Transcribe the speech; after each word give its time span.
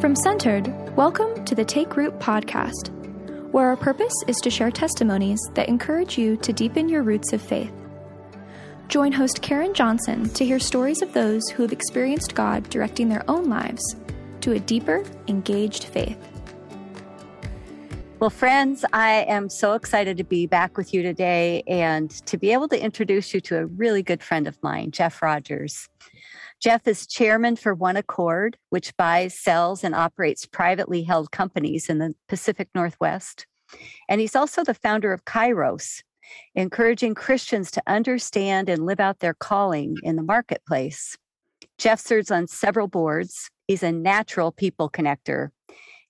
From 0.00 0.16
Centered, 0.16 0.96
welcome 0.96 1.44
to 1.44 1.54
the 1.54 1.62
Take 1.62 1.94
Root 1.94 2.18
podcast, 2.20 2.88
where 3.52 3.66
our 3.66 3.76
purpose 3.76 4.14
is 4.26 4.38
to 4.38 4.48
share 4.48 4.70
testimonies 4.70 5.38
that 5.52 5.68
encourage 5.68 6.16
you 6.16 6.38
to 6.38 6.54
deepen 6.54 6.88
your 6.88 7.02
roots 7.02 7.34
of 7.34 7.42
faith. 7.42 7.70
Join 8.88 9.12
host 9.12 9.42
Karen 9.42 9.74
Johnson 9.74 10.30
to 10.30 10.44
hear 10.46 10.58
stories 10.58 11.02
of 11.02 11.12
those 11.12 11.50
who 11.50 11.62
have 11.62 11.72
experienced 11.72 12.34
God 12.34 12.70
directing 12.70 13.10
their 13.10 13.28
own 13.28 13.50
lives 13.50 13.94
to 14.40 14.52
a 14.52 14.58
deeper, 14.58 15.04
engaged 15.28 15.84
faith. 15.84 16.16
Well, 18.20 18.30
friends, 18.30 18.86
I 18.94 19.26
am 19.28 19.50
so 19.50 19.74
excited 19.74 20.16
to 20.16 20.24
be 20.24 20.46
back 20.46 20.78
with 20.78 20.94
you 20.94 21.02
today 21.02 21.62
and 21.66 22.10
to 22.24 22.38
be 22.38 22.54
able 22.54 22.68
to 22.68 22.82
introduce 22.82 23.34
you 23.34 23.42
to 23.42 23.58
a 23.58 23.66
really 23.66 24.02
good 24.02 24.22
friend 24.22 24.48
of 24.48 24.56
mine, 24.62 24.92
Jeff 24.92 25.20
Rogers. 25.20 25.90
Jeff 26.60 26.86
is 26.86 27.06
chairman 27.06 27.56
for 27.56 27.74
One 27.74 27.96
Accord, 27.96 28.58
which 28.68 28.94
buys, 28.98 29.32
sells, 29.32 29.82
and 29.82 29.94
operates 29.94 30.44
privately 30.44 31.02
held 31.02 31.30
companies 31.30 31.88
in 31.88 31.98
the 31.98 32.14
Pacific 32.28 32.68
Northwest. 32.74 33.46
And 34.10 34.20
he's 34.20 34.36
also 34.36 34.62
the 34.62 34.74
founder 34.74 35.14
of 35.14 35.24
Kairos, 35.24 36.02
encouraging 36.54 37.14
Christians 37.14 37.70
to 37.70 37.82
understand 37.86 38.68
and 38.68 38.84
live 38.84 39.00
out 39.00 39.20
their 39.20 39.32
calling 39.32 39.96
in 40.02 40.16
the 40.16 40.22
marketplace. 40.22 41.16
Jeff 41.78 41.98
serves 41.98 42.30
on 42.30 42.46
several 42.46 42.88
boards. 42.88 43.48
He's 43.66 43.82
a 43.82 43.90
natural 43.90 44.52
people 44.52 44.90
connector 44.90 45.48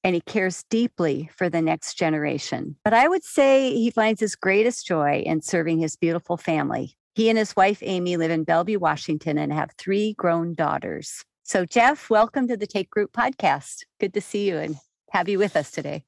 and 0.03 0.15
he 0.15 0.21
cares 0.23 0.65
deeply 0.71 1.31
for 1.37 1.49
the 1.49 1.61
next 1.63 1.95
generation. 1.95 2.77
But 2.85 2.95
I 2.95 3.07
would 3.07 3.23
say 3.23 3.73
he 3.75 3.91
finds 3.91 4.21
his 4.21 4.35
greatest 4.35 4.87
joy 4.87 5.23
in 5.25 5.43
serving 5.43 5.79
his 5.79 5.97
beautiful 5.97 6.37
family. 6.37 6.97
He 7.15 7.29
and 7.29 7.37
his 7.37 7.57
wife, 7.57 7.81
Amy, 7.83 8.17
live 8.17 8.31
in 8.31 8.45
Bellevue, 8.45 8.79
Washington, 8.79 9.37
and 9.37 9.53
have 9.53 9.73
three 9.77 10.15
grown 10.15 10.55
daughters. 10.55 11.25
So, 11.43 11.67
Jeff, 11.67 12.09
welcome 12.09 12.47
to 12.47 12.57
the 12.57 12.69
Take 12.69 12.95
Root 12.95 13.13
podcast. 13.13 13.79
Good 13.99 14.15
to 14.15 14.21
see 14.21 14.49
you 14.49 14.59
and 14.59 14.77
have 15.11 15.29
you 15.29 15.37
with 15.39 15.57
us 15.57 15.73
today. 15.73 16.05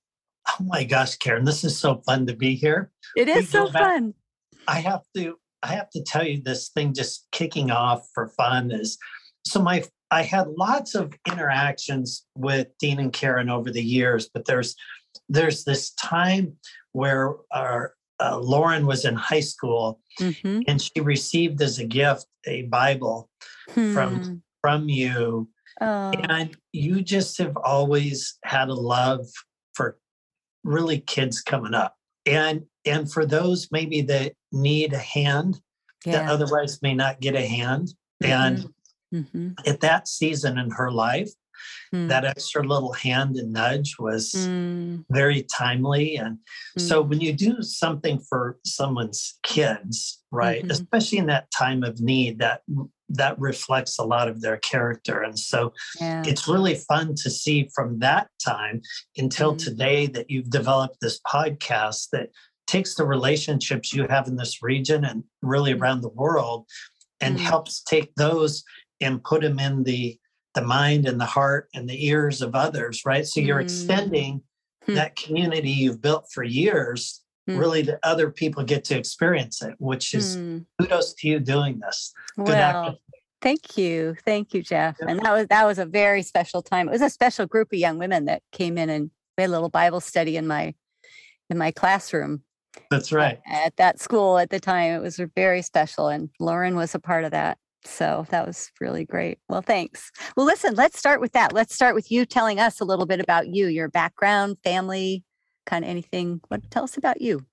Oh 0.49 0.65
my 0.65 0.85
gosh, 0.85 1.17
Karen, 1.17 1.45
this 1.45 1.65
is 1.65 1.77
so 1.77 2.03
fun 2.07 2.27
to 2.27 2.37
be 2.37 2.55
here. 2.55 2.93
It 3.17 3.29
is 3.29 3.49
so 3.49 3.69
fun. 3.69 4.15
I 4.69 4.79
have 4.79 5.03
to 5.17 5.37
I 5.65 5.69
have 5.75 5.91
to 5.91 6.03
tell 6.03 6.25
you 6.25 6.41
this 6.41 6.69
thing 6.69 6.95
just 6.95 7.27
kicking 7.33 7.73
off 7.73 8.07
for 8.15 8.29
fun 8.29 8.71
is 8.71 8.97
so 9.45 9.61
my 9.61 9.85
I 10.13 10.23
had 10.23 10.49
lots 10.57 10.95
of 10.95 11.13
interactions 11.27 12.27
with 12.37 12.69
Dean 12.79 13.01
and 13.01 13.13
Karen 13.13 13.51
over 13.51 13.71
the 13.71 13.83
years, 13.83 14.31
but 14.33 14.45
there's 14.45 14.77
there's 15.29 15.65
this 15.65 15.91
time 15.95 16.57
where 16.93 17.35
our 17.51 17.95
uh, 18.23 18.39
Lauren 18.39 18.87
was 18.87 19.05
in 19.05 19.15
high 19.15 19.41
school 19.41 20.01
mm-hmm. 20.21 20.61
and 20.69 20.81
she 20.81 21.01
received 21.01 21.61
as 21.61 21.79
a 21.79 21.85
gift 21.85 22.27
a 22.47 22.63
Bible 22.63 23.29
hmm. 23.71 23.93
from 23.93 24.43
from 24.61 24.89
you, 24.89 25.49
oh. 25.81 26.11
and 26.29 26.57
you 26.73 27.03
just 27.03 27.39
have 27.39 27.57
always 27.57 28.39
had 28.45 28.69
a 28.69 28.75
love 28.75 29.27
for 29.75 29.99
really 30.63 31.01
kids 31.01 31.41
coming 31.41 31.75
up, 31.75 31.97
and 32.27 32.63
and 32.85 33.13
for 33.13 33.27
those 33.27 33.69
maybe 33.73 34.03
that 34.03 34.35
need 34.53 34.93
a 34.93 34.99
hand 34.99 35.61
yeah. 36.05 36.13
that 36.13 36.31
otherwise 36.31 36.81
may 36.83 36.95
not 36.95 37.21
get 37.21 37.35
a 37.35 37.47
hand, 37.47 37.89
mm-hmm. 38.23 38.33
and 38.33 38.69
mm-hmm. 39.13 39.49
at 39.67 39.81
that 39.81 40.07
season 40.07 40.59
in 40.59 40.71
her 40.71 40.91
life, 40.91 41.31
mm. 41.95 42.09
that 42.09 42.25
extra 42.25 42.63
little 42.63 42.93
hand 42.93 43.37
and 43.37 43.53
nudge 43.53 43.97
was 43.99 44.33
mm. 44.33 45.05
very 45.11 45.43
timely. 45.45 46.17
And 46.17 46.39
mm. 46.79 46.81
so 46.81 47.03
when 47.03 47.21
you 47.21 47.33
do 47.33 47.63
something 47.63 48.21
for 48.21 48.59
someone's 48.65 49.39
kids, 49.43 50.23
right, 50.31 50.63
mm-hmm. 50.63 50.71
especially 50.71 51.19
in 51.19 51.27
that 51.27 51.51
time 51.51 51.83
of 51.83 52.01
need, 52.01 52.39
that 52.39 52.63
that 53.15 53.39
reflects 53.39 53.99
a 53.99 54.05
lot 54.05 54.29
of 54.29 54.41
their 54.41 54.57
character. 54.59 55.23
And 55.23 55.39
so 55.39 55.73
yeah. 56.01 56.23
it's 56.27 56.49
really 56.49 56.75
fun 56.75 57.15
to 57.17 57.31
see 57.31 57.69
from 57.75 57.99
that 57.99 58.29
time 58.43 58.81
until 59.17 59.55
mm. 59.55 59.63
today 59.63 60.07
that 60.07 60.31
you've 60.31 60.51
developed 60.51 60.97
this 61.01 61.21
podcast 61.27 62.09
that 62.13 62.31
takes 62.67 62.95
the 62.95 63.05
relationships 63.05 63.93
you 63.93 64.07
have 64.09 64.29
in 64.29 64.37
this 64.37 64.63
region 64.63 65.05
and 65.05 65.25
really 65.43 65.75
mm. 65.75 65.81
around 65.81 66.01
the 66.01 66.09
world 66.09 66.67
and 67.21 67.39
helps 67.39 67.83
take 67.83 68.15
those 68.17 68.65
and 69.01 69.23
put 69.25 69.43
them 69.43 69.59
in 69.59 69.83
the 69.85 70.19
the 70.55 70.63
mind 70.63 71.07
and 71.07 71.21
the 71.21 71.27
heart 71.27 71.69
and 71.75 71.89
the 71.89 72.07
ears 72.07 72.43
of 72.43 72.55
others, 72.55 73.03
right? 73.05 73.27
So 73.27 73.41
you're 73.41 73.61
mm. 73.61 73.65
extending 73.65 74.43
hmm. 74.85 74.95
that 74.95 75.17
community 75.17 75.71
you've 75.71 76.03
built 76.03 76.27
for 76.33 76.45
years 76.45 77.23
mm. 77.49 77.59
really 77.59 77.83
to 77.85 77.99
other 78.03 78.31
people 78.31 78.63
get 78.63 78.85
to 78.85 78.99
experience 78.99 79.63
it, 79.63 79.75
which 79.79 80.15
is 80.15 80.37
mm. 80.37 80.65
kudos 80.81 81.15
to 81.15 81.29
you 81.29 81.41
doing 81.41 81.81
this. 81.81 82.13
Good 82.37 82.49
well, 82.49 82.99
thank 83.41 83.77
you. 83.77 84.17
Thank 84.25 84.55
you, 84.55 84.63
Jeff. 84.63 84.97
Yeah. 85.01 85.07
And 85.09 85.21
that 85.21 85.33
was 85.33 85.47
that 85.49 85.67
was 85.67 85.79
a 85.79 85.87
very 85.87 86.23
special 86.23 86.63
time. 86.63 86.89
It 86.89 86.93
was 86.93 87.03
a 87.03 87.11
special 87.11 87.47
group 87.47 87.73
of 87.73 87.79
young 87.79 87.99
women 87.99 88.27
that 88.27 88.43
came 88.53 88.79
in 88.79 88.91
and 88.91 89.11
we 89.37 89.43
had 89.43 89.51
a 89.51 89.53
little 89.53 89.69
Bible 89.69 90.01
study 90.01 90.37
in 90.37 90.47
my 90.47 90.75
in 91.51 91.59
my 91.59 91.71
classroom. 91.71 92.43
That's 92.91 93.13
right. 93.13 93.41
At, 93.47 93.67
at 93.67 93.77
that 93.77 94.01
school 94.01 94.39
at 94.39 94.51
the 94.51 94.61
time. 94.61 94.93
It 94.93 95.03
was 95.03 95.21
very 95.35 95.63
special. 95.63 96.09
And 96.09 96.31
Lauren 96.41 96.77
was 96.77 96.95
a 96.95 96.99
part 96.99 97.25
of 97.25 97.31
that. 97.33 97.59
So 97.85 98.27
that 98.31 98.47
was 98.47 98.71
really 98.81 99.05
great. 99.05 99.39
Well, 99.49 99.63
thanks. 99.63 100.11
Well, 100.37 100.47
listen, 100.47 100.75
let's 100.75 100.99
start 100.99 101.21
with 101.21 101.33
that. 101.33 101.53
Let's 101.53 101.75
start 101.75 101.95
with 101.95 102.11
you 102.11 102.25
telling 102.25 102.61
us 102.61 102.81
a 102.81 102.85
little 102.85 103.07
bit 103.07 103.21
about 103.21 103.49
you, 103.49 103.67
your 103.67 103.89
background, 103.89 104.59
family, 104.63 105.25
kind 105.67 105.85
of 105.85 105.91
anything. 105.91 106.41
What 106.49 106.71
tell 106.71 106.85
us 106.85 106.97
about 106.97 107.21
you? 107.21 107.45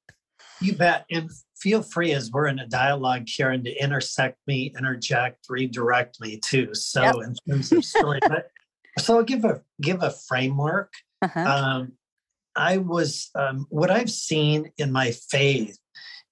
You 0.62 0.76
bet. 0.76 1.06
And 1.10 1.30
feel 1.58 1.82
free 1.82 2.14
as 2.14 2.32
we're 2.32 2.48
in 2.48 2.60
a 2.60 2.68
dialogue, 2.68 3.28
Karen, 3.28 3.64
to 3.64 3.84
intersect 3.84 4.38
me, 4.46 4.74
interject, 4.78 5.46
redirect 5.50 6.20
me 6.22 6.38
too. 6.38 6.74
So 6.74 7.02
yep. 7.02 7.16
in 7.24 7.36
terms 7.48 7.72
of 7.72 7.84
story, 7.86 8.20
but 8.28 8.50
so 8.98 9.18
I'll 9.18 9.24
give 9.24 9.46
a 9.46 9.62
give 9.82 10.04
a 10.04 10.12
framework. 10.28 10.94
Uh-huh. 11.22 11.40
Um, 11.40 11.94
I 12.56 12.78
was 12.78 13.30
um, 13.36 13.68
what 13.70 13.90
I've 13.90 14.10
seen 14.10 14.72
in 14.78 14.92
my 14.92 15.12
faith 15.12 15.79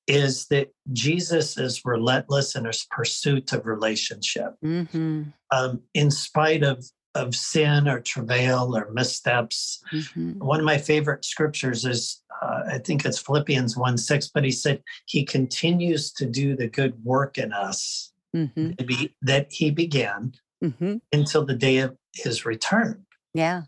is 0.08 0.48
that 0.48 0.74
Jesus 0.94 1.58
is 1.58 1.84
relentless 1.84 2.56
in 2.56 2.66
his 2.66 2.88
pursuit 2.90 3.52
of 3.54 3.66
relationship. 3.66 4.56
Mm-hmm. 4.64 5.24
Um, 5.52 5.82
in 5.94 6.12
spite 6.12 6.64
of, 6.64 6.86
of 7.16 7.36
sin 7.36 7.88
or 7.88 8.00
travail 8.00 8.76
or 8.76 8.92
missteps. 8.92 9.84
Mm-hmm. 9.92 10.40
One 10.40 10.60
of 10.60 10.66
my 10.66 10.78
favorite 10.78 11.26
scriptures 11.26 11.84
is, 11.84 12.22
uh, 12.42 12.64
I 12.72 12.78
think 12.78 13.06
it's 13.06 13.20
Philippians 13.20 13.76
1 13.76 13.98
6, 13.98 14.30
but 14.30 14.44
he 14.44 14.52
said, 14.52 14.82
He 15.06 15.26
continues 15.26 16.12
to 16.14 16.26
do 16.26 16.56
the 16.56 16.68
good 16.68 17.04
work 17.04 17.38
in 17.38 17.52
us 17.52 18.14
mm-hmm. 18.36 18.72
be, 18.86 19.16
that 19.22 19.48
he 19.52 19.72
began 19.72 20.34
mm-hmm. 20.64 20.98
until 21.12 21.46
the 21.46 21.56
day 21.56 21.80
of 21.80 21.98
his 22.14 22.46
return. 22.46 23.06
Yeah. 23.34 23.64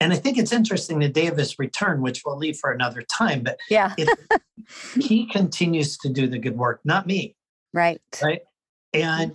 And 0.00 0.12
I 0.12 0.16
think 0.16 0.38
it's 0.38 0.52
interesting 0.52 0.98
the 0.98 1.08
day 1.08 1.26
of 1.26 1.36
his 1.36 1.58
return, 1.58 2.02
which 2.02 2.22
we'll 2.24 2.38
leave 2.38 2.56
for 2.56 2.70
another 2.70 3.02
time, 3.02 3.42
but 3.42 3.58
yeah, 3.68 3.94
he 5.00 5.26
continues 5.26 5.96
to 5.98 6.08
do 6.08 6.28
the 6.28 6.38
good 6.38 6.56
work, 6.56 6.80
not 6.84 7.06
me. 7.06 7.34
Right. 7.72 8.00
Right. 8.22 8.42
And 8.94 9.34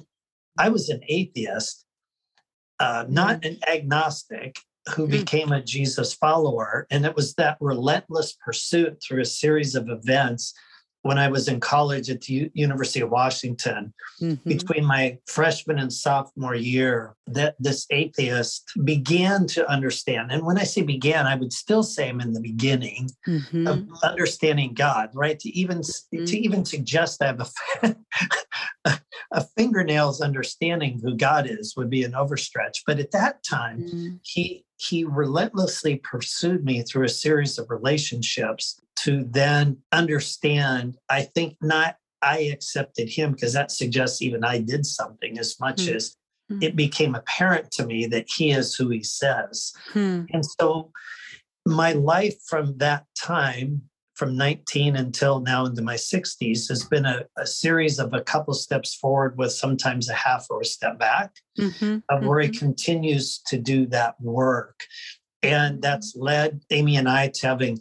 I 0.58 0.70
was 0.70 0.90
an 0.90 1.02
atheist, 1.08 1.86
uh, 2.80 3.06
not 3.10 3.42
mm-hmm. 3.42 3.54
an 3.54 3.60
agnostic 3.68 4.58
who 4.96 5.04
mm-hmm. 5.04 5.12
became 5.12 5.52
a 5.52 5.62
Jesus 5.62 6.14
follower. 6.14 6.88
And 6.90 7.06
it 7.06 7.16
was 7.16 7.34
that 7.36 7.58
relentless 7.60 8.38
pursuit 8.44 9.02
through 9.02 9.22
a 9.22 9.26
series 9.26 9.76
of 9.76 9.90
events 9.90 10.54
when 11.04 11.18
I 11.18 11.28
was 11.28 11.48
in 11.48 11.60
college 11.60 12.10
at 12.10 12.22
the 12.22 12.34
U- 12.34 12.52
University 12.54 13.02
of 13.02 13.10
Washington 13.10 13.94
mm-hmm. 14.22 14.50
between 14.50 14.86
my 14.86 15.18
freshman 15.28 15.78
and 15.78 15.92
sophomore 15.92 16.56
year 16.56 17.16
that 17.28 17.56
this 17.60 17.86
atheist 17.92 18.72
began 18.84 19.46
to 19.48 19.70
understand. 19.70 20.32
And 20.32 20.46
when 20.46 20.58
I 20.58 20.64
say 20.64 20.82
began, 20.82 21.28
I 21.28 21.36
would 21.36 21.54
still 21.54 21.84
say 21.84 22.10
I'm 22.10 22.22
in 22.22 22.34
the 22.34 22.42
beginning 22.42 23.10
mm-hmm. 23.28 23.68
of 23.68 23.86
understanding 24.02 24.74
God, 24.74 25.10
right? 25.14 25.38
To 25.40 25.50
even 25.50 25.80
mm-hmm. 25.80 26.26
to 26.26 26.38
even 26.38 26.66
suggest 26.66 27.22
I 27.22 27.28
have 27.28 27.52
a, 27.84 27.96
a 29.32 29.42
fingernail's 29.58 30.22
understanding 30.22 31.02
who 31.04 31.16
God 31.16 31.50
is 31.50 31.76
would 31.76 31.90
be 31.90 32.04
an 32.04 32.14
overstretch. 32.14 32.80
But 32.88 33.00
at 33.00 33.12
that 33.12 33.44
time, 33.44 33.82
mm-hmm. 33.82 34.16
he 34.22 34.66
he 34.78 35.04
relentlessly 35.04 35.98
pursued 35.98 36.64
me 36.64 36.82
through 36.82 37.06
a 37.06 37.10
series 37.10 37.58
of 37.58 37.70
relationships 37.70 38.80
to 39.04 39.24
then 39.24 39.78
understand, 39.92 40.98
I 41.10 41.24
think 41.24 41.58
not 41.62 41.98
I 42.22 42.40
accepted 42.54 43.10
him 43.10 43.34
because 43.34 43.54
that 43.54 43.72
suggests 43.72 44.22
even 44.22 44.44
I 44.44 44.60
did 44.60 44.86
something 44.86 45.38
as 45.38 45.60
much 45.60 45.84
mm. 45.84 45.96
as 45.96 46.16
mm. 46.52 46.64
it 46.64 46.76
became 46.76 47.16
apparent 47.16 47.70
to 47.72 47.86
me 47.86 48.06
that 48.08 48.28
he 48.34 48.52
is 48.52 48.76
who 48.76 48.90
he 48.90 49.04
says. 49.04 49.74
Mm. 49.94 50.28
And 50.32 50.46
so 50.46 50.92
my 51.66 51.92
life 51.94 52.38
from 52.48 52.78
that 52.78 53.06
time, 53.22 53.82
from 54.16 54.38
19 54.38 54.96
until 54.96 55.42
now 55.42 55.66
into 55.66 55.82
my 55.82 55.96
60s, 55.96 56.70
has 56.70 56.86
been 56.86 57.06
a, 57.06 57.26
a 57.38 57.46
series 57.46 58.00
of 58.00 58.14
a 58.14 58.22
couple 58.22 58.54
steps 58.54 58.96
forward 58.96 59.38
with 59.38 59.52
sometimes 59.52 60.08
a 60.08 60.14
half 60.14 60.46
or 60.50 60.62
a 60.62 60.66
step 60.66 60.98
back, 60.98 61.34
mm-hmm. 61.60 61.98
of 62.10 62.26
where 62.26 62.42
mm-hmm. 62.42 62.54
he 62.54 62.58
continues 62.58 63.40
to 63.48 63.58
do 63.58 63.86
that 63.88 64.16
work. 64.22 64.86
And 65.44 65.82
that's 65.82 66.16
led 66.16 66.62
Amy 66.72 66.96
and 66.96 67.10
I 67.10 67.28
to 67.30 67.48
having 67.48 67.80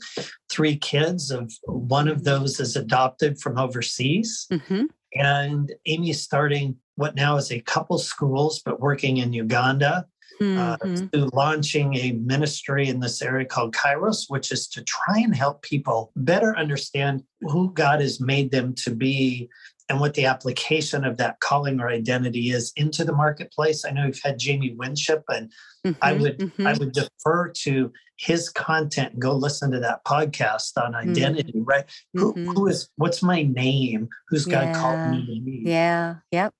three 0.50 0.76
kids. 0.76 1.30
Of 1.30 1.52
one 1.64 2.08
of 2.08 2.24
those 2.24 2.60
is 2.60 2.76
adopted 2.76 3.40
from 3.40 3.58
overseas, 3.58 4.46
mm-hmm. 4.50 4.84
and 5.14 5.72
Amy's 5.86 6.20
starting 6.20 6.76
what 6.96 7.14
now 7.14 7.36
is 7.36 7.50
a 7.50 7.60
couple 7.60 7.98
schools, 7.98 8.60
but 8.64 8.80
working 8.80 9.18
in 9.18 9.32
Uganda 9.32 10.06
uh, 10.42 10.76
to 10.76 11.30
launching 11.32 11.94
a 11.94 12.12
ministry 12.12 12.88
in 12.88 13.00
this 13.00 13.22
area 13.22 13.46
called 13.46 13.74
Kairos, 13.74 14.24
which 14.28 14.50
is 14.50 14.66
to 14.68 14.82
try 14.82 15.18
and 15.18 15.34
help 15.34 15.62
people 15.62 16.10
better 16.16 16.56
understand 16.56 17.22
who 17.42 17.72
God 17.72 18.00
has 18.00 18.20
made 18.20 18.50
them 18.50 18.74
to 18.76 18.94
be 18.94 19.48
and 19.92 20.00
what 20.00 20.14
the 20.14 20.24
application 20.24 21.04
of 21.04 21.18
that 21.18 21.38
calling 21.40 21.78
or 21.78 21.90
identity 21.90 22.48
is 22.48 22.72
into 22.76 23.04
the 23.04 23.12
marketplace. 23.12 23.84
I 23.84 23.90
know 23.90 24.06
you've 24.06 24.22
had 24.24 24.38
Jamie 24.38 24.72
Winship, 24.72 25.22
and 25.28 25.52
mm-hmm, 25.86 25.98
I 26.00 26.14
would 26.14 26.38
mm-hmm. 26.38 26.66
I 26.66 26.72
would 26.72 26.92
defer 26.92 27.50
to 27.50 27.92
his 28.16 28.48
content 28.48 29.18
go 29.18 29.34
listen 29.34 29.70
to 29.72 29.80
that 29.80 30.02
podcast 30.06 30.82
on 30.82 30.94
mm-hmm. 30.94 31.10
identity. 31.10 31.52
Mm-hmm. 31.52 31.64
Right? 31.64 31.84
Who, 32.14 32.32
who 32.32 32.68
is 32.68 32.88
what's 32.96 33.22
my 33.22 33.42
name? 33.42 34.08
Who's 34.28 34.46
God 34.46 34.74
called 34.74 35.10
me? 35.10 35.62
Yeah. 35.66 36.16
Yep. 36.30 36.54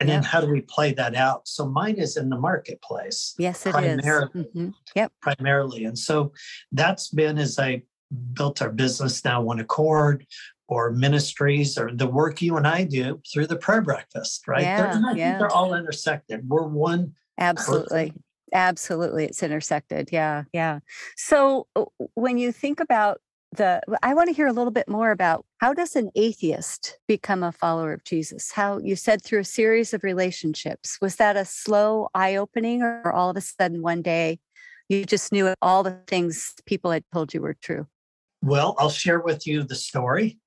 And 0.00 0.08
yep. 0.08 0.22
then 0.22 0.22
how 0.22 0.40
do 0.40 0.50
we 0.50 0.62
play 0.62 0.94
that 0.94 1.14
out? 1.14 1.46
So 1.46 1.68
mine 1.68 1.96
is 1.96 2.16
in 2.16 2.30
the 2.30 2.38
marketplace. 2.38 3.34
Yes, 3.36 3.66
it 3.66 3.72
primarily, 3.72 4.30
is. 4.40 4.46
Mm-hmm. 4.46 4.68
Yep. 4.94 5.12
Primarily. 5.20 5.84
And 5.84 5.98
so 5.98 6.32
that's 6.72 7.08
been 7.08 7.36
as 7.36 7.58
I 7.58 7.82
built 8.32 8.62
our 8.62 8.70
business 8.70 9.22
now, 9.24 9.42
One 9.42 9.60
Accord, 9.60 10.24
or 10.68 10.92
ministries 10.92 11.78
or 11.78 11.90
the 11.92 12.06
work 12.06 12.42
you 12.42 12.56
and 12.56 12.66
I 12.66 12.84
do 12.84 13.20
through 13.32 13.46
the 13.46 13.56
prayer 13.56 13.80
breakfast, 13.80 14.46
right? 14.46 14.62
Yeah, 14.62 15.00
they're, 15.00 15.16
yeah. 15.16 15.38
they're 15.38 15.50
all 15.50 15.74
intersected. 15.74 16.46
We're 16.46 16.66
one. 16.66 17.14
Absolutely. 17.38 18.08
Person. 18.08 18.22
Absolutely. 18.52 19.24
It's 19.24 19.42
intersected. 19.42 20.10
Yeah. 20.12 20.44
Yeah. 20.52 20.80
So 21.16 21.66
uh, 21.74 21.86
when 22.14 22.36
you 22.38 22.52
think 22.52 22.80
about 22.80 23.20
the, 23.52 23.80
I 24.02 24.12
want 24.12 24.28
to 24.28 24.34
hear 24.34 24.46
a 24.46 24.52
little 24.52 24.70
bit 24.70 24.88
more 24.88 25.10
about 25.10 25.46
how 25.58 25.72
does 25.72 25.96
an 25.96 26.10
atheist 26.14 26.98
become 27.08 27.42
a 27.42 27.52
follower 27.52 27.94
of 27.94 28.04
Jesus? 28.04 28.52
How 28.52 28.78
you 28.78 28.94
said 28.94 29.22
through 29.22 29.40
a 29.40 29.44
series 29.44 29.94
of 29.94 30.04
relationships. 30.04 30.98
Was 31.00 31.16
that 31.16 31.36
a 31.36 31.46
slow 31.46 32.08
eye 32.14 32.36
opening 32.36 32.82
or 32.82 33.10
all 33.10 33.30
of 33.30 33.36
a 33.38 33.40
sudden 33.40 33.80
one 33.80 34.02
day 34.02 34.38
you 34.90 35.06
just 35.06 35.32
knew 35.32 35.54
all 35.62 35.82
the 35.82 35.98
things 36.06 36.54
people 36.66 36.90
had 36.90 37.04
told 37.12 37.32
you 37.32 37.40
were 37.40 37.54
true? 37.54 37.86
Well, 38.42 38.76
I'll 38.78 38.90
share 38.90 39.20
with 39.20 39.46
you 39.46 39.62
the 39.62 39.74
story 39.74 40.38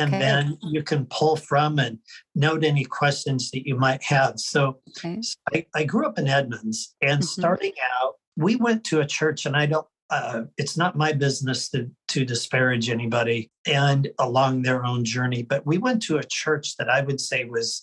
and 0.00 0.12
then 0.12 0.58
you 0.62 0.82
can 0.82 1.06
pull 1.06 1.36
from 1.36 1.78
and 1.78 1.98
note 2.34 2.64
any 2.64 2.84
questions 2.84 3.50
that 3.50 3.66
you 3.66 3.76
might 3.76 4.02
have. 4.02 4.38
So, 4.38 4.80
okay. 4.96 5.20
so 5.22 5.34
I, 5.54 5.66
I, 5.74 5.84
grew 5.84 6.06
up 6.06 6.18
in 6.18 6.28
Edmonds, 6.28 6.94
and 7.00 7.20
mm-hmm. 7.20 7.40
starting 7.40 7.72
out, 8.00 8.14
we 8.36 8.56
went 8.56 8.84
to 8.84 9.00
a 9.00 9.06
church, 9.06 9.46
and 9.46 9.56
I 9.56 9.66
don't. 9.66 9.86
Uh, 10.08 10.42
it's 10.56 10.76
not 10.76 10.96
my 10.96 11.12
business 11.12 11.68
to 11.70 11.90
to 12.08 12.24
disparage 12.24 12.90
anybody 12.90 13.50
and 13.66 14.08
along 14.20 14.62
their 14.62 14.84
own 14.84 15.04
journey, 15.04 15.42
but 15.42 15.66
we 15.66 15.78
went 15.78 16.02
to 16.04 16.18
a 16.18 16.24
church 16.24 16.76
that 16.76 16.88
I 16.88 17.00
would 17.00 17.20
say 17.20 17.44
was 17.44 17.82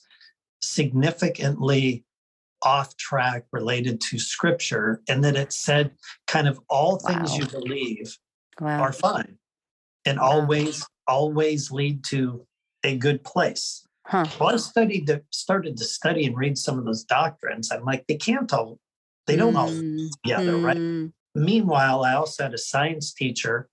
significantly 0.62 2.06
off 2.62 2.95
track 2.95 3.44
related 3.51 4.00
to 4.00 4.18
scripture, 4.18 5.01
and 5.10 5.24
that 5.24 5.36
it 5.36 5.51
said 5.51 5.92
kind 6.27 6.48
of 6.48 6.60
all 6.69 6.98
things 7.00 7.31
wow. 7.31 7.38
you 7.38 7.45
believe 7.48 8.18
wow. 8.62 8.80
are 8.80 8.94
fine 8.94 9.38
and 10.06 10.19
always 10.19 10.86
always 11.07 11.71
lead 11.71 12.03
to 12.05 12.45
a 12.83 12.97
good 12.97 13.23
place. 13.23 13.88
Huh. 14.05 14.25
Well, 14.39 14.53
I 14.53 14.57
studied, 14.57 15.07
to, 15.07 15.21
started 15.31 15.77
to 15.77 15.83
study 15.85 16.25
and 16.25 16.38
read 16.38 16.57
some 16.57 16.77
of 16.77 16.85
those 16.85 17.03
doctrines. 17.03 17.71
I'm 17.71 17.85
like, 17.85 18.05
they 18.07 18.17
can't 18.17 18.51
all, 18.53 18.79
they 19.27 19.35
don't 19.35 19.53
mm. 19.53 19.57
all 19.57 20.11
together, 20.23 20.53
mm. 20.53 20.63
right? 20.65 21.11
Meanwhile, 21.35 22.03
I 22.03 22.13
also 22.13 22.44
had 22.44 22.53
a 22.53 22.57
science 22.57 23.13
teacher 23.13 23.69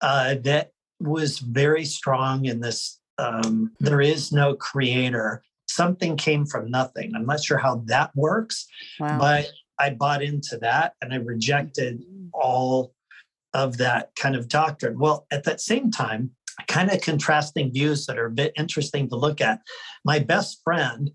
uh, 0.00 0.36
that 0.42 0.72
was 1.00 1.38
very 1.38 1.84
strong 1.84 2.46
in 2.46 2.60
this. 2.60 3.00
Um, 3.18 3.72
there 3.78 4.00
is 4.00 4.32
no 4.32 4.54
creator. 4.54 5.42
Something 5.68 6.16
came 6.16 6.46
from 6.46 6.70
nothing. 6.70 7.14
I'm 7.14 7.26
not 7.26 7.42
sure 7.42 7.58
how 7.58 7.82
that 7.86 8.10
works, 8.16 8.66
wow. 8.98 9.18
but 9.18 9.50
I 9.78 9.90
bought 9.90 10.22
into 10.22 10.58
that 10.58 10.94
and 11.00 11.12
I 11.12 11.16
rejected 11.16 12.00
mm. 12.00 12.28
all 12.32 12.92
of 13.54 13.76
that 13.78 14.10
kind 14.16 14.34
of 14.34 14.48
doctrine. 14.48 14.98
Well, 14.98 15.26
at 15.30 15.44
that 15.44 15.60
same 15.60 15.92
time, 15.92 16.32
kind 16.68 16.90
of 16.90 17.00
contrasting 17.00 17.72
views 17.72 18.06
that 18.06 18.18
are 18.18 18.26
a 18.26 18.30
bit 18.30 18.52
interesting 18.56 19.08
to 19.08 19.16
look 19.16 19.40
at. 19.40 19.60
My 20.04 20.18
best 20.18 20.60
friend, 20.62 21.10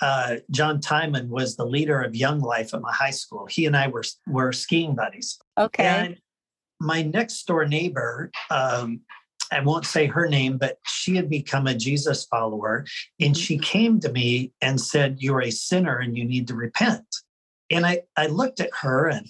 uh, 0.00 0.36
John 0.50 0.80
Timon, 0.80 1.28
was 1.28 1.56
the 1.56 1.66
leader 1.66 2.00
of 2.00 2.14
Young 2.14 2.40
Life 2.40 2.74
at 2.74 2.82
my 2.82 2.92
high 2.92 3.10
school. 3.10 3.46
He 3.46 3.66
and 3.66 3.76
I 3.76 3.88
were 3.88 4.04
were 4.26 4.52
skiing 4.52 4.94
buddies. 4.94 5.38
Okay. 5.58 5.84
And 5.84 6.18
my 6.80 7.02
next 7.02 7.46
door 7.46 7.64
neighbor, 7.64 8.30
um, 8.50 9.00
I 9.52 9.60
won't 9.60 9.86
say 9.86 10.06
her 10.06 10.26
name, 10.26 10.58
but 10.58 10.78
she 10.86 11.14
had 11.14 11.28
become 11.28 11.66
a 11.66 11.74
Jesus 11.74 12.24
follower, 12.24 12.86
and 13.20 13.36
she 13.36 13.56
mm-hmm. 13.56 13.62
came 13.62 14.00
to 14.00 14.10
me 14.10 14.52
and 14.60 14.80
said, 14.80 15.16
"You're 15.20 15.42
a 15.42 15.50
sinner 15.50 15.98
and 15.98 16.16
you 16.16 16.24
need 16.24 16.48
to 16.48 16.54
repent." 16.54 17.06
And 17.70 17.86
I 17.86 18.02
I 18.16 18.26
looked 18.26 18.60
at 18.60 18.70
her 18.80 19.08
and 19.08 19.26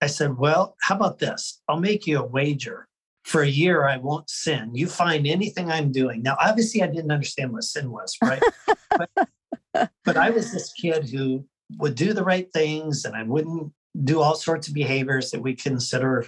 I 0.00 0.06
said, 0.06 0.38
"Well, 0.38 0.76
how 0.80 0.96
about 0.96 1.18
this? 1.18 1.60
I'll 1.68 1.80
make 1.80 2.06
you 2.06 2.18
a 2.18 2.26
wager." 2.26 2.88
For 3.24 3.42
a 3.42 3.48
year 3.48 3.86
I 3.86 3.96
won't 3.96 4.30
sin. 4.30 4.70
You 4.74 4.86
find 4.86 5.26
anything 5.26 5.70
I'm 5.70 5.90
doing. 5.90 6.22
Now, 6.22 6.36
obviously, 6.40 6.82
I 6.82 6.86
didn't 6.86 7.10
understand 7.10 7.52
what 7.52 7.64
sin 7.64 7.90
was, 7.90 8.16
right? 8.22 8.42
but, 8.90 9.90
but 10.04 10.16
I 10.16 10.30
was 10.30 10.52
this 10.52 10.72
kid 10.72 11.08
who 11.08 11.44
would 11.78 11.94
do 11.94 12.12
the 12.12 12.24
right 12.24 12.48
things 12.52 13.04
and 13.04 13.16
I 13.16 13.22
wouldn't 13.22 13.72
do 14.04 14.20
all 14.20 14.34
sorts 14.34 14.68
of 14.68 14.74
behaviors 14.74 15.30
that 15.30 15.40
we 15.40 15.54
consider 15.54 16.26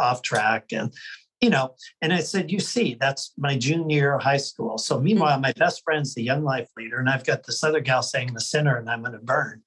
off 0.00 0.22
track. 0.22 0.72
And, 0.72 0.92
you 1.40 1.50
know, 1.50 1.74
and 2.00 2.12
I 2.12 2.20
said, 2.20 2.50
you 2.50 2.60
see, 2.60 2.96
that's 2.98 3.32
my 3.36 3.56
junior 3.56 3.96
year 3.96 4.14
of 4.14 4.22
high 4.22 4.38
school. 4.38 4.78
So 4.78 4.98
meanwhile, 4.98 5.34
mm-hmm. 5.34 5.42
my 5.42 5.52
best 5.52 5.82
friend's 5.84 6.14
the 6.14 6.22
young 6.22 6.44
life 6.44 6.68
leader, 6.76 6.98
and 6.98 7.10
I've 7.10 7.24
got 7.24 7.44
this 7.44 7.62
other 7.62 7.80
gal 7.80 8.02
saying 8.02 8.32
the 8.32 8.40
sinner 8.40 8.76
and 8.76 8.88
I'm 8.88 9.02
gonna 9.02 9.18
burn. 9.18 9.62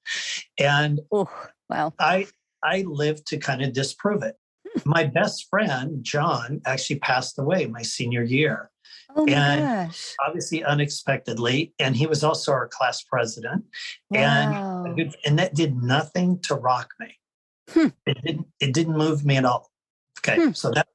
And 0.58 1.00
Ooh, 1.14 1.28
wow. 1.70 1.92
I 1.98 2.26
I 2.64 2.82
lived 2.82 3.26
to 3.28 3.38
kind 3.38 3.62
of 3.62 3.72
disprove 3.72 4.22
it 4.22 4.36
my 4.84 5.04
best 5.04 5.48
friend, 5.48 6.02
John, 6.02 6.60
actually 6.66 6.98
passed 7.00 7.38
away 7.38 7.66
my 7.66 7.82
senior 7.82 8.22
year. 8.22 8.70
Oh 9.14 9.26
and 9.26 9.88
gosh. 9.88 10.14
obviously 10.26 10.64
unexpectedly. 10.64 11.74
And 11.78 11.94
he 11.94 12.06
was 12.06 12.24
also 12.24 12.52
our 12.52 12.68
class 12.68 13.02
president. 13.02 13.64
Wow. 14.10 14.84
And, 14.86 15.14
and 15.24 15.38
that 15.38 15.54
did 15.54 15.76
nothing 15.76 16.40
to 16.42 16.54
rock 16.54 16.90
me. 16.98 17.18
Hmm. 17.70 17.88
It 18.06 18.18
didn't 18.24 18.46
it 18.60 18.74
didn't 18.74 18.96
move 18.96 19.24
me 19.24 19.36
at 19.36 19.44
all. 19.44 19.70
Okay. 20.20 20.36
Hmm. 20.36 20.52
So 20.52 20.70
that 20.72 20.88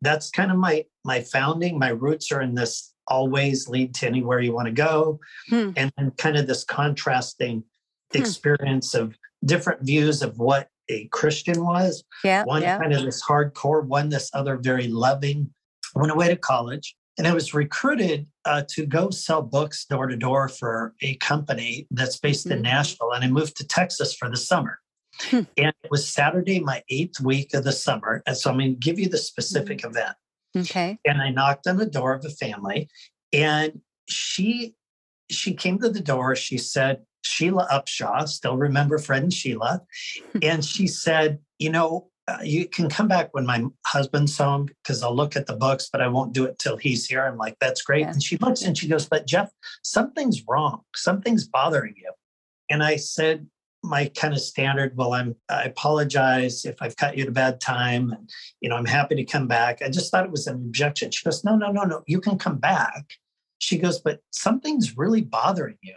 that's 0.00 0.30
kind 0.30 0.50
of 0.50 0.56
my 0.56 0.84
my 1.04 1.20
founding. 1.20 1.78
My 1.78 1.90
roots 1.90 2.30
are 2.32 2.40
in 2.40 2.54
this 2.54 2.94
always 3.08 3.68
lead 3.68 3.94
to 3.94 4.06
anywhere 4.06 4.40
you 4.40 4.52
want 4.52 4.66
to 4.66 4.72
go. 4.72 5.18
Hmm. 5.48 5.70
And 5.76 5.92
then 5.96 6.12
kind 6.12 6.36
of 6.36 6.46
this 6.46 6.64
contrasting 6.64 7.64
hmm. 8.12 8.18
experience 8.18 8.94
of 8.94 9.16
different 9.44 9.82
views 9.82 10.22
of 10.22 10.38
what 10.38 10.68
a 10.92 11.08
Christian 11.08 11.64
was. 11.64 12.04
Yeah. 12.24 12.44
One 12.44 12.62
yeah. 12.62 12.78
kind 12.78 12.92
of 12.92 13.04
this 13.04 13.22
hardcore, 13.24 13.84
one 13.84 14.08
this 14.08 14.30
other 14.34 14.56
very 14.56 14.88
loving. 14.88 15.50
I 15.96 16.00
went 16.00 16.12
away 16.12 16.28
to 16.28 16.36
college 16.36 16.94
and 17.18 17.26
I 17.26 17.34
was 17.34 17.54
recruited 17.54 18.26
uh, 18.44 18.62
to 18.70 18.86
go 18.86 19.10
sell 19.10 19.42
books 19.42 19.84
door 19.84 20.06
to 20.06 20.16
door 20.16 20.48
for 20.48 20.94
a 21.02 21.16
company 21.16 21.86
that's 21.90 22.18
based 22.18 22.46
mm-hmm. 22.46 22.56
in 22.56 22.62
Nashville. 22.62 23.12
And 23.12 23.24
I 23.24 23.28
moved 23.28 23.56
to 23.58 23.66
Texas 23.66 24.14
for 24.14 24.30
the 24.30 24.36
summer. 24.36 24.78
Hmm. 25.20 25.42
And 25.58 25.74
it 25.84 25.90
was 25.90 26.08
Saturday, 26.08 26.60
my 26.60 26.82
eighth 26.88 27.20
week 27.20 27.52
of 27.54 27.64
the 27.64 27.72
summer. 27.72 28.22
And 28.26 28.36
so 28.36 28.50
I'm 28.50 28.58
going 28.58 28.74
to 28.74 28.78
give 28.78 28.98
you 28.98 29.08
the 29.08 29.18
specific 29.18 29.78
mm-hmm. 29.78 29.90
event. 29.90 30.16
Okay. 30.56 30.98
And 31.06 31.20
I 31.20 31.30
knocked 31.30 31.66
on 31.66 31.76
the 31.76 31.86
door 31.86 32.14
of 32.14 32.24
a 32.24 32.30
family 32.30 32.88
and 33.32 33.80
she 34.08 34.74
she 35.30 35.54
came 35.54 35.78
to 35.78 35.88
the 35.88 36.00
door. 36.00 36.36
She 36.36 36.58
said, 36.58 37.02
Sheila 37.22 37.66
Upshaw, 37.70 38.28
still 38.28 38.56
remember 38.56 38.98
Fred 38.98 39.22
and 39.22 39.32
Sheila. 39.32 39.82
and 40.42 40.64
she 40.64 40.86
said, 40.86 41.38
You 41.58 41.70
know, 41.70 42.08
uh, 42.28 42.38
you 42.42 42.68
can 42.68 42.88
come 42.88 43.08
back 43.08 43.30
when 43.32 43.46
my 43.46 43.64
husband's 43.86 44.36
home 44.36 44.66
because 44.66 45.02
I'll 45.02 45.14
look 45.14 45.36
at 45.36 45.46
the 45.46 45.56
books, 45.56 45.88
but 45.90 46.00
I 46.00 46.08
won't 46.08 46.32
do 46.32 46.44
it 46.44 46.58
till 46.58 46.76
he's 46.76 47.06
here. 47.06 47.24
I'm 47.24 47.38
like, 47.38 47.56
That's 47.60 47.82
great. 47.82 48.00
Yeah. 48.00 48.10
And 48.10 48.22
she 48.22 48.36
looks 48.38 48.62
and 48.62 48.76
she 48.76 48.88
goes, 48.88 49.06
But 49.06 49.26
Jeff, 49.26 49.50
something's 49.82 50.42
wrong. 50.46 50.82
Something's 50.94 51.46
bothering 51.46 51.94
you. 51.96 52.12
And 52.70 52.82
I 52.82 52.96
said, 52.96 53.46
my 53.82 54.06
kind 54.14 54.32
of 54.32 54.40
standard 54.40 54.96
well 54.96 55.12
i'm 55.12 55.34
i 55.48 55.64
apologize 55.64 56.64
if 56.64 56.80
i've 56.80 56.96
cut 56.96 57.16
you 57.16 57.24
at 57.24 57.28
a 57.28 57.32
bad 57.32 57.60
time 57.60 58.12
and 58.12 58.30
you 58.60 58.68
know 58.68 58.76
i'm 58.76 58.84
happy 58.84 59.16
to 59.16 59.24
come 59.24 59.48
back 59.48 59.82
i 59.82 59.88
just 59.88 60.10
thought 60.10 60.24
it 60.24 60.30
was 60.30 60.46
an 60.46 60.54
objection 60.54 61.10
she 61.10 61.24
goes 61.24 61.42
no 61.42 61.56
no 61.56 61.70
no 61.72 61.82
no 61.82 62.02
you 62.06 62.20
can 62.20 62.38
come 62.38 62.58
back 62.58 63.14
she 63.58 63.78
goes 63.78 64.00
but 64.00 64.20
something's 64.30 64.96
really 64.96 65.20
bothering 65.20 65.78
you 65.82 65.96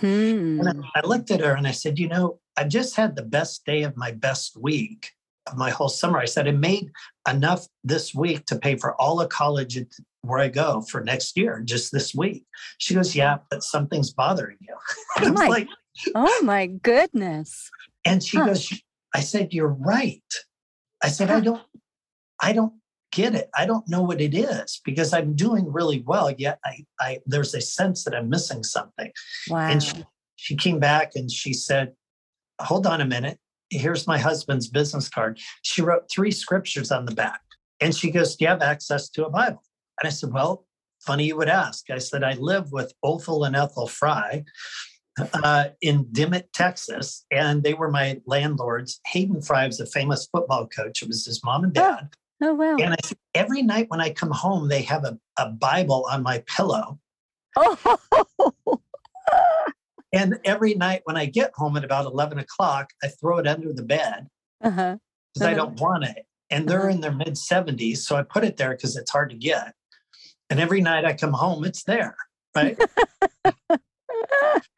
Hmm. 0.00 0.60
And 0.60 0.68
I, 0.68 1.00
I 1.00 1.06
looked 1.06 1.30
at 1.30 1.40
her 1.40 1.54
and 1.54 1.66
I 1.66 1.70
said, 1.70 1.98
You 1.98 2.08
know, 2.08 2.40
I've 2.56 2.68
just 2.68 2.96
had 2.96 3.16
the 3.16 3.22
best 3.22 3.64
day 3.64 3.82
of 3.82 3.96
my 3.96 4.12
best 4.12 4.56
week 4.60 5.10
of 5.46 5.56
my 5.56 5.70
whole 5.70 5.88
summer. 5.88 6.18
I 6.18 6.24
said, 6.24 6.48
I 6.48 6.52
made 6.52 6.90
enough 7.28 7.66
this 7.84 8.14
week 8.14 8.46
to 8.46 8.58
pay 8.58 8.76
for 8.76 9.00
all 9.00 9.16
the 9.16 9.26
college 9.26 9.78
where 10.22 10.40
I 10.40 10.48
go 10.48 10.82
for 10.82 11.02
next 11.02 11.36
year, 11.36 11.62
just 11.64 11.92
this 11.92 12.14
week. 12.14 12.44
She 12.78 12.94
goes, 12.94 13.14
Yeah, 13.14 13.38
but 13.50 13.62
something's 13.62 14.12
bothering 14.12 14.58
you. 14.60 14.74
oh, 15.22 15.32
my, 15.32 15.48
like, 15.48 15.68
oh 16.14 16.42
my 16.42 16.66
goodness. 16.66 17.70
And 18.04 18.22
she 18.22 18.36
huh. 18.36 18.46
goes, 18.46 18.72
I 19.14 19.20
said, 19.20 19.52
You're 19.52 19.68
right. 19.68 20.22
I 21.02 21.08
said, 21.08 21.28
huh. 21.28 21.36
I 21.36 21.40
don't, 21.40 21.62
I 22.42 22.52
don't 22.52 22.72
get 23.12 23.34
it. 23.34 23.50
I 23.56 23.66
don't 23.66 23.88
know 23.88 24.02
what 24.02 24.20
it 24.20 24.34
is 24.34 24.80
because 24.84 25.12
I'm 25.12 25.34
doing 25.34 25.70
really 25.70 26.02
well. 26.06 26.30
Yet 26.30 26.58
I, 26.64 26.84
I 27.00 27.18
there's 27.26 27.54
a 27.54 27.60
sense 27.60 28.04
that 28.04 28.14
I'm 28.14 28.28
missing 28.28 28.62
something. 28.62 29.10
Wow. 29.48 29.68
And 29.68 29.82
she, 29.82 30.04
she 30.36 30.56
came 30.56 30.78
back 30.78 31.12
and 31.14 31.30
she 31.30 31.52
said, 31.52 31.94
Hold 32.60 32.86
on 32.86 33.00
a 33.00 33.06
minute. 33.06 33.38
here's 33.70 34.06
my 34.06 34.18
husband's 34.18 34.68
business 34.68 35.08
card. 35.08 35.38
She 35.62 35.82
wrote 35.82 36.10
three 36.10 36.30
scriptures 36.30 36.90
on 36.90 37.04
the 37.04 37.14
back. 37.14 37.40
And 37.80 37.94
she 37.94 38.10
goes, 38.10 38.36
Do 38.36 38.44
you 38.44 38.48
have 38.48 38.62
access 38.62 39.08
to 39.10 39.26
a 39.26 39.30
Bible? 39.30 39.62
And 40.00 40.06
I 40.06 40.10
said, 40.10 40.32
Well, 40.32 40.66
funny 41.00 41.24
you 41.24 41.36
would 41.36 41.48
ask. 41.48 41.90
I 41.90 41.98
said, 41.98 42.24
I 42.24 42.34
live 42.34 42.72
with 42.72 42.92
Othel 43.04 43.46
and 43.46 43.56
Ethel 43.56 43.86
Fry 43.86 44.44
uh, 45.44 45.68
in 45.80 46.06
Dimmitt, 46.12 46.52
Texas, 46.52 47.24
and 47.30 47.62
they 47.62 47.74
were 47.74 47.90
my 47.90 48.20
landlords. 48.26 49.00
Hayden 49.06 49.40
Fry 49.42 49.66
was 49.66 49.80
a 49.80 49.86
famous 49.86 50.28
football 50.30 50.66
coach. 50.66 51.02
It 51.02 51.08
was 51.08 51.24
his 51.24 51.42
mom 51.44 51.64
and 51.64 51.72
dad. 51.72 52.10
Oh, 52.42 52.54
wow. 52.54 52.76
And 52.76 52.92
I 52.94 52.96
every 53.34 53.62
night 53.62 53.86
when 53.88 54.00
I 54.00 54.10
come 54.10 54.30
home, 54.30 54.68
they 54.68 54.82
have 54.82 55.04
a, 55.04 55.18
a 55.38 55.48
Bible 55.50 56.06
on 56.10 56.22
my 56.22 56.42
pillow. 56.46 56.98
Oh, 57.56 58.78
And 60.12 60.38
every 60.44 60.74
night 60.74 61.02
when 61.04 61.16
I 61.16 61.26
get 61.26 61.50
home 61.54 61.76
at 61.76 61.84
about 61.84 62.06
11 62.06 62.38
o'clock, 62.38 62.90
I 63.02 63.08
throw 63.08 63.38
it 63.38 63.46
under 63.46 63.72
the 63.72 63.82
bed 63.82 64.28
uh-huh. 64.62 64.96
because 65.34 65.46
I 65.46 65.52
Uh-huh. 65.52 65.66
don't 65.66 65.80
want 65.80 66.04
it. 66.04 66.24
And 66.48 66.66
they're 66.68 66.82
Uh-huh. 66.82 66.90
in 66.90 67.00
their 67.00 67.12
mid 67.12 67.34
70s. 67.36 67.98
So 67.98 68.16
I 68.16 68.22
put 68.22 68.44
it 68.44 68.56
there 68.56 68.70
because 68.70 68.96
it's 68.96 69.10
hard 69.10 69.30
to 69.30 69.36
get. 69.36 69.74
And 70.48 70.60
every 70.60 70.80
night 70.80 71.04
I 71.04 71.12
come 71.14 71.32
home, 71.32 71.64
it's 71.64 71.82
there. 71.82 72.16
Right. 72.54 72.78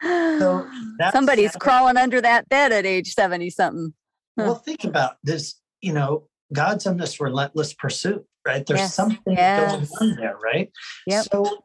So 0.03 0.69
Somebody's 1.13 1.55
crawling 1.57 1.97
under 1.97 2.21
that 2.21 2.49
bed 2.49 2.73
at 2.73 2.87
age 2.87 3.13
70 3.13 3.51
something. 3.51 3.93
Huh. 4.39 4.47
well, 4.47 4.55
think 4.57 4.85
about 4.85 5.17
this. 5.23 5.61
You 5.83 5.93
know, 5.93 6.27
God's 6.53 6.87
on 6.87 6.97
this 6.97 7.21
relentless 7.21 7.75
pursuit, 7.75 8.25
right? 8.47 8.65
There's 8.65 8.81
Yes, 8.81 8.95
something 8.95 9.21
yes. 9.35 9.91
going 9.91 10.13
on 10.13 10.17
there, 10.17 10.37
right? 10.43 10.71
Yep. 11.07 11.27
So 11.33 11.65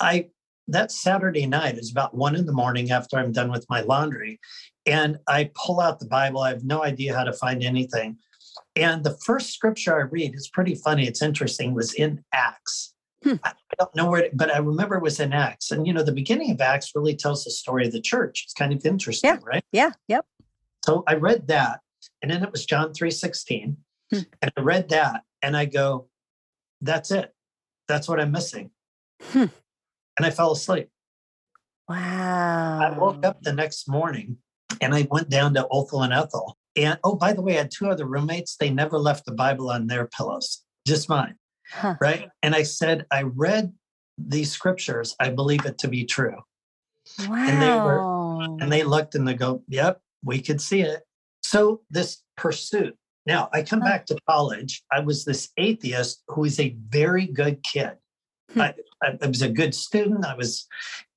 I 0.00 0.28
that 0.68 0.92
Saturday 0.92 1.44
night 1.46 1.76
is 1.76 1.90
about 1.90 2.14
one 2.14 2.36
in 2.36 2.46
the 2.46 2.52
morning 2.52 2.92
after 2.92 3.18
I'm 3.18 3.32
done 3.32 3.50
with 3.50 3.66
my 3.68 3.80
laundry. 3.80 4.38
And 4.86 5.18
I 5.26 5.50
pull 5.54 5.80
out 5.80 5.98
the 5.98 6.06
Bible. 6.06 6.40
I 6.40 6.50
have 6.50 6.64
no 6.64 6.84
idea 6.84 7.14
how 7.14 7.24
to 7.24 7.32
find 7.32 7.62
anything. 7.64 8.16
And 8.76 9.02
the 9.02 9.18
first 9.26 9.50
scripture 9.52 9.96
I 9.96 10.02
read, 10.02 10.34
it's 10.34 10.48
pretty 10.48 10.74
funny, 10.76 11.06
it's 11.06 11.20
interesting, 11.20 11.74
was 11.74 11.94
in 11.94 12.24
Acts. 12.32 12.94
Hmm. 13.24 13.34
I 13.44 13.52
don't 13.78 13.94
know 13.94 14.08
where, 14.10 14.28
but 14.32 14.54
I 14.54 14.58
remember 14.58 14.96
it 14.96 15.02
was 15.02 15.20
in 15.20 15.32
Acts. 15.32 15.70
And 15.72 15.86
you 15.86 15.92
know, 15.92 16.02
the 16.02 16.12
beginning 16.12 16.50
of 16.52 16.60
Acts 16.60 16.92
really 16.94 17.16
tells 17.16 17.44
the 17.44 17.50
story 17.50 17.86
of 17.86 17.92
the 17.92 18.00
church. 18.00 18.42
It's 18.44 18.54
kind 18.54 18.72
of 18.72 18.84
interesting, 18.86 19.30
Yeah. 19.30 19.38
right? 19.44 19.64
Yeah. 19.72 19.90
Yep. 20.08 20.26
So 20.84 21.02
I 21.06 21.14
read 21.14 21.48
that, 21.48 21.80
and 22.22 22.30
then 22.30 22.42
it 22.42 22.50
was 22.52 22.66
John 22.66 22.92
3:16. 22.92 23.76
Hmm. 24.12 24.20
And 24.42 24.52
I 24.56 24.60
read 24.60 24.88
that 24.90 25.22
and 25.40 25.56
I 25.56 25.64
go, 25.64 26.08
that's 26.80 27.10
it. 27.10 27.32
That's 27.88 28.08
what 28.08 28.20
I'm 28.20 28.30
missing. 28.32 28.70
Hmm. 29.22 29.46
And 30.18 30.26
I 30.26 30.30
fell 30.30 30.52
asleep. 30.52 30.88
Wow. 31.88 32.80
I 32.80 32.98
woke 32.98 33.24
up 33.24 33.42
the 33.42 33.52
next 33.52 33.88
morning 33.88 34.36
and 34.80 34.94
I 34.94 35.06
went 35.10 35.28
down 35.28 35.54
to 35.54 35.66
Othel 35.70 36.02
and 36.04 36.12
Ethel. 36.12 36.56
And 36.76 36.98
oh, 37.04 37.14
by 37.16 37.32
the 37.32 37.42
way, 37.42 37.54
I 37.54 37.58
had 37.58 37.70
two 37.70 37.88
other 37.88 38.06
roommates. 38.06 38.56
They 38.56 38.70
never 38.70 38.98
left 38.98 39.26
the 39.26 39.32
Bible 39.32 39.70
on 39.70 39.86
their 39.86 40.06
pillows, 40.06 40.62
just 40.86 41.08
mine. 41.08 41.36
Huh. 41.70 41.96
Right. 42.00 42.28
And 42.42 42.54
I 42.54 42.62
said, 42.62 43.06
I 43.10 43.22
read 43.22 43.72
these 44.18 44.50
scriptures. 44.52 45.14
I 45.20 45.30
believe 45.30 45.64
it 45.66 45.78
to 45.78 45.88
be 45.88 46.04
true. 46.04 46.36
Wow. 47.28 47.34
and 47.36 47.62
they 47.62 47.68
were- 47.74 48.22
And 48.62 48.70
they 48.72 48.82
looked 48.84 49.14
and 49.14 49.26
they 49.26 49.34
go, 49.34 49.62
Yep, 49.68 50.00
we 50.24 50.40
could 50.40 50.60
see 50.60 50.82
it. 50.82 51.02
So 51.42 51.82
this 51.90 52.22
pursuit. 52.36 52.96
Now 53.26 53.48
I 53.52 53.62
come 53.62 53.80
back 53.80 54.06
to 54.06 54.16
college. 54.28 54.82
I 54.90 55.00
was 55.00 55.24
this 55.24 55.50
atheist 55.56 56.22
who 56.28 56.42
was 56.42 56.58
a 56.58 56.76
very 56.88 57.26
good 57.26 57.62
kid. 57.62 57.92
Hmm. 58.52 58.60
I, 58.62 58.74
I, 59.02 59.18
I 59.22 59.26
was 59.26 59.42
a 59.42 59.48
good 59.48 59.74
student. 59.74 60.24
I 60.24 60.34
was 60.34 60.66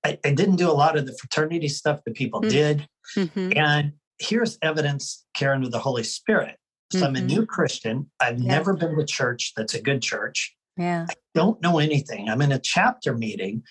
I, 0.05 0.19
I 0.23 0.31
didn't 0.31 0.57
do 0.57 0.69
a 0.69 0.73
lot 0.73 0.97
of 0.97 1.05
the 1.07 1.17
fraternity 1.17 1.67
stuff 1.67 2.01
that 2.05 2.13
people 2.15 2.41
Hmm. 2.41 2.49
did. 2.49 2.87
Mhm. 3.15 3.57
And 3.57 3.93
here's 4.19 4.57
evidence, 4.61 5.25
Karen, 5.35 5.63
of 5.63 5.71
the 5.71 5.79
Holy 5.79 6.03
Spirit. 6.03 6.57
So 6.93 7.05
I'm 7.05 7.15
a 7.15 7.19
Mhm. 7.19 7.25
new 7.25 7.45
Christian. 7.45 8.09
I've 8.19 8.39
Yeah. 8.39 8.47
never 8.49 8.75
been 8.75 8.95
to 8.97 9.05
church 9.05 9.53
that's 9.57 9.73
a 9.73 9.81
good 9.81 10.01
church. 10.01 10.55
Yeah. 10.77 11.07
I 11.09 11.13
don't 11.33 11.59
know 11.61 11.79
anything. 11.79 12.29
I'm 12.29 12.41
in 12.41 12.51
a 12.51 12.59
chapter 12.59 13.15
meeting 13.15 13.63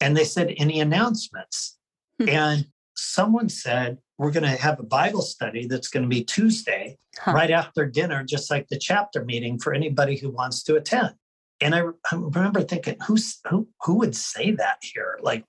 and 0.00 0.16
they 0.16 0.24
said, 0.24 0.54
Any 0.56 0.80
announcements? 0.80 1.76
Hmm. 2.20 2.28
And 2.28 2.66
someone 2.96 3.48
said, 3.48 3.98
We're 4.18 4.30
going 4.30 4.44
to 4.44 4.50
have 4.50 4.78
a 4.78 4.84
Bible 4.84 5.22
study 5.22 5.66
that's 5.66 5.88
going 5.88 6.04
to 6.04 6.08
be 6.08 6.22
Tuesday, 6.24 6.98
Huh. 7.18 7.32
right 7.32 7.50
after 7.50 7.86
dinner, 7.86 8.24
just 8.24 8.50
like 8.50 8.66
the 8.68 8.78
chapter 8.78 9.24
meeting 9.24 9.58
for 9.58 9.72
anybody 9.72 10.16
who 10.16 10.30
wants 10.30 10.62
to 10.64 10.76
attend. 10.76 11.14
And 11.60 11.74
I, 11.74 11.82
I 12.10 12.14
remember 12.16 12.62
thinking, 12.62 12.96
Who's, 13.06 13.38
who, 13.48 13.68
who 13.82 13.94
would 13.98 14.16
say 14.16 14.50
that 14.52 14.78
here? 14.82 15.18
Like, 15.22 15.44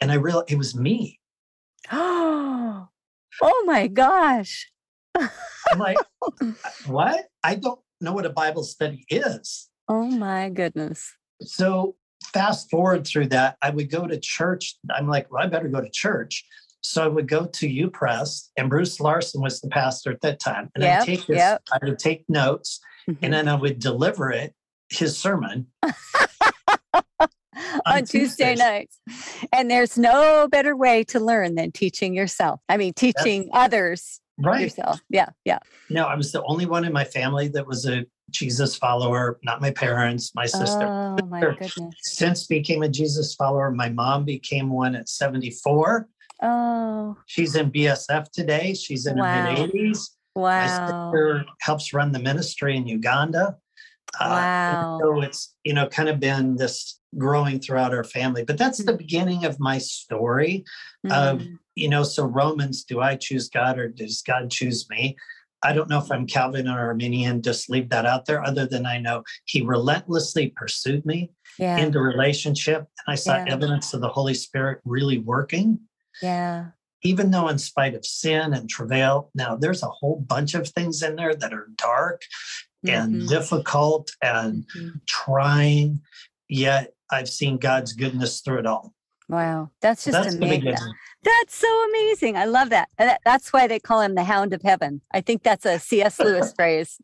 and 0.00 0.10
I 0.12 0.14
realized 0.14 0.50
it 0.50 0.58
was 0.58 0.74
me. 0.74 1.18
Oh, 1.92 2.88
oh 3.42 3.64
my 3.66 3.86
gosh. 3.86 4.70
I'm 5.16 5.78
like, 5.78 5.98
what? 6.86 7.26
I 7.42 7.54
don't 7.56 7.80
know 8.00 8.12
what 8.12 8.26
a 8.26 8.30
Bible 8.30 8.62
study 8.64 9.04
is. 9.08 9.68
Oh 9.88 10.04
my 10.04 10.48
goodness. 10.50 11.12
So 11.42 11.96
fast 12.32 12.70
forward 12.70 13.06
through 13.06 13.28
that, 13.28 13.56
I 13.62 13.70
would 13.70 13.90
go 13.90 14.06
to 14.06 14.18
church. 14.18 14.76
I'm 14.94 15.08
like, 15.08 15.32
well, 15.32 15.42
I 15.42 15.46
better 15.46 15.68
go 15.68 15.80
to 15.80 15.90
church. 15.90 16.44
So 16.82 17.04
I 17.04 17.08
would 17.08 17.28
go 17.28 17.46
to 17.46 17.68
U 17.68 17.90
Pres, 17.90 18.50
and 18.56 18.70
Bruce 18.70 19.00
Larson 19.00 19.42
was 19.42 19.60
the 19.60 19.68
pastor 19.68 20.10
at 20.12 20.20
that 20.22 20.40
time. 20.40 20.70
And 20.74 20.84
Yep, 20.84 21.00
I'd 21.00 21.06
take 21.06 21.26
this, 21.26 21.36
yep. 21.38 21.62
I 21.72 21.78
would 21.82 21.98
take 21.98 22.24
notes, 22.28 22.80
Mhm. 23.08 23.18
and 23.22 23.32
then 23.32 23.48
I 23.48 23.54
would 23.54 23.78
deliver 23.78 24.30
it, 24.30 24.54
his 24.88 25.18
sermon. 25.18 25.66
on 27.86 28.04
Tuesday 28.04 28.54
nights. 28.54 28.98
And 29.52 29.70
there's 29.70 29.98
no 29.98 30.48
better 30.48 30.76
way 30.76 31.04
to 31.04 31.20
learn 31.20 31.54
than 31.56 31.72
teaching 31.72 32.14
yourself. 32.14 32.60
I 32.68 32.76
mean, 32.76 32.92
teaching 32.94 33.50
others 33.52 34.20
Right. 34.38 34.62
yourself. 34.62 35.00
Yeah. 35.10 35.30
Yeah. 35.44 35.58
No, 35.90 36.04
I 36.04 36.14
was 36.14 36.32
the 36.32 36.42
only 36.44 36.66
one 36.66 36.84
in 36.84 36.92
my 36.92 37.04
family 37.04 37.48
that 37.48 37.66
was 37.66 37.86
a 37.86 38.04
Jesus 38.30 38.76
follower, 38.76 39.38
not 39.42 39.60
my 39.60 39.70
parents, 39.70 40.34
my 40.34 40.46
sister. 40.46 40.86
Oh 40.86 41.26
my 41.26 41.40
goodness. 41.40 41.94
Since 42.02 42.46
became 42.46 42.82
a 42.82 42.88
Jesus 42.88 43.34
follower, 43.34 43.70
my 43.70 43.88
mom 43.88 44.24
became 44.24 44.70
one 44.70 44.94
at 44.94 45.08
74. 45.08 46.08
Oh, 46.42 47.16
She's 47.26 47.54
in 47.56 47.70
BSF 47.70 48.30
today. 48.30 48.74
She's 48.74 49.06
in 49.06 49.16
Wow. 49.18 49.24
her 49.24 49.42
mid 49.42 49.70
80s. 49.72 50.10
My 50.36 50.42
wow. 50.66 50.66
sister 50.66 51.44
helps 51.60 51.92
run 51.92 52.12
the 52.12 52.18
ministry 52.20 52.76
in 52.76 52.86
Uganda. 52.86 53.56
Uh, 54.20 54.28
Wow. 54.70 54.98
so 55.00 55.20
it's, 55.22 55.54
you 55.64 55.74
know, 55.74 55.86
kind 55.88 56.08
of 56.08 56.20
been 56.20 56.56
this 56.56 57.00
growing 57.16 57.58
throughout 57.60 57.92
our 57.94 58.04
family. 58.04 58.44
But 58.44 58.56
that's 58.58 58.78
the 58.84 58.92
Mhm. 58.92 58.98
beginning 58.98 59.44
of 59.44 59.58
my 59.58 59.78
story 59.78 60.64
of, 61.10 61.40
Mm. 61.40 61.58
you 61.74 61.88
know, 61.88 62.02
so 62.04 62.24
Romans, 62.24 62.84
do 62.84 63.00
I 63.00 63.16
choose 63.16 63.48
God 63.48 63.78
or 63.78 63.88
does 63.88 64.22
God 64.22 64.50
choose 64.50 64.88
me? 64.88 65.16
I 65.62 65.72
don't 65.72 65.88
know 65.90 65.98
if 65.98 66.10
I'm 66.12 66.26
Calvin 66.26 66.68
or 66.68 66.78
Arminian, 66.78 67.42
just 67.42 67.68
leave 67.68 67.88
that 67.90 68.06
out 68.06 68.26
there, 68.26 68.44
other 68.44 68.64
than 68.64 68.86
I 68.86 68.98
know 68.98 69.24
he 69.44 69.60
relentlessly 69.62 70.50
pursued 70.50 71.04
me 71.04 71.32
yeah. 71.58 71.78
into 71.78 72.00
relationship. 72.00 72.80
And 73.06 73.12
I 73.12 73.16
saw 73.16 73.36
Yeah. 73.38 73.44
evidence 73.48 73.92
of 73.92 74.00
the 74.00 74.08
Holy 74.08 74.34
Spirit 74.34 74.80
really 74.84 75.18
working 75.18 75.80
yeah. 76.22 76.66
even 77.02 77.30
though 77.30 77.48
in 77.48 77.58
spite 77.58 77.94
of 77.94 78.04
sin 78.04 78.52
and 78.54 78.68
travail 78.68 79.30
now 79.34 79.54
there's 79.56 79.82
a 79.82 79.88
whole 79.88 80.18
bunch 80.20 80.54
of 80.54 80.68
things 80.68 81.02
in 81.02 81.16
there 81.16 81.34
that 81.34 81.52
are 81.52 81.68
dark 81.76 82.22
and 82.86 83.14
Mhm. 83.14 83.28
difficult 83.28 84.10
and 84.22 84.64
Mhm. 84.76 85.00
trying 85.06 86.00
yet 86.48 86.92
i've 87.10 87.28
seen 87.28 87.56
god's 87.58 87.92
goodness 87.92 88.40
through 88.40 88.58
it 88.60 88.66
all 88.66 88.94
Wow. 89.30 89.70
That's 89.82 90.04
just 90.06 90.12
that's 90.22 90.34
amazing. 90.36 90.74
That's 91.22 91.54
so 91.54 91.68
amazing. 91.90 92.38
I 92.38 92.46
love 92.46 92.70
that. 92.70 92.88
And 92.96 93.10
that- 93.10 93.20
That's 93.26 93.52
why 93.52 93.66
they 93.66 93.78
call 93.78 94.00
him 94.00 94.14
the 94.14 94.24
Hound 94.24 94.54
of 94.54 94.62
Heaven. 94.62 95.02
I 95.12 95.20
think 95.20 95.42
that's 95.42 95.66
a 95.66 95.78
C.S. 95.78 96.18
Lewis 96.18 96.50
phrase. 96.56 96.98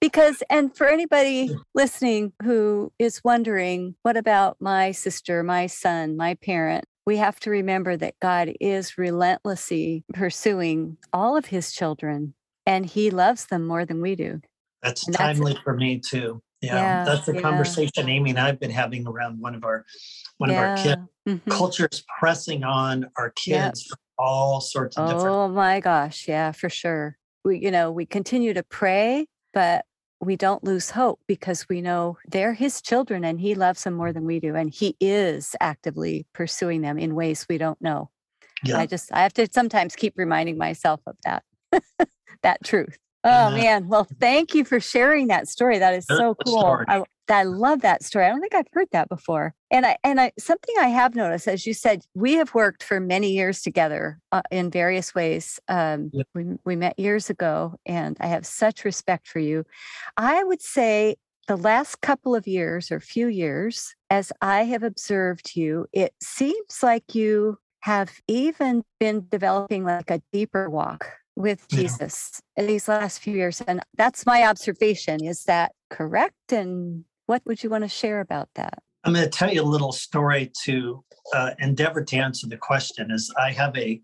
Because, 0.00 0.42
and 0.48 0.74
for 0.74 0.86
anybody 0.86 1.54
listening 1.74 2.32
who 2.42 2.90
is 2.98 3.20
wondering, 3.22 3.96
what 4.02 4.16
about 4.16 4.56
my 4.60 4.92
sister, 4.92 5.42
my 5.42 5.66
son, 5.66 6.16
my 6.16 6.36
parent? 6.36 6.86
We 7.08 7.16
have 7.16 7.40
to 7.40 7.50
remember 7.50 7.96
that 7.96 8.20
God 8.20 8.52
is 8.60 8.98
relentlessly 8.98 10.04
pursuing 10.12 10.98
all 11.10 11.38
of 11.38 11.46
his 11.46 11.72
children 11.72 12.34
and 12.66 12.84
he 12.84 13.10
loves 13.10 13.46
them 13.46 13.66
more 13.66 13.86
than 13.86 14.02
we 14.02 14.14
do. 14.14 14.42
that's 14.82 15.06
And 15.06 15.14
that's- 15.14 15.36
timely 15.38 15.56
for 15.64 15.72
me 15.74 15.98
too 16.00 16.42
yeah, 16.60 16.74
Yeah, 16.76 17.04
that's 17.04 17.24
the 17.24 17.34
yeah. 17.34 17.40
conversation 17.40 18.08
amy 18.10 18.28
and 18.30 18.38
i've 18.38 18.60
been 18.60 18.70
having 18.70 19.06
around 19.08 19.40
one 19.40 19.54
of 19.54 19.64
our 19.64 19.86
one 20.36 20.50
of 20.50 20.56
our 20.56 20.76
kids 20.76 21.00
Mhm. 21.26 21.40
culture's 21.48 22.04
pressing 22.20 22.62
on 22.62 23.10
our 23.16 23.32
Yeah. 23.46 23.68
kids 23.70 23.84
for 23.86 23.96
all 24.18 24.60
sorts 24.60 24.98
of 24.98 25.08
different 25.08 25.34
Oh 25.34 25.48
my 25.48 25.80
gosh. 25.80 26.28
Yeah, 26.28 26.52
for 26.52 26.68
sure. 26.68 27.16
We, 27.42 27.58
you 27.64 27.70
know, 27.70 27.90
we 27.90 28.04
continue 28.04 28.52
to 28.52 28.62
pray, 28.62 29.26
but 29.54 29.86
we 30.20 30.36
don't 30.36 30.64
lose 30.64 30.90
hope 30.90 31.20
because 31.26 31.68
we 31.68 31.80
know 31.80 32.18
they're 32.26 32.54
his 32.54 32.82
children 32.82 33.24
and 33.24 33.40
he 33.40 33.54
loves 33.54 33.84
them 33.84 33.94
more 33.94 34.12
than 34.12 34.24
we 34.24 34.40
do. 34.40 34.54
And 34.56 34.70
he 34.70 34.96
is 35.00 35.54
actively 35.60 36.26
pursuing 36.32 36.80
them 36.80 36.98
in 36.98 37.14
ways 37.14 37.46
we 37.48 37.58
don't 37.58 37.80
know. 37.80 38.10
yeah 38.64 38.78
I 38.78 38.86
just, 38.86 39.12
I 39.12 39.20
have 39.22 39.32
to 39.34 39.48
sometimes 39.52 39.94
keep 39.94 40.14
reminding 40.16 40.58
myself 40.58 41.00
of 41.06 41.16
that, 41.24 41.44
that 42.42 42.64
truth. 42.64 42.98
Oh 43.24 43.50
man. 43.50 43.88
Well, 43.88 44.06
thank 44.20 44.54
you 44.54 44.64
for 44.64 44.80
sharing 44.80 45.28
that 45.28 45.48
story. 45.48 45.78
That 45.78 45.94
is 45.94 46.06
so 46.06 46.34
cool. 46.46 46.84
I, 46.88 47.02
I 47.30 47.44
love 47.44 47.82
that 47.82 48.02
story. 48.02 48.24
I 48.24 48.28
don't 48.28 48.40
think 48.40 48.54
I've 48.54 48.66
heard 48.72 48.88
that 48.92 49.08
before. 49.08 49.54
And 49.70 49.84
I 49.86 49.96
and 50.04 50.20
I 50.20 50.32
something 50.38 50.74
I 50.78 50.88
have 50.88 51.14
noticed, 51.14 51.48
as 51.48 51.66
you 51.66 51.74
said, 51.74 52.02
we 52.14 52.34
have 52.34 52.54
worked 52.54 52.82
for 52.82 53.00
many 53.00 53.32
years 53.32 53.62
together 53.62 54.20
uh, 54.32 54.42
in 54.50 54.70
various 54.70 55.14
ways. 55.14 55.60
Um, 55.68 56.10
yep. 56.12 56.26
we 56.34 56.44
we 56.64 56.76
met 56.76 56.98
years 56.98 57.30
ago, 57.30 57.74
and 57.86 58.16
I 58.20 58.26
have 58.26 58.46
such 58.46 58.84
respect 58.84 59.28
for 59.28 59.40
you. 59.40 59.64
I 60.16 60.42
would 60.44 60.62
say 60.62 61.16
the 61.48 61.56
last 61.56 62.00
couple 62.02 62.34
of 62.34 62.46
years 62.46 62.92
or 62.92 63.00
few 63.00 63.26
years, 63.26 63.94
as 64.10 64.32
I 64.42 64.64
have 64.64 64.82
observed 64.82 65.56
you, 65.56 65.86
it 65.92 66.12
seems 66.22 66.82
like 66.82 67.14
you 67.14 67.58
have 67.80 68.10
even 68.26 68.84
been 69.00 69.26
developing 69.30 69.84
like 69.84 70.10
a 70.10 70.20
deeper 70.32 70.68
walk 70.68 71.10
with 71.36 71.68
Jesus 71.68 72.42
yeah. 72.56 72.62
in 72.62 72.68
these 72.68 72.88
last 72.88 73.20
few 73.20 73.34
years. 73.34 73.60
And 73.62 73.80
that's 73.96 74.26
my 74.26 74.42
observation. 74.42 75.24
Is 75.24 75.44
that 75.44 75.72
correct? 75.88 76.52
And 76.52 77.04
what 77.28 77.42
would 77.44 77.62
you 77.62 77.70
want 77.70 77.84
to 77.84 77.88
share 77.88 78.20
about 78.20 78.48
that? 78.54 78.82
I'm 79.04 79.12
going 79.12 79.24
to 79.24 79.30
tell 79.30 79.52
you 79.52 79.62
a 79.62 79.64
little 79.64 79.92
story 79.92 80.50
to 80.64 81.04
uh, 81.34 81.50
endeavor 81.58 82.02
to 82.02 82.16
answer 82.16 82.48
the 82.48 82.56
question. 82.56 83.10
Is 83.10 83.32
I 83.38 83.52
have 83.52 83.76
a 83.76 84.00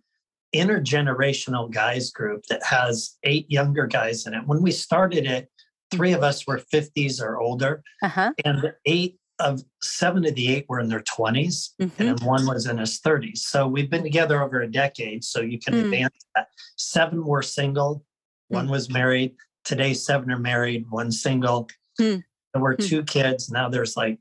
intergenerational 0.54 1.71
guys 1.71 2.11
group 2.11 2.45
that 2.49 2.62
has 2.62 3.16
eight 3.25 3.50
younger 3.50 3.87
guys 3.87 4.26
in 4.26 4.35
it. 4.35 4.47
When 4.47 4.62
we 4.62 4.71
started 4.71 5.26
it, 5.26 5.49
three 5.90 6.12
of 6.12 6.23
us 6.23 6.47
were 6.47 6.62
50s 6.73 7.21
or 7.21 7.38
older, 7.38 7.83
uh-huh. 8.02 8.33
and 8.45 8.73
eight 8.85 9.19
of 9.40 9.62
seven 9.83 10.25
of 10.25 10.35
the 10.37 10.54
eight 10.54 10.66
were 10.69 10.78
in 10.78 10.88
their 10.88 11.00
20s 11.00 11.71
mm-hmm. 11.81 12.02
and 12.02 12.21
one 12.21 12.47
was 12.47 12.66
in 12.66 12.78
his 12.78 13.00
30s. 13.00 13.38
So 13.38 13.66
we've 13.66 13.90
been 13.90 14.04
together 14.04 14.40
over 14.40 14.61
a 14.61 14.71
decade. 14.71 15.25
So 15.25 15.40
you 15.40 15.59
can 15.59 15.75
mm. 15.75 15.85
advance 15.85 16.14
that. 16.37 16.47
Seven 16.76 17.25
were 17.25 17.43
single, 17.43 18.04
mm. 18.52 18.54
one 18.54 18.69
was 18.69 18.88
married. 18.88 19.35
Today, 19.64 19.93
seven 19.93 20.31
are 20.31 20.38
married, 20.38 20.87
one 20.90 21.11
single. 21.11 21.69
Mm. 22.00 22.23
There 22.54 22.62
were 22.62 22.76
mm. 22.76 22.88
two 22.88 23.02
kids. 23.02 23.50
Now 23.50 23.68
there's 23.68 23.96
like 23.96 24.18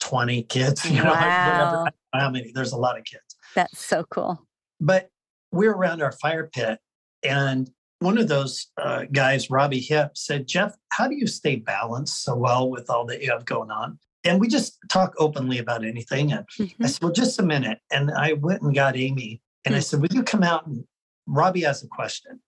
20 0.00 0.42
kids. 0.44 0.84
You 0.90 1.02
know, 1.02 1.12
wow. 1.12 1.86
how 2.12 2.30
many? 2.30 2.52
There's 2.52 2.72
a 2.72 2.76
lot 2.76 2.98
of 2.98 3.04
kids. 3.04 3.22
That's 3.54 3.84
so 3.84 4.04
cool. 4.10 4.46
But 4.80 5.08
we're 5.52 5.72
around 5.72 6.02
our 6.02 6.12
fire 6.12 6.50
pit 6.52 6.78
and 7.22 7.70
one 8.00 8.18
of 8.18 8.28
those 8.28 8.66
uh, 8.76 9.04
guys, 9.10 9.48
Robbie 9.48 9.80
Hip, 9.80 10.18
said, 10.18 10.46
Jeff, 10.46 10.74
how 10.90 11.08
do 11.08 11.16
you 11.16 11.26
stay 11.26 11.56
balanced 11.56 12.22
so 12.22 12.36
well 12.36 12.68
with 12.68 12.90
all 12.90 13.06
that 13.06 13.22
you 13.22 13.30
have 13.30 13.46
going 13.46 13.70
on? 13.70 13.98
and 14.26 14.40
we 14.40 14.48
just 14.48 14.78
talk 14.88 15.14
openly 15.18 15.58
about 15.58 15.84
anything. 15.84 16.32
And 16.32 16.46
mm-hmm. 16.58 16.82
I 16.82 16.88
said, 16.88 17.02
well, 17.02 17.12
just 17.12 17.38
a 17.38 17.42
minute. 17.42 17.78
And 17.92 18.10
I 18.10 18.32
went 18.34 18.62
and 18.62 18.74
got 18.74 18.96
Amy 18.96 19.40
and 19.64 19.72
mm-hmm. 19.72 19.78
I 19.78 19.78
mm. 19.78 19.84
said, 19.84 20.00
will 20.00 20.08
you 20.12 20.22
come 20.22 20.42
out 20.42 20.66
and 20.66 20.84
Robbie 21.26 21.62
has 21.62 21.82
a 21.82 21.88
question. 21.88 22.40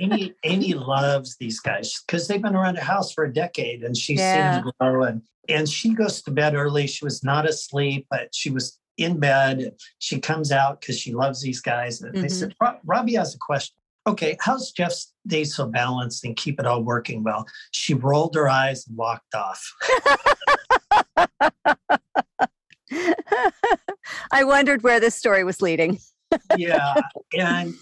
Amy, 0.00 0.34
Amy 0.44 0.74
loves 0.74 1.36
these 1.36 1.60
guys 1.60 2.02
because 2.06 2.28
they've 2.28 2.42
been 2.42 2.56
around 2.56 2.76
the 2.76 2.82
house 2.82 3.12
for 3.12 3.24
a 3.24 3.32
decade 3.32 3.82
and 3.82 3.96
she's 3.96 4.18
yeah. 4.18 4.56
seen 4.56 4.64
them 4.64 4.72
grow. 4.80 5.04
And, 5.04 5.22
and 5.48 5.68
she 5.68 5.94
goes 5.94 6.22
to 6.22 6.30
bed 6.30 6.54
early. 6.54 6.86
She 6.86 7.04
was 7.04 7.22
not 7.22 7.48
asleep, 7.48 8.06
but 8.10 8.34
she 8.34 8.50
was 8.50 8.78
in 8.96 9.18
bed. 9.18 9.74
She 9.98 10.20
comes 10.20 10.52
out 10.52 10.80
because 10.80 10.98
she 10.98 11.14
loves 11.14 11.42
these 11.42 11.60
guys. 11.60 12.00
And 12.00 12.12
mm-hmm. 12.12 12.22
they 12.22 12.28
said, 12.28 12.54
Robbie 12.84 13.14
has 13.14 13.34
a 13.34 13.38
question. 13.38 13.76
Okay, 14.06 14.36
how's 14.40 14.70
Jeff's 14.70 15.12
day 15.26 15.42
so 15.42 15.66
balanced 15.66 16.24
and 16.24 16.36
keep 16.36 16.60
it 16.60 16.66
all 16.66 16.84
working 16.84 17.24
well? 17.24 17.44
She 17.72 17.92
rolled 17.92 18.36
her 18.36 18.48
eyes 18.48 18.86
and 18.86 18.96
walked 18.96 19.34
off. 19.34 19.74
I 24.30 24.44
wondered 24.44 24.82
where 24.84 25.00
this 25.00 25.16
story 25.16 25.42
was 25.42 25.60
leading. 25.60 25.98
yeah. 26.56 26.94
And 27.36 27.74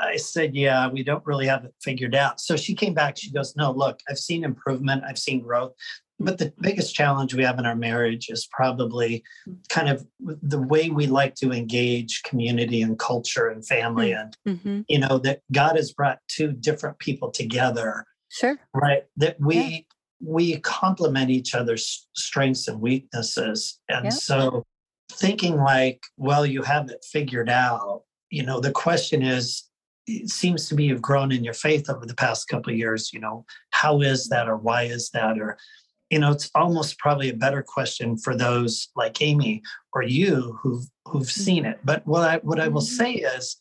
I 0.00 0.16
said, 0.16 0.54
Yeah, 0.54 0.88
we 0.88 1.02
don't 1.02 1.24
really 1.26 1.46
have 1.46 1.64
it 1.64 1.74
figured 1.82 2.14
out. 2.14 2.40
So 2.40 2.56
she 2.56 2.74
came 2.74 2.94
back. 2.94 3.16
She 3.16 3.30
goes, 3.30 3.54
No, 3.56 3.72
look, 3.72 4.00
I've 4.08 4.18
seen 4.18 4.44
improvement, 4.44 5.04
I've 5.06 5.18
seen 5.18 5.40
growth. 5.40 5.72
But 6.20 6.38
the 6.38 6.52
biggest 6.60 6.94
challenge 6.94 7.34
we 7.34 7.42
have 7.42 7.58
in 7.58 7.66
our 7.66 7.74
marriage 7.74 8.28
is 8.30 8.46
probably 8.52 9.24
kind 9.68 9.88
of 9.88 10.06
the 10.20 10.62
way 10.62 10.88
we 10.88 11.08
like 11.08 11.34
to 11.36 11.52
engage 11.52 12.22
community 12.22 12.82
and 12.82 12.96
culture 12.98 13.48
and 13.48 13.66
family. 13.66 14.10
Mm, 14.10 14.20
and, 14.20 14.36
mm-hmm. 14.48 14.80
you 14.88 15.00
know, 15.00 15.18
that 15.18 15.40
God 15.50 15.74
has 15.74 15.92
brought 15.92 16.20
two 16.28 16.52
different 16.52 17.00
people 17.00 17.32
together. 17.32 18.06
Sure. 18.30 18.56
Right. 18.72 19.02
That 19.16 19.40
we 19.40 19.56
yeah 19.56 19.78
we 20.24 20.58
complement 20.60 21.30
each 21.30 21.54
other's 21.54 22.08
strengths 22.14 22.68
and 22.68 22.80
weaknesses. 22.80 23.78
And 23.88 24.12
so 24.12 24.64
thinking 25.10 25.56
like, 25.56 26.02
well, 26.16 26.46
you 26.46 26.62
have 26.62 26.88
it 26.90 27.04
figured 27.10 27.50
out, 27.50 28.02
you 28.34 28.42
know, 28.42 28.58
the 28.58 28.72
question 28.72 29.22
is, 29.22 29.62
it 30.08 30.28
seems 30.28 30.68
to 30.68 30.74
me 30.74 30.84
you've 30.84 31.00
grown 31.00 31.30
in 31.30 31.44
your 31.44 31.54
faith 31.54 31.88
over 31.88 32.04
the 32.04 32.16
past 32.16 32.48
couple 32.48 32.72
of 32.72 32.78
years, 32.78 33.12
you 33.12 33.20
know, 33.20 33.46
how 33.70 34.00
is 34.00 34.28
that 34.28 34.48
or 34.48 34.56
why 34.56 34.82
is 34.82 35.08
that? 35.10 35.38
Or, 35.38 35.56
you 36.10 36.18
know, 36.18 36.32
it's 36.32 36.50
almost 36.54 36.98
probably 36.98 37.30
a 37.30 37.36
better 37.36 37.62
question 37.62 38.18
for 38.18 38.36
those 38.36 38.88
like 38.96 39.22
Amy 39.22 39.62
or 39.92 40.02
you 40.02 40.58
who've 40.60 40.84
who've 41.06 41.30
seen 41.30 41.64
it. 41.64 41.78
But 41.84 42.04
what 42.06 42.28
I 42.28 42.36
what 42.38 42.60
I 42.60 42.68
will 42.68 42.82
mm-hmm. 42.82 42.96
say 42.96 43.12
is 43.12 43.56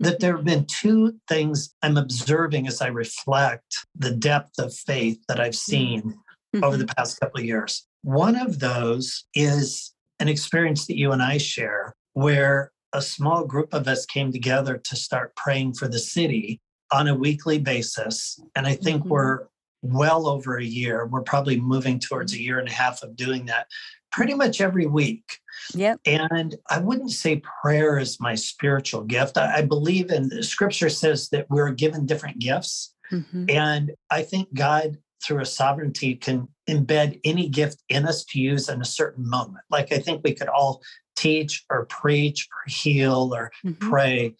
that 0.00 0.18
there 0.18 0.36
have 0.36 0.44
been 0.44 0.66
two 0.66 1.14
things 1.28 1.72
I'm 1.82 1.96
observing 1.96 2.66
as 2.66 2.82
I 2.82 2.88
reflect 2.88 3.86
the 3.94 4.10
depth 4.10 4.58
of 4.58 4.74
faith 4.74 5.20
that 5.28 5.40
I've 5.40 5.54
seen 5.54 6.02
mm-hmm. 6.02 6.64
over 6.64 6.76
the 6.76 6.92
past 6.96 7.20
couple 7.20 7.40
of 7.40 7.46
years. 7.46 7.86
One 8.02 8.36
of 8.36 8.58
those 8.58 9.24
is 9.34 9.94
an 10.18 10.28
experience 10.28 10.86
that 10.88 10.98
you 10.98 11.12
and 11.12 11.22
I 11.22 11.38
share 11.38 11.94
where 12.12 12.72
a 12.96 13.02
small 13.02 13.44
group 13.44 13.74
of 13.74 13.86
us 13.86 14.06
came 14.06 14.32
together 14.32 14.78
to 14.78 14.96
start 14.96 15.36
praying 15.36 15.74
for 15.74 15.86
the 15.86 15.98
city 15.98 16.60
on 16.90 17.08
a 17.08 17.14
weekly 17.14 17.58
basis. 17.58 18.40
And 18.54 18.66
I 18.66 18.74
think 18.74 19.02
mm-hmm. 19.02 19.10
we're 19.10 19.38
well 19.82 20.26
over 20.26 20.56
a 20.56 20.64
year. 20.64 21.06
We're 21.06 21.20
probably 21.20 21.60
moving 21.60 21.98
towards 21.98 22.32
a 22.32 22.40
year 22.40 22.58
and 22.58 22.68
a 22.68 22.72
half 22.72 23.02
of 23.02 23.14
doing 23.14 23.46
that 23.46 23.66
pretty 24.10 24.32
much 24.32 24.62
every 24.62 24.86
week. 24.86 25.38
Yep. 25.74 26.00
And 26.06 26.56
I 26.70 26.78
wouldn't 26.78 27.10
say 27.10 27.42
prayer 27.62 27.98
is 27.98 28.18
my 28.18 28.34
spiritual 28.34 29.02
gift. 29.02 29.36
I, 29.36 29.58
I 29.58 29.62
believe 29.62 30.10
in 30.10 30.30
the 30.30 30.42
scripture 30.42 30.88
says 30.88 31.28
that 31.30 31.50
we're 31.50 31.72
given 31.72 32.06
different 32.06 32.38
gifts. 32.38 32.94
Mm-hmm. 33.12 33.50
And 33.50 33.92
I 34.10 34.22
think 34.22 34.54
God, 34.54 34.96
through 35.22 35.40
a 35.40 35.46
sovereignty, 35.46 36.14
can 36.14 36.48
embed 36.66 37.20
any 37.24 37.48
gift 37.48 37.82
in 37.90 38.06
us 38.06 38.24
to 38.24 38.40
use 38.40 38.70
in 38.70 38.80
a 38.80 38.86
certain 38.86 39.28
moment. 39.28 39.64
Like 39.70 39.92
I 39.92 39.98
think 39.98 40.22
we 40.24 40.32
could 40.34 40.48
all 40.48 40.82
teach 41.16 41.64
or 41.70 41.86
preach 41.86 42.48
or 42.52 42.70
heal 42.70 43.34
or 43.34 43.50
mm-hmm. 43.64 43.90
pray 43.90 44.34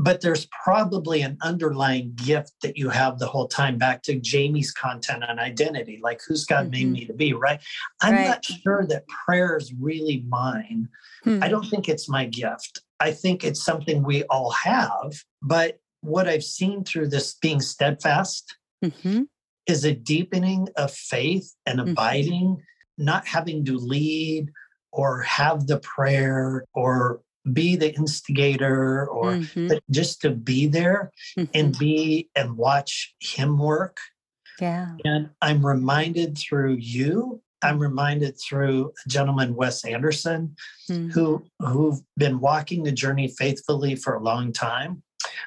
but 0.00 0.22
there's 0.22 0.46
probably 0.64 1.20
an 1.20 1.36
underlying 1.42 2.14
gift 2.14 2.52
that 2.62 2.78
you 2.78 2.88
have 2.88 3.18
the 3.18 3.26
whole 3.26 3.46
time 3.46 3.76
back 3.76 4.02
to 4.04 4.18
Jamie's 4.18 4.72
content 4.72 5.22
on 5.22 5.38
identity, 5.38 6.00
like 6.02 6.22
who's 6.26 6.46
God 6.46 6.62
mm-hmm. 6.62 6.70
made 6.70 6.92
me 6.92 7.04
to 7.04 7.12
be, 7.12 7.34
right? 7.34 7.60
I'm 8.00 8.14
right. 8.14 8.28
not 8.28 8.44
sure 8.44 8.86
that 8.86 9.06
prayer 9.08 9.58
is 9.58 9.74
really 9.78 10.24
mine. 10.26 10.88
Mm-hmm. 11.26 11.44
I 11.44 11.48
don't 11.48 11.66
think 11.66 11.90
it's 11.90 12.08
my 12.08 12.24
gift. 12.24 12.80
I 12.98 13.12
think 13.12 13.44
it's 13.44 13.62
something 13.62 14.02
we 14.02 14.24
all 14.24 14.50
have. 14.52 15.12
But 15.42 15.78
what 16.00 16.26
I've 16.26 16.44
seen 16.44 16.82
through 16.82 17.08
this 17.08 17.34
being 17.34 17.60
steadfast 17.60 18.56
mm-hmm. 18.82 19.24
is 19.66 19.84
a 19.84 19.94
deepening 19.94 20.68
of 20.76 20.90
faith 20.94 21.54
and 21.66 21.78
mm-hmm. 21.78 21.90
abiding, 21.90 22.56
not 22.96 23.26
having 23.26 23.66
to 23.66 23.76
lead 23.76 24.50
or 24.92 25.22
have 25.22 25.66
the 25.66 25.78
prayer 25.78 26.64
or 26.74 27.20
be 27.52 27.76
the 27.76 27.94
instigator 27.94 29.06
or 29.06 29.32
mm-hmm. 29.32 29.76
just 29.90 30.20
to 30.22 30.30
be 30.30 30.66
there 30.66 31.10
mm-hmm. 31.38 31.50
and 31.54 31.78
be 31.78 32.28
and 32.34 32.56
watch 32.56 33.14
him 33.20 33.58
work. 33.58 33.98
Yeah. 34.60 34.96
And 35.04 35.30
I'm 35.40 35.64
reminded 35.64 36.36
through 36.36 36.74
you, 36.74 37.40
I'm 37.62 37.78
reminded 37.78 38.38
through 38.38 38.92
a 39.04 39.08
gentleman, 39.08 39.54
Wes 39.54 39.84
Anderson, 39.84 40.54
mm-hmm. 40.90 41.10
who 41.10 41.44
who've 41.60 42.00
been 42.16 42.40
walking 42.40 42.82
the 42.82 42.92
journey 42.92 43.28
faithfully 43.28 43.96
for 43.96 44.14
a 44.14 44.22
long 44.22 44.52
time. 44.52 45.02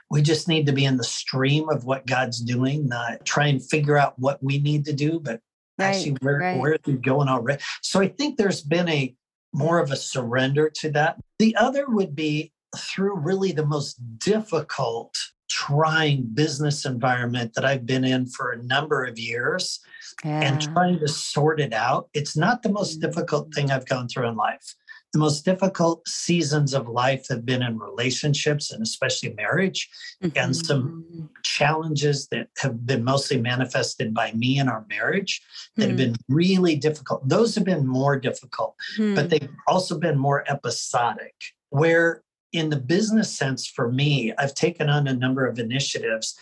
We 0.10 0.22
just 0.22 0.48
need 0.48 0.66
to 0.68 0.74
be 0.74 0.86
in 0.86 0.98
the 0.98 1.04
stream 1.04 1.70
of 1.70 1.86
what 1.86 2.06
God's 2.06 2.40
doing, 2.40 2.88
not 2.88 3.26
try 3.26 3.48
and 3.48 3.64
figure 3.64 3.98
out 3.98 4.18
what 4.18 4.42
we 4.44 4.60
need 4.60 4.86
to 4.86 4.94
do, 4.94 5.20
but 5.20 5.40
right, 5.78 5.88
actually 5.88 6.18
where 6.22 6.40
right. 6.40 6.60
where 6.60 6.78
are 6.88 6.92
going 6.94 7.28
already. 7.28 7.62
So 7.82 8.02
I 8.02 8.08
think 8.08 8.38
there's 8.38 8.62
been 8.62 8.90
a 8.90 9.16
more 9.54 9.80
of 9.80 9.92
a 9.92 9.96
surrender 9.96 10.70
to 10.82 10.92
that. 10.92 11.20
The 11.40 11.56
other 11.56 11.88
would 11.88 12.16
be 12.16 12.52
through 12.78 13.18
really 13.18 13.52
the 13.52 13.66
most 13.66 13.98
difficult, 14.20 15.16
trying 15.50 16.24
business 16.34 16.86
environment 16.86 17.54
that 17.54 17.66
I've 17.66 17.86
been 17.86 18.04
in 18.04 18.26
for 18.26 18.52
a 18.52 18.64
number 18.64 19.06
of 19.06 19.20
years 19.20 19.80
yeah. 20.26 20.42
and 20.42 20.62
trying 20.62 21.00
to 21.00 21.08
sort 21.08 21.60
it 21.60 21.74
out. 21.74 22.10
It's 22.14 22.36
not 22.36 22.64
the 22.64 22.70
most 22.70 22.98
mm. 22.98 23.02
difficult 23.02 23.54
thing 23.54 23.72
I've 23.72 23.86
gone 23.86 24.08
through 24.08 24.28
in 24.28 24.36
life. 24.36 24.76
The 25.14 25.20
most 25.20 25.46
difficult 25.46 26.08
seasons 26.08 26.74
of 26.74 26.88
life 26.88 27.28
have 27.30 27.46
been 27.46 27.62
in 27.62 27.78
relationships 27.78 28.72
and 28.72 28.82
especially 28.82 29.34
marriage, 29.36 29.88
mm-hmm. 30.24 30.36
and 30.36 30.56
some 30.56 31.30
challenges 31.44 32.28
that 32.30 32.48
have 32.58 32.86
been 32.86 33.04
mostly 33.04 33.40
manifested 33.40 34.14
by 34.14 34.32
me 34.34 34.58
in 34.58 34.68
our 34.68 34.86
marriage 34.90 35.42
that 35.76 35.84
mm-hmm. 35.84 35.90
have 35.90 35.98
been 35.98 36.16
really 36.30 36.76
difficult. 36.76 37.28
Those 37.30 37.54
have 37.54 37.64
been 37.64 37.86
more 37.86 38.20
difficult, 38.20 38.76
mm-hmm. 38.98 39.14
but 39.14 39.30
they've 39.30 39.50
also 39.68 40.00
been 40.00 40.18
more 40.18 40.44
episodic, 40.50 41.36
where 41.70 42.24
in 42.52 42.70
the 42.70 42.80
business 42.80 43.32
sense 43.32 43.68
for 43.68 43.92
me, 43.92 44.34
I've 44.38 44.56
taken 44.56 44.90
on 44.90 45.08
a 45.08 45.14
number 45.14 45.46
of 45.46 45.60
initiatives 45.60 46.36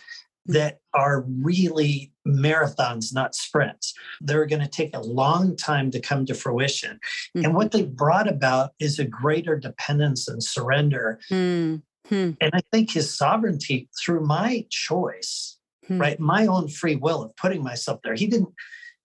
that 0.46 0.80
are 0.94 1.24
really 1.40 2.12
marathons, 2.26 3.14
not 3.14 3.34
sprints. 3.34 3.94
They're 4.20 4.46
going 4.46 4.62
to 4.62 4.68
take 4.68 4.94
a 4.94 5.00
long 5.00 5.56
time 5.56 5.90
to 5.92 6.00
come 6.00 6.26
to 6.26 6.34
fruition. 6.34 6.98
Mm-hmm. 7.36 7.44
And 7.44 7.54
what 7.54 7.72
they 7.72 7.82
brought 7.82 8.28
about 8.28 8.72
is 8.78 8.98
a 8.98 9.04
greater 9.04 9.56
dependence 9.56 10.28
and 10.28 10.42
surrender. 10.42 11.20
Mm-hmm. 11.30 12.30
And 12.40 12.50
I 12.52 12.60
think 12.72 12.92
his 12.92 13.16
sovereignty 13.16 13.88
through 14.02 14.26
my 14.26 14.66
choice, 14.70 15.58
mm-hmm. 15.84 16.00
right? 16.00 16.20
My 16.20 16.46
own 16.46 16.68
free 16.68 16.96
will 16.96 17.22
of 17.22 17.36
putting 17.36 17.62
myself 17.62 18.00
there. 18.02 18.14
He 18.14 18.26
didn't, 18.26 18.50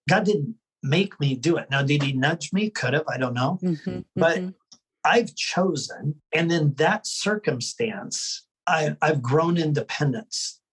God 0.08 0.24
didn't 0.24 0.56
make 0.82 1.18
me 1.20 1.34
do 1.34 1.56
it. 1.56 1.68
Now, 1.70 1.82
did 1.82 2.02
he 2.02 2.12
nudge 2.12 2.52
me? 2.52 2.70
Could 2.70 2.94
have, 2.94 3.04
I 3.08 3.18
don't 3.18 3.34
know. 3.34 3.58
Mm-hmm. 3.62 4.00
But 4.16 4.38
mm-hmm. 4.38 4.50
I've 5.04 5.34
chosen. 5.34 6.16
And 6.32 6.50
in 6.52 6.74
that 6.74 7.06
circumstance, 7.06 8.46
I, 8.66 8.96
I've 9.00 9.22
grown 9.22 9.56
independence 9.56 10.56
in 10.56 10.56
mm-hmm. 10.56 10.67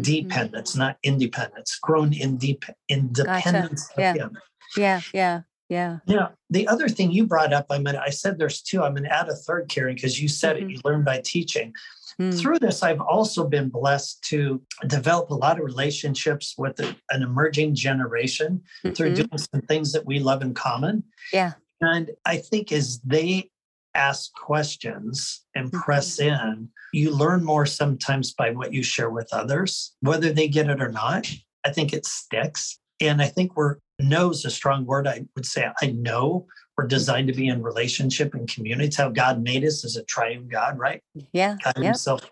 Dependence, 0.00 0.72
mm-hmm. 0.72 0.80
not 0.80 0.96
independence, 1.02 1.78
grown 1.80 2.12
in 2.12 2.36
deep 2.36 2.64
independence 2.88 3.88
gotcha. 3.88 4.00
yeah. 4.00 4.12
Him. 4.14 4.38
Yeah, 4.76 5.00
yeah, 5.12 5.40
yeah. 5.68 5.98
Yeah. 6.06 6.28
The 6.50 6.66
other 6.68 6.88
thing 6.88 7.10
you 7.10 7.26
brought 7.26 7.52
up, 7.52 7.66
I'm 7.70 7.84
gonna 7.84 8.02
I 8.04 8.10
said 8.10 8.38
there's 8.38 8.62
two. 8.62 8.82
I'm 8.82 8.94
gonna 8.94 9.08
add 9.08 9.28
a 9.28 9.34
third, 9.34 9.68
Karen, 9.68 9.94
because 9.94 10.20
you 10.20 10.28
said 10.28 10.56
mm-hmm. 10.56 10.70
it, 10.70 10.72
you 10.72 10.80
learn 10.84 11.04
by 11.04 11.20
teaching. 11.24 11.72
Mm. 12.20 12.38
Through 12.38 12.60
this, 12.60 12.82
I've 12.82 13.00
also 13.00 13.46
been 13.46 13.68
blessed 13.68 14.22
to 14.24 14.62
develop 14.86 15.30
a 15.30 15.34
lot 15.34 15.58
of 15.58 15.64
relationships 15.64 16.54
with 16.56 16.78
a, 16.78 16.96
an 17.10 17.22
emerging 17.22 17.74
generation 17.74 18.62
mm-hmm. 18.84 18.94
through 18.94 19.14
doing 19.14 19.36
some 19.36 19.62
things 19.62 19.92
that 19.92 20.06
we 20.06 20.20
love 20.20 20.42
in 20.42 20.54
common. 20.54 21.02
Yeah. 21.32 21.54
And 21.80 22.12
I 22.24 22.36
think 22.36 22.70
as 22.70 23.00
they 23.00 23.50
ask 23.94 24.32
questions 24.34 25.44
and 25.54 25.68
mm-hmm. 25.68 25.80
press 25.80 26.18
in, 26.20 26.68
you 26.92 27.10
learn 27.10 27.44
more 27.44 27.66
sometimes 27.66 28.32
by 28.32 28.50
what 28.50 28.72
you 28.72 28.82
share 28.82 29.10
with 29.10 29.28
others, 29.32 29.94
whether 30.00 30.32
they 30.32 30.48
get 30.48 30.68
it 30.68 30.82
or 30.82 30.90
not. 30.90 31.30
I 31.64 31.70
think 31.70 31.92
it 31.92 32.06
sticks. 32.06 32.78
And 33.00 33.20
I 33.20 33.26
think 33.26 33.56
we're 33.56 33.76
know 33.98 34.30
is 34.30 34.44
a 34.44 34.50
strong 34.50 34.84
word. 34.84 35.06
I 35.06 35.24
would 35.36 35.46
say 35.46 35.68
I 35.80 35.86
know 35.86 36.46
we're 36.76 36.86
designed 36.86 37.28
to 37.28 37.34
be 37.34 37.48
in 37.48 37.62
relationship 37.62 38.34
and 38.34 38.52
community. 38.52 38.88
It's 38.88 38.96
how 38.96 39.10
God 39.10 39.42
made 39.42 39.64
us 39.64 39.84
as 39.84 39.96
a 39.96 40.04
triune 40.04 40.48
God, 40.48 40.78
right? 40.78 41.00
Yeah. 41.32 41.56
God 41.62 41.74
yep. 41.76 41.84
Himself. 41.84 42.28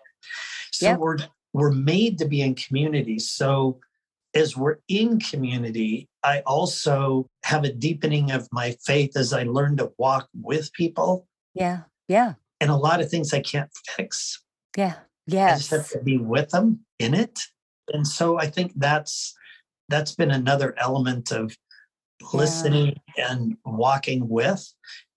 So 0.71 0.85
yep. 0.87 0.99
we're 0.99 1.17
we're 1.53 1.71
made 1.71 2.17
to 2.19 2.25
be 2.25 2.41
in 2.41 2.55
community. 2.55 3.19
So 3.19 3.79
as 4.33 4.57
we're 4.57 4.77
in 4.87 5.19
community, 5.19 6.09
I 6.23 6.39
also 6.41 7.27
have 7.43 7.63
a 7.63 7.71
deepening 7.71 8.31
of 8.31 8.47
my 8.51 8.75
faith 8.83 9.15
as 9.15 9.33
I 9.33 9.43
learn 9.43 9.77
to 9.77 9.91
walk 9.97 10.27
with 10.33 10.73
people. 10.73 11.27
Yeah. 11.53 11.81
Yeah. 12.07 12.33
And 12.59 12.69
a 12.69 12.75
lot 12.75 13.01
of 13.01 13.09
things 13.09 13.33
I 13.33 13.41
can't 13.41 13.69
fix. 13.95 14.41
Yeah. 14.77 14.95
Yes. 15.27 15.51
I 15.51 15.57
just 15.57 15.71
have 15.71 15.99
to 15.99 16.03
be 16.03 16.17
with 16.17 16.49
them 16.49 16.81
in 16.99 17.13
it. 17.13 17.39
And 17.91 18.07
so 18.07 18.39
I 18.39 18.47
think 18.47 18.73
that's 18.75 19.33
that's 19.89 20.15
been 20.15 20.31
another 20.31 20.73
element 20.77 21.31
of 21.31 21.55
listening 22.33 22.95
yeah. 23.17 23.31
and 23.31 23.57
walking 23.65 24.27
with 24.29 24.65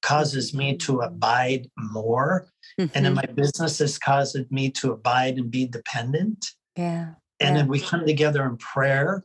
causes 0.03 0.55
me 0.55 0.77
to 0.77 0.94
mm-hmm. 0.94 1.07
abide 1.07 1.70
more. 1.79 2.49
Mm-hmm. 2.79 2.96
And 2.96 3.07
in 3.07 3.14
my 3.14 3.27
business 3.35 3.79
has 3.79 3.99
caused 3.99 4.51
me 4.51 4.70
to 4.72 4.92
abide 4.92 5.38
and 5.38 5.51
be 5.51 5.66
dependent. 5.66 6.46
Yeah. 6.77 7.14
And 7.40 7.55
yeah. 7.55 7.62
then 7.62 7.68
we 7.68 7.81
come 7.81 8.07
together 8.07 8.44
in 8.44 8.57
prayer 8.57 9.25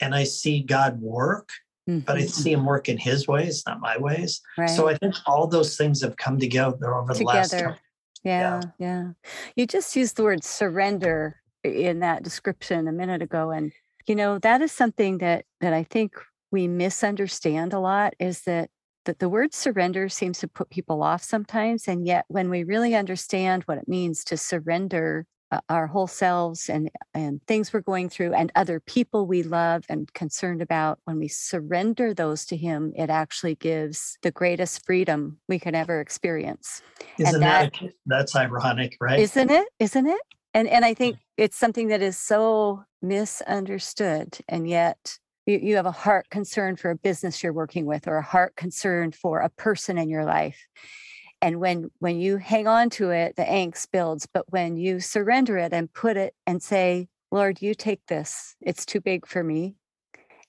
and 0.00 0.14
I 0.14 0.24
see 0.24 0.62
God 0.62 1.00
work, 1.00 1.50
mm-hmm. 1.88 2.00
but 2.00 2.16
I 2.16 2.20
mm-hmm. 2.20 2.28
see 2.28 2.52
him 2.52 2.64
work 2.64 2.88
in 2.88 2.98
his 2.98 3.26
ways, 3.26 3.62
not 3.66 3.80
my 3.80 3.96
ways. 3.98 4.40
Right. 4.56 4.70
So 4.70 4.88
I 4.88 4.96
think 4.96 5.14
all 5.26 5.46
those 5.46 5.76
things 5.76 6.02
have 6.02 6.16
come 6.16 6.38
together 6.38 6.94
over 6.94 7.14
the 7.14 7.24
last 7.24 7.50
time. 7.50 7.76
Yeah, 8.24 8.60
yeah, 8.78 8.86
yeah. 8.86 9.30
You 9.54 9.66
just 9.66 9.94
used 9.94 10.16
the 10.16 10.24
word 10.24 10.42
surrender 10.42 11.40
in 11.62 12.00
that 12.00 12.22
description 12.22 12.88
a 12.88 12.92
minute 12.92 13.22
ago. 13.22 13.50
And 13.50 13.72
you 14.06 14.14
know, 14.14 14.38
that 14.38 14.62
is 14.62 14.72
something 14.72 15.18
that 15.18 15.44
that 15.60 15.72
I 15.72 15.82
think 15.82 16.14
we 16.50 16.68
misunderstand 16.68 17.72
a 17.72 17.80
lot 17.80 18.14
is 18.18 18.42
that 18.42 18.70
that 19.04 19.18
the 19.20 19.28
word 19.28 19.54
surrender 19.54 20.08
seems 20.08 20.38
to 20.40 20.48
put 20.48 20.70
people 20.70 21.02
off 21.02 21.22
sometimes 21.22 21.86
and 21.86 22.06
yet 22.06 22.24
when 22.28 22.50
we 22.50 22.64
really 22.64 22.94
understand 22.94 23.62
what 23.64 23.78
it 23.78 23.88
means 23.88 24.24
to 24.24 24.36
surrender 24.36 25.26
Uh, 25.52 25.60
our 25.68 25.86
whole 25.86 26.08
selves 26.08 26.68
and 26.68 26.90
and 27.14 27.40
things 27.46 27.72
we're 27.72 27.80
going 27.80 28.08
through 28.08 28.34
and 28.34 28.50
other 28.56 28.80
people 28.80 29.28
we 29.28 29.44
love 29.44 29.84
and 29.88 30.12
concerned 30.12 30.60
about 30.60 30.98
when 31.04 31.20
we 31.20 31.28
surrender 31.28 32.12
those 32.12 32.44
to 32.44 32.56
him 32.56 32.92
it 32.96 33.10
actually 33.10 33.54
gives 33.54 34.18
the 34.22 34.32
greatest 34.32 34.84
freedom 34.84 35.38
we 35.46 35.60
can 35.60 35.72
ever 35.76 36.00
experience. 36.00 36.82
Isn't 37.16 37.34
and 37.34 37.42
that, 37.44 37.72
that 37.80 37.92
that's 38.06 38.34
ironic 38.34 38.96
right? 39.00 39.20
Isn't 39.20 39.52
it? 39.52 39.68
Isn't 39.78 40.08
it? 40.08 40.20
And 40.52 40.66
and 40.66 40.84
i 40.84 40.94
think 40.94 41.18
it's 41.36 41.56
something 41.56 41.88
that 41.88 42.02
is 42.02 42.18
so 42.18 42.82
misunderstood 43.00 44.38
and 44.48 44.68
yet 44.68 45.16
you, 45.46 45.60
you 45.62 45.76
have 45.76 45.86
a 45.86 45.92
heart 45.92 46.28
concern 46.28 46.74
for 46.74 46.90
a 46.90 46.96
business 46.96 47.44
you're 47.44 47.52
working 47.52 47.86
with 47.86 48.08
or 48.08 48.16
a 48.16 48.22
heart 48.22 48.56
concern 48.56 49.12
for 49.12 49.38
a 49.38 49.50
person 49.50 49.96
in 49.96 50.10
your 50.10 50.24
life 50.24 50.66
and 51.42 51.60
when 51.60 51.90
when 51.98 52.18
you 52.18 52.36
hang 52.38 52.66
on 52.66 52.90
to 52.90 53.10
it 53.10 53.36
the 53.36 53.42
angst 53.42 53.88
builds 53.92 54.26
but 54.32 54.44
when 54.50 54.76
you 54.76 55.00
surrender 55.00 55.56
it 55.56 55.72
and 55.72 55.92
put 55.92 56.16
it 56.16 56.34
and 56.46 56.62
say 56.62 57.08
lord 57.30 57.60
you 57.60 57.74
take 57.74 58.00
this. 58.06 58.56
It's 58.60 58.86
too 58.86 59.00
big 59.00 59.26
for 59.26 59.42
me. 59.42 59.76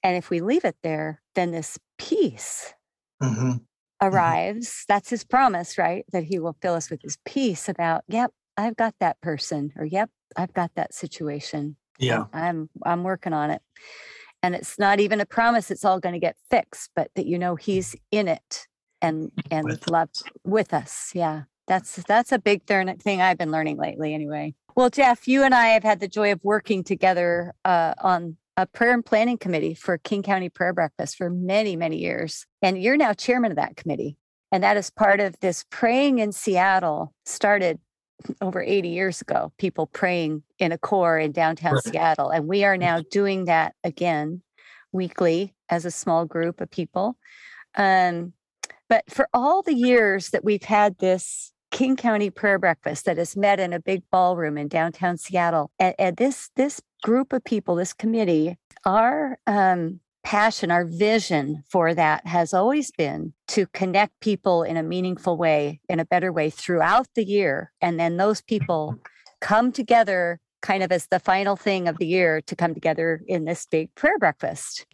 And 0.04 0.16
if 0.16 0.30
we 0.30 0.42
leave 0.42 0.66
it 0.66 0.78
there 0.84 1.22
then 1.36 1.52
this 1.52 1.78
peace 1.98 2.74
mm-hmm. 3.22 3.36
mm-hmm. 3.36 3.58
arrives. 4.02 4.68
Mm-hmm. 4.68 4.94
that's 4.94 5.10
his 5.10 5.24
promise 5.24 5.78
right? 5.78 6.06
That 6.12 6.24
he 6.24 6.40
will 6.40 6.58
fill 6.62 6.76
us 6.76 6.90
with 6.90 7.02
his 7.02 7.18
peace 7.26 7.68
about 7.70 8.04
yep 8.08 8.32
i've 8.58 8.76
got 8.76 8.96
that 9.00 9.20
person 9.22 9.72
or 9.76 9.86
yep 9.86 10.10
i've 10.36 10.54
got 10.54 10.72
that 10.76 10.94
situation. 10.94 11.76
Yeah. 12.00 12.26
I'm 12.34 12.70
i'm 12.86 13.04
working 13.04 13.34
on 13.34 13.52
it. 13.52 13.62
And 14.44 14.54
it's 14.54 14.78
not 14.78 15.00
even 15.00 15.20
a 15.20 15.26
promise 15.26 15.72
it's 15.72 15.84
all 15.84 16.00
going 16.00 16.14
to 16.14 16.20
get 16.20 16.38
fixed 16.50 16.92
but 16.96 17.10
that 17.16 17.26
you 17.26 17.38
know 17.38 17.56
he's 17.56 17.96
in 18.12 18.28
it 18.28 18.68
and 19.02 19.32
and 19.52 19.66
with 19.66 19.90
love 19.90 20.10
us. 20.10 20.24
with 20.44 20.74
us 20.74 21.12
yeah 21.14 21.44
that's 21.68 21.96
that's 22.04 22.32
a 22.32 22.40
big 22.40 22.64
thing 22.66 23.22
i've 23.22 23.38
been 23.38 23.52
learning 23.52 23.78
lately 23.78 24.14
anyway 24.14 24.54
well 24.76 24.90
jeff 24.90 25.28
you 25.28 25.44
and 25.44 25.54
i 25.54 25.68
have 25.68 25.84
had 25.84 26.00
the 26.00 26.08
joy 26.08 26.32
of 26.32 26.44
working 26.44 26.84
together 26.84 27.54
uh, 27.66 27.94
on 28.02 28.38
a 28.56 28.66
prayer 28.66 28.94
and 28.94 29.06
planning 29.06 29.38
committee 29.38 29.74
for 29.74 29.98
king 29.98 30.24
county 30.24 30.50
prayer 30.50 30.74
breakfast 30.74 31.16
for 31.16 31.30
many 31.30 31.76
many 31.76 31.98
years 31.98 32.46
and 32.62 32.82
you're 32.82 32.98
now 32.98 33.14
chairman 33.14 33.52
of 33.52 33.58
that 33.58 33.76
committee 33.76 34.18
and 34.52 34.64
that 34.64 34.78
is 34.78 34.90
part 34.90 35.20
of 35.20 35.40
this 35.42 35.66
praying 35.70 36.20
in 36.20 36.32
seattle 36.32 37.14
started 37.26 37.80
over 38.42 38.62
80 38.62 38.90
years 38.90 39.22
ago, 39.22 39.52
people 39.58 39.88
praying 39.88 40.44
in 40.60 40.72
a 40.72 40.78
core 40.78 41.20
in 41.20 41.32
downtown 41.32 41.76
right. 41.76 41.84
Seattle. 41.84 42.30
And 42.30 42.48
we 42.48 42.64
are 42.64 42.78
now 42.78 43.02
doing 43.12 43.46
that 43.46 43.76
again 43.84 44.42
weekly 44.92 45.54
as 45.70 45.86
a 45.86 45.92
small 45.92 46.26
group 46.26 46.62
of 46.62 46.70
people. 46.70 47.18
Um, 47.76 48.34
but 48.90 49.04
for 49.10 49.28
all 49.34 49.62
the 49.62 49.74
years 49.74 50.30
that 50.30 50.44
we've 50.44 50.64
had 50.64 50.98
this 51.00 51.52
King 51.72 51.96
County 51.96 52.30
prayer 52.30 52.58
breakfast 52.58 53.06
that 53.06 53.18
has 53.18 53.36
met 53.36 53.60
in 53.60 53.74
a 53.74 53.80
big 53.80 54.04
ballroom 54.12 54.58
in 54.58 54.68
downtown 54.68 55.18
Seattle, 55.18 55.72
and, 55.80 55.96
and 56.00 56.18
this 56.18 56.50
this 56.56 56.82
group 57.04 57.34
of 57.34 57.44
people, 57.44 57.76
this 57.76 57.94
committee, 57.94 58.58
our 58.86 59.38
um, 59.48 60.00
passion, 60.24 60.72
our 60.72 60.86
vision 60.86 61.64
for 61.70 61.94
that 61.94 62.26
has 62.28 62.54
always 62.54 62.92
been 62.92 63.34
to 63.48 63.66
connect 63.68 64.20
people 64.20 64.64
in 64.64 64.76
a 64.76 64.84
meaningful 64.84 65.38
way, 65.38 65.80
in 65.88 66.00
a 66.00 66.06
better 66.06 66.34
way 66.34 66.50
throughout 66.50 67.08
the 67.16 67.24
year. 67.24 67.72
And 67.82 68.00
then 68.00 68.18
those 68.18 68.42
people 68.42 68.98
come 69.40 69.72
together 69.72 70.40
kind 70.62 70.84
of 70.84 70.92
as 70.92 71.08
the 71.08 71.20
final 71.20 71.56
thing 71.56 71.88
of 71.88 71.98
the 71.98 72.08
year 72.08 72.42
to 72.42 72.56
come 72.56 72.74
together 72.74 73.22
in 73.28 73.46
this 73.46 73.66
big 73.68 73.94
prayer 73.96 74.18
breakfast. 74.18 74.86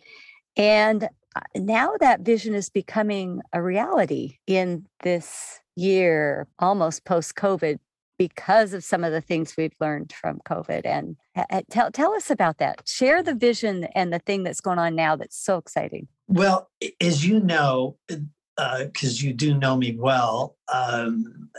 And 0.56 1.10
now 1.56 1.94
that 2.00 2.22
vision 2.22 2.54
is 2.54 2.70
becoming 2.70 3.42
a 3.54 3.62
reality 3.62 4.38
in 4.48 4.86
this 5.04 5.60
year, 5.76 6.48
almost 6.60 7.06
post 7.06 7.36
COVID, 7.36 7.80
because 8.18 8.74
of 8.74 8.84
some 8.84 9.04
of 9.04 9.12
the 9.12 9.22
things 9.22 9.56
we've 9.58 9.76
learned 9.80 10.14
from 10.14 10.40
COVID. 10.48 10.86
And 10.86 11.18
tell, 11.70 11.92
tell 11.92 12.14
us 12.14 12.30
about 12.30 12.60
that. 12.60 12.88
Share 12.88 13.24
the 13.24 13.34
vision 13.34 13.86
and 13.96 14.14
the 14.14 14.20
thing 14.20 14.44
that's 14.44 14.62
going 14.62 14.80
on 14.80 14.96
now 14.96 15.16
that's 15.16 15.38
so 15.38 15.58
exciting. 15.58 16.08
Well, 16.28 16.70
as 17.02 17.26
you 17.26 17.40
know, 17.40 17.98
because 18.08 19.24
uh, 19.24 19.26
you 19.26 19.34
do 19.34 19.58
know 19.58 19.76
me 19.76 19.98
well, 20.00 20.56
um, 20.72 21.50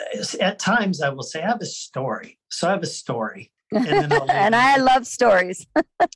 at 0.41 0.59
times 0.59 1.03
I 1.03 1.09
will 1.11 1.23
say, 1.23 1.43
I 1.43 1.49
have 1.49 1.61
a 1.61 1.67
story. 1.67 2.39
So 2.51 2.69
I 2.69 2.71
have 2.71 2.83
a 2.83 2.87
story. 2.87 3.51
And, 3.73 4.13
and 4.31 4.55
I 4.55 4.77
love 4.77 5.07
stories. 5.07 5.67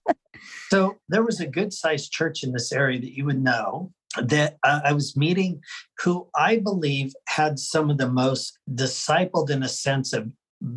so 0.71 0.97
there 1.09 1.23
was 1.23 1.41
a 1.41 1.47
good 1.47 1.73
sized 1.73 2.13
church 2.13 2.43
in 2.43 2.53
this 2.53 2.73
area 2.73 3.01
that 3.01 3.17
you 3.17 3.25
would 3.25 3.43
know 3.43 3.93
that 4.21 4.57
uh, 4.65 4.81
I 4.85 4.93
was 4.93 5.17
meeting 5.17 5.61
who 6.03 6.29
I 6.35 6.59
believe 6.59 7.13
had 7.29 7.59
some 7.59 7.91
of 7.91 7.99
the 7.99 8.11
most 8.11 8.59
discipled, 8.73 9.51
in 9.51 9.63
a 9.63 9.69
sense, 9.69 10.13
of 10.13 10.31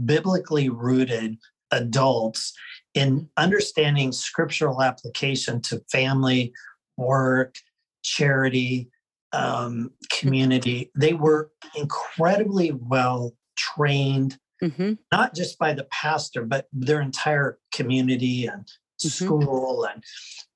biblically 0.06 0.70
rooted 0.70 1.38
adults 1.72 2.54
in 2.94 3.30
understanding 3.38 4.12
scriptural 4.12 4.82
application 4.82 5.62
to 5.62 5.82
family, 5.92 6.52
work, 6.98 7.56
charity, 8.04 8.90
um, 9.34 9.92
community. 10.12 10.92
They 10.96 11.14
were 11.14 11.52
incredibly 11.76 12.72
well 12.72 13.34
trained, 13.56 14.38
Mhm. 14.62 14.98
not 15.12 15.34
just 15.34 15.58
by 15.58 15.74
the 15.74 15.86
pastor, 15.86 16.46
but 16.46 16.68
their 16.72 17.02
entire 17.02 17.58
community 17.74 18.46
and 18.46 18.68
Mhm. 19.04 19.10
school 19.10 19.86
and 19.86 20.04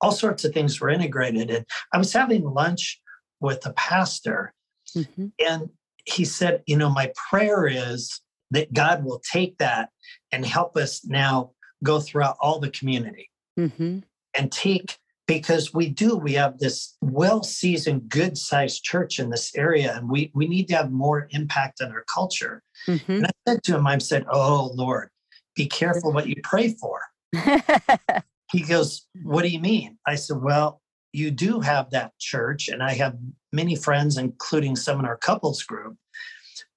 all 0.01 0.11
sorts 0.11 0.45
of 0.45 0.53
things 0.53 0.79
were 0.79 0.89
integrated. 0.89 1.49
And 1.49 1.65
I 1.91 1.97
was 1.97 2.13
having 2.13 2.43
lunch 2.43 3.01
with 3.39 3.61
the 3.61 3.73
pastor, 3.73 4.53
Mhm. 4.95 5.31
and 5.45 5.69
he 6.05 6.23
said, 6.25 6.63
You 6.67 6.77
know, 6.77 6.89
my 6.89 7.11
prayer 7.29 7.67
is 7.67 8.21
that 8.51 8.71
God 8.73 9.03
will 9.03 9.19
take 9.19 9.57
that 9.57 9.89
and 10.31 10.45
help 10.45 10.77
us 10.77 11.03
now 11.05 11.53
go 11.83 11.99
throughout 11.99 12.37
all 12.39 12.59
the 12.59 12.69
community 12.69 13.31
Mhm. 13.57 14.03
and 14.37 14.51
take 14.51 14.99
because 15.27 15.73
we 15.73 15.89
do 15.89 16.15
we 16.17 16.33
have 16.33 16.59
this 16.59 16.95
well-seasoned 17.01 18.07
good-sized 18.09 18.83
church 18.83 19.19
in 19.19 19.29
this 19.29 19.55
area 19.55 19.95
and 19.95 20.09
we 20.09 20.31
we 20.35 20.47
need 20.47 20.67
to 20.67 20.75
have 20.75 20.91
more 20.91 21.27
impact 21.31 21.81
on 21.81 21.91
our 21.91 22.05
culture. 22.13 22.61
Mhm. 22.87 23.09
and 23.09 23.25
i 23.25 23.31
said 23.47 23.63
to 23.63 23.75
him 23.75 23.87
i 23.87 23.97
said 23.97 24.25
oh 24.31 24.71
lord 24.75 25.09
be 25.55 25.65
careful 25.65 26.11
what 26.13 26.27
you 26.27 26.35
pray 26.43 26.69
for. 26.79 26.99
He 28.51 28.61
goes 28.61 29.07
what 29.23 29.41
do 29.41 29.49
you 29.49 29.59
mean? 29.59 29.97
I 30.05 30.15
said 30.15 30.37
well 30.41 30.81
you 31.13 31.31
do 31.31 31.59
have 31.61 31.89
that 31.91 32.11
church 32.19 32.67
and 32.67 32.83
i 32.83 32.91
have 32.93 33.15
many 33.51 33.75
friends 33.75 34.17
including 34.17 34.75
some 34.75 34.99
in 34.99 35.05
our 35.05 35.17
couples 35.17 35.63
group 35.63 35.95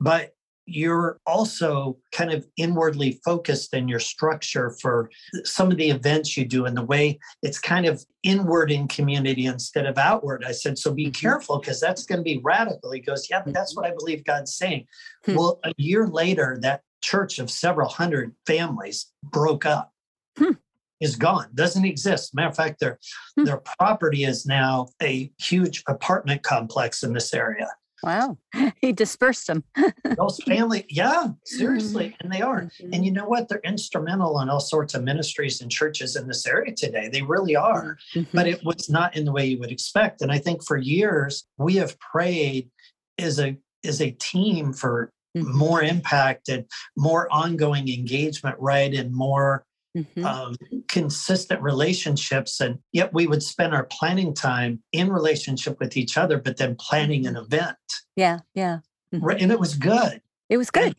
but 0.01 0.35
you're 0.69 1.19
also 1.27 1.97
kind 2.13 2.31
of 2.33 2.47
inwardly 2.57 3.21
focused 3.25 3.73
in 3.75 3.89
your 3.89 4.01
structure 4.01 4.71
for 4.83 5.11
some 5.45 5.71
of 5.71 5.79
the 5.79 5.89
events 5.91 6.37
you 6.37 6.45
do 6.45 6.67
and 6.67 6.77
the 6.77 6.85
way 6.85 7.19
it's 7.43 7.59
kind 7.59 7.87
of 7.87 8.05
inward 8.23 8.71
in 8.71 8.87
community 8.87 9.47
instead 9.47 9.87
of 9.87 9.97
outward. 9.97 10.45
I 10.47 10.53
said, 10.53 10.77
so 10.79 10.93
be 10.93 11.07
Mhm. 11.07 11.15
careful 11.15 11.59
because 11.59 11.81
that's 11.81 12.05
going 12.05 12.19
to 12.19 12.23
be 12.23 12.41
radical. 12.45 12.93
He 12.93 13.01
goes, 13.01 13.29
yeah, 13.31 13.41
but 13.43 13.55
that's 13.55 13.75
what 13.75 13.87
I 13.87 13.93
believe 13.93 14.25
God's 14.25 14.55
saying. 14.55 14.87
Hmm. 15.25 15.35
Well, 15.35 15.61
a 15.65 15.73
year 15.79 16.07
later, 16.07 16.59
that 16.63 16.83
church 17.01 17.39
of 17.39 17.51
several 17.51 17.89
hundred 17.89 18.35
families 18.47 19.07
broke 19.23 19.65
up. 19.65 19.93
Hmm. 20.37 20.53
Is 21.01 21.15
gone, 21.15 21.47
doesn't 21.55 21.85
exist. 21.85 22.35
Matter 22.35 22.49
of 22.49 22.57
fact, 22.57 22.81
their 22.81 22.99
Hmm. 23.37 23.45
their 23.45 23.59
property 23.59 24.25
is 24.25 24.45
now 24.45 24.89
a 25.01 25.33
huge 25.41 25.85
apartment 25.87 26.43
complex 26.43 27.05
in 27.05 27.13
this 27.13 27.33
area. 27.33 27.69
Wow. 28.03 28.37
He 28.81 28.93
dispersed 28.93 29.47
them. 29.49 29.65
Those 30.17 30.41
family, 30.45 30.87
yeah, 30.89 31.29
seriously, 31.45 32.17
and 32.21 32.33
they 32.33 32.41
are. 32.43 32.63
Mhm. 32.81 32.91
And 32.95 33.05
you 33.05 33.11
know 33.13 33.27
what? 33.27 33.49
They're 33.49 33.61
instrumental 33.65 34.41
in 34.41 34.49
all 34.49 34.61
sorts 34.61 34.95
of 34.95 35.03
ministries 35.03 35.61
and 35.61 35.71
churches 35.71 36.15
in 36.17 36.29
this 36.29 36.47
area 36.47 36.75
today. 36.75 37.09
They 37.13 37.23
really 37.23 37.57
are. 37.57 37.99
Mhm. 38.15 38.29
But 38.33 38.47
it 38.47 38.65
was 38.65 38.89
not 38.89 39.17
in 39.17 39.25
the 39.25 39.33
way 39.33 39.47
you 39.47 39.59
would 39.59 39.73
expect. 39.73 40.23
And 40.23 40.31
I 40.31 40.39
think 40.39 40.65
for 40.65 40.77
years 40.77 41.45
we 41.59 41.75
have 41.77 41.99
prayed 41.99 42.71
as 43.19 43.39
a 43.41 43.57
as 43.85 44.01
a 44.01 44.11
team 44.13 44.73
for 44.73 45.13
Mhm. 45.37 45.53
more 45.55 45.83
impact 45.83 46.49
and 46.49 46.65
more 46.97 47.29
ongoing 47.33 47.89
engagement, 47.89 48.57
right? 48.59 48.93
And 48.95 49.13
more 49.13 49.65
Mhm. 49.99 50.25
um, 50.25 50.57
consistent 50.89 51.61
relationships. 51.63 52.61
And 52.61 52.79
yet 52.93 53.13
we 53.13 53.27
would 53.27 53.43
spend 53.43 53.75
our 53.75 53.85
planning 53.85 54.35
time 54.35 54.83
in 54.93 55.11
relationship 55.11 55.79
with 55.81 55.97
each 55.97 56.17
other, 56.17 56.39
but 56.39 56.57
then 56.57 56.77
planning 56.77 57.27
an 57.27 57.37
event. 57.37 57.77
yeah, 58.17 58.41
yeah. 58.55 58.81
Mhm. 59.15 59.41
And 59.41 59.53
it 59.53 59.61
was 59.61 59.75
good. 59.75 60.21
It 60.49 60.57
was 60.57 60.71
good. 60.71 60.97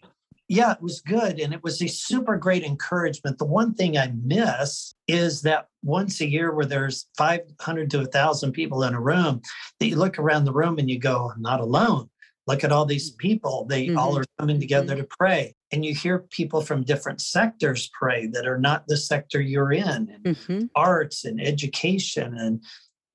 Yeah, 0.47 0.71
it 0.71 0.81
was 0.81 1.01
good. 1.01 1.39
And 1.39 1.53
it 1.53 1.63
was 1.63 1.81
a 1.81 1.87
super 1.87 2.37
great 2.37 2.63
encouragement. 2.63 3.37
The 3.37 3.45
one 3.45 3.73
thing 3.75 3.97
I 3.97 4.11
miss 4.23 4.95
is 5.07 5.43
that 5.43 5.67
once 5.83 6.21
a 6.21 6.27
year, 6.27 6.51
where 6.53 6.65
there's 6.65 7.07
500 7.17 7.91
to 7.91 7.99
1,000 7.99 8.51
people 8.51 8.83
in 8.83 8.95
a 8.95 9.01
room, 9.01 9.41
that 9.79 9.87
you 9.87 9.95
look 9.95 10.17
around 10.17 10.45
the 10.45 10.53
room 10.53 10.79
and 10.79 10.89
you 10.89 10.97
go, 10.97 11.31
I'm 11.35 11.41
not 11.41 11.59
alone. 11.59 12.09
Look 12.49 12.63
at 12.63 12.71
all 12.71 12.85
these 12.85 13.11
people. 13.11 13.65
They 13.69 13.93
all 13.93 14.17
are 14.17 14.25
coming 14.39 14.59
together 14.59 14.95
to 14.95 15.03
pray. 15.03 15.53
And 15.71 15.85
you 15.85 15.93
hear 15.93 16.17
people 16.31 16.61
from 16.61 16.83
different 16.83 17.21
sectors 17.21 17.91
pray 17.93 18.25
that 18.33 18.47
are 18.47 18.57
not 18.57 18.87
the 18.87 18.97
sector 18.97 19.39
you're 19.39 19.71
in, 19.71 20.09
and 20.09 20.23
Mhm. 20.35 20.69
arts 20.75 21.25
and 21.25 21.39
education 21.39 22.35
and 22.35 22.63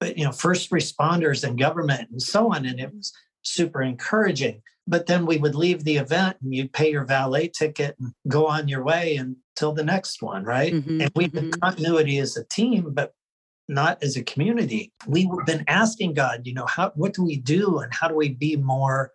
but 0.01 0.19
you 0.19 0.25
know, 0.25 0.33
first 0.33 0.71
responders 0.71 1.43
and 1.45 1.59
government 1.59 2.11
and 2.11 2.21
so 2.21 2.53
on. 2.53 2.67
And 2.67 2.79
it 2.79 2.95
was 2.95 3.13
super 3.43 3.83
encouraging. 3.83 4.61
But 4.87 5.07
then 5.07 5.25
we 5.25 5.39
would 5.39 5.55
leave 5.55 5.83
the 5.83 5.97
event 5.97 6.37
and 6.43 6.55
you'd 6.55 6.73
pay 6.73 6.91
your 6.93 7.05
valet 7.05 7.49
ticket 7.49 7.97
and 7.99 8.13
go 8.29 8.47
on 8.47 8.69
your 8.69 8.85
way 8.85 9.17
until 9.17 9.73
the 9.73 9.85
next 9.85 10.23
one, 10.23 10.45
right? 10.45 10.75
Mhm, 10.75 11.01
And 11.01 11.11
we 11.17 11.25
had 11.25 11.33
mhm. 11.33 11.61
continuity 11.61 12.19
as 12.19 12.37
a 12.37 12.45
team, 12.45 12.93
but 12.93 13.15
not 13.69 14.03
as 14.03 14.17
a 14.17 14.23
community. 14.23 14.93
We've 15.07 15.31
been 15.47 15.65
asking 15.69 16.15
God, 16.15 16.43
you 16.45 16.53
know, 16.53 16.67
how 16.67 16.93
what 16.97 17.15
do 17.15 17.25
we 17.25 17.37
do 17.39 17.79
and 17.79 17.95
how 17.95 18.09
do 18.09 18.15
we 18.15 18.29
be 18.29 18.57
more 18.57 19.11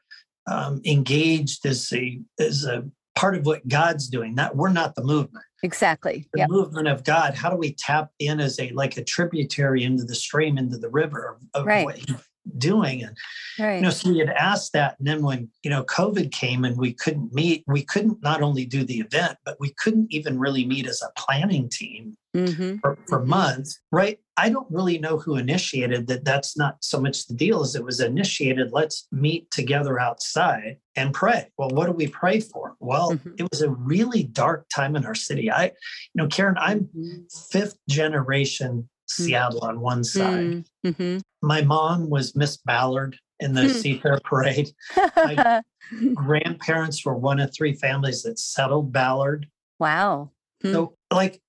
um, 0.47 0.81
engaged 0.85 1.65
as 1.65 1.91
a 1.93 2.19
as 2.39 2.65
a 2.65 2.85
part 3.15 3.35
of 3.35 3.45
what 3.45 3.67
God's 3.67 4.07
doing? 4.07 4.35
Not 4.35 4.55
we're 4.55 4.69
not 4.71 4.95
the 4.95 5.03
movement 5.03 5.45
Exactly. 5.63 6.27
the 6.33 6.39
Yep. 6.39 6.49
movement 6.49 6.87
of 6.87 7.03
God. 7.03 7.33
How 7.35 7.49
do 7.49 7.57
we 7.57 7.73
tap 7.73 8.09
in 8.19 8.39
as 8.39 8.59
a 8.59 8.69
like 8.71 8.97
a 8.97 9.03
tributary 9.03 9.83
into 9.83 10.03
the 10.03 10.15
stream, 10.15 10.57
into 10.57 10.77
the 10.77 10.89
river 10.89 11.35
of, 11.35 11.61
of 11.61 11.65
Right. 11.65 11.85
what 11.85 11.97
he's 11.97 12.15
doing? 12.57 13.03
And 13.03 13.17
Right. 13.59 13.75
you 13.75 13.81
know, 13.81 13.89
so 13.89 14.09
we 14.11 14.19
had 14.19 14.29
asked 14.29 14.73
that, 14.73 14.95
and 14.99 15.07
then 15.07 15.21
when 15.21 15.49
you 15.63 15.69
know 15.69 15.83
COVID 15.83 16.31
came 16.31 16.63
and 16.63 16.77
we 16.77 16.93
couldn't 16.93 17.33
meet, 17.33 17.63
we 17.67 17.83
couldn't 17.83 18.21
not 18.23 18.41
only 18.41 18.65
do 18.65 18.83
the 18.83 18.99
event, 18.99 19.37
but 19.43 19.57
we 19.59 19.73
couldn't 19.77 20.07
even 20.13 20.39
really 20.39 20.65
meet 20.65 20.87
as 20.87 21.01
a 21.01 21.11
planning 21.19 21.69
team 21.69 22.15
Mhm. 22.35 22.79
for, 22.81 22.97
for 23.07 23.21
Mhm. 23.23 23.27
months, 23.27 23.79
right? 23.91 24.19
I 24.37 24.49
don't 24.49 24.69
really 24.69 24.99
know 24.99 25.17
who 25.17 25.35
initiated 25.35 26.07
that. 26.07 26.23
That's 26.25 26.55
not 26.55 26.83
so 26.83 26.99
much 27.01 27.25
the 27.27 27.33
deal 27.33 27.61
as 27.61 27.75
it 27.75 27.83
was 27.83 27.99
initiated. 27.99 28.71
Let's 28.71 29.07
meet 29.11 29.49
together 29.51 29.99
outside 29.99 30.77
and 30.95 31.13
pray. 31.13 31.51
Well, 31.57 31.69
what 31.69 31.87
do 31.87 31.91
we 31.93 32.07
pray 32.07 32.39
for? 32.39 32.75
Well, 32.79 33.13
Mhm. 33.13 33.39
it 33.39 33.47
was 33.51 33.61
a 33.61 33.69
really 33.71 34.23
dark 34.23 34.67
time 34.73 34.95
in 34.95 35.05
our 35.05 35.15
city. 35.15 35.51
I, 35.51 35.65
you 35.65 35.71
know, 36.15 36.27
Karen, 36.27 36.55
I'm 36.59 36.85
Mhm. 36.95 37.49
fifth 37.51 37.77
generation 37.89 38.89
Seattle 39.07 39.61
on 39.61 39.79
one 39.81 40.03
side. 40.03 40.45
Mm, 40.45 40.65
mhm. 40.85 41.21
My 41.41 41.63
mom 41.63 42.11
was 42.11 42.35
Miss 42.35 42.57
Ballard 42.57 43.17
in 43.39 43.55
the 43.55 43.61
Hmm. 43.63 43.67
Seafair 43.69 44.21
Parade. 44.23 44.69
My 44.95 45.63
grandparents 46.13 47.03
were 47.03 47.15
one 47.15 47.39
of 47.39 47.51
three 47.53 47.73
families 47.73 48.21
that 48.23 48.37
settled 48.37 48.91
Ballard. 48.93 49.47
wow. 49.79 50.29
Hmm. 50.61 50.71
So, 50.73 50.97
like, 51.11 51.41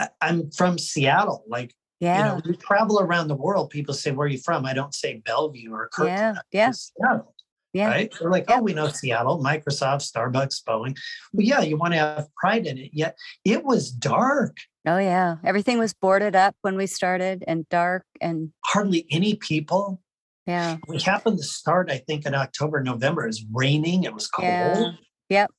I, 0.00 0.08
I'm 0.20 0.50
from 0.50 0.78
Seattle. 0.78 1.44
Like, 1.48 1.74
Yeah. 2.00 2.16
you 2.18 2.24
know, 2.24 2.40
we 2.50 2.56
travel 2.56 3.00
around 3.00 3.28
the 3.28 3.36
world. 3.36 3.70
People 3.70 3.94
say, 3.94 4.10
"Where 4.10 4.26
are 4.26 4.30
you 4.30 4.38
from?" 4.38 4.64
I 4.66 4.72
don't 4.72 4.94
say 4.94 5.22
Bellevue 5.24 5.70
or 5.72 5.88
Kirkland. 5.92 6.18
yeah. 6.18 6.30
Uh, 6.38 6.42
yeah. 6.52 6.70
Seattle, 6.72 7.34
Yeah. 7.72 7.86
right? 7.88 8.14
They're 8.18 8.30
like, 8.30 8.46
"Oh, 8.48 8.62
we 8.62 8.72
know 8.72 8.88
Seattle, 8.88 9.38
Microsoft, 9.42 10.10
Starbucks, 10.10 10.62
Boeing." 10.66 10.96
Well, 11.32 11.46
yeah, 11.46 11.60
you 11.60 11.76
want 11.76 11.92
to 11.94 11.98
have 11.98 12.28
pride 12.36 12.66
in 12.66 12.78
it. 12.78 12.90
Yet 12.94 13.16
it 13.44 13.64
was 13.64 13.90
dark. 13.92 14.56
Oh 14.86 14.96
yeah. 14.98 15.36
Everything 15.44 15.78
was 15.78 15.92
boarded 15.92 16.34
up 16.34 16.54
when 16.62 16.74
we 16.76 16.86
started 16.86 17.44
and 17.46 17.68
dark 17.68 18.06
and 18.20 18.50
Hardly 18.64 19.06
any 19.10 19.34
people. 19.34 20.00
yeah. 20.46 20.78
We 20.88 20.98
happened 21.00 21.36
to 21.36 21.44
start, 21.44 21.90
I 21.90 21.98
think, 21.98 22.24
in 22.24 22.34
October, 22.34 22.82
November. 22.82 23.24
It 23.24 23.26
was 23.28 23.44
raining. 23.52 24.04
It 24.04 24.14
was 24.14 24.26
cold. 24.26 24.48
Yeah. 24.48 24.92
Yep. 25.28 25.50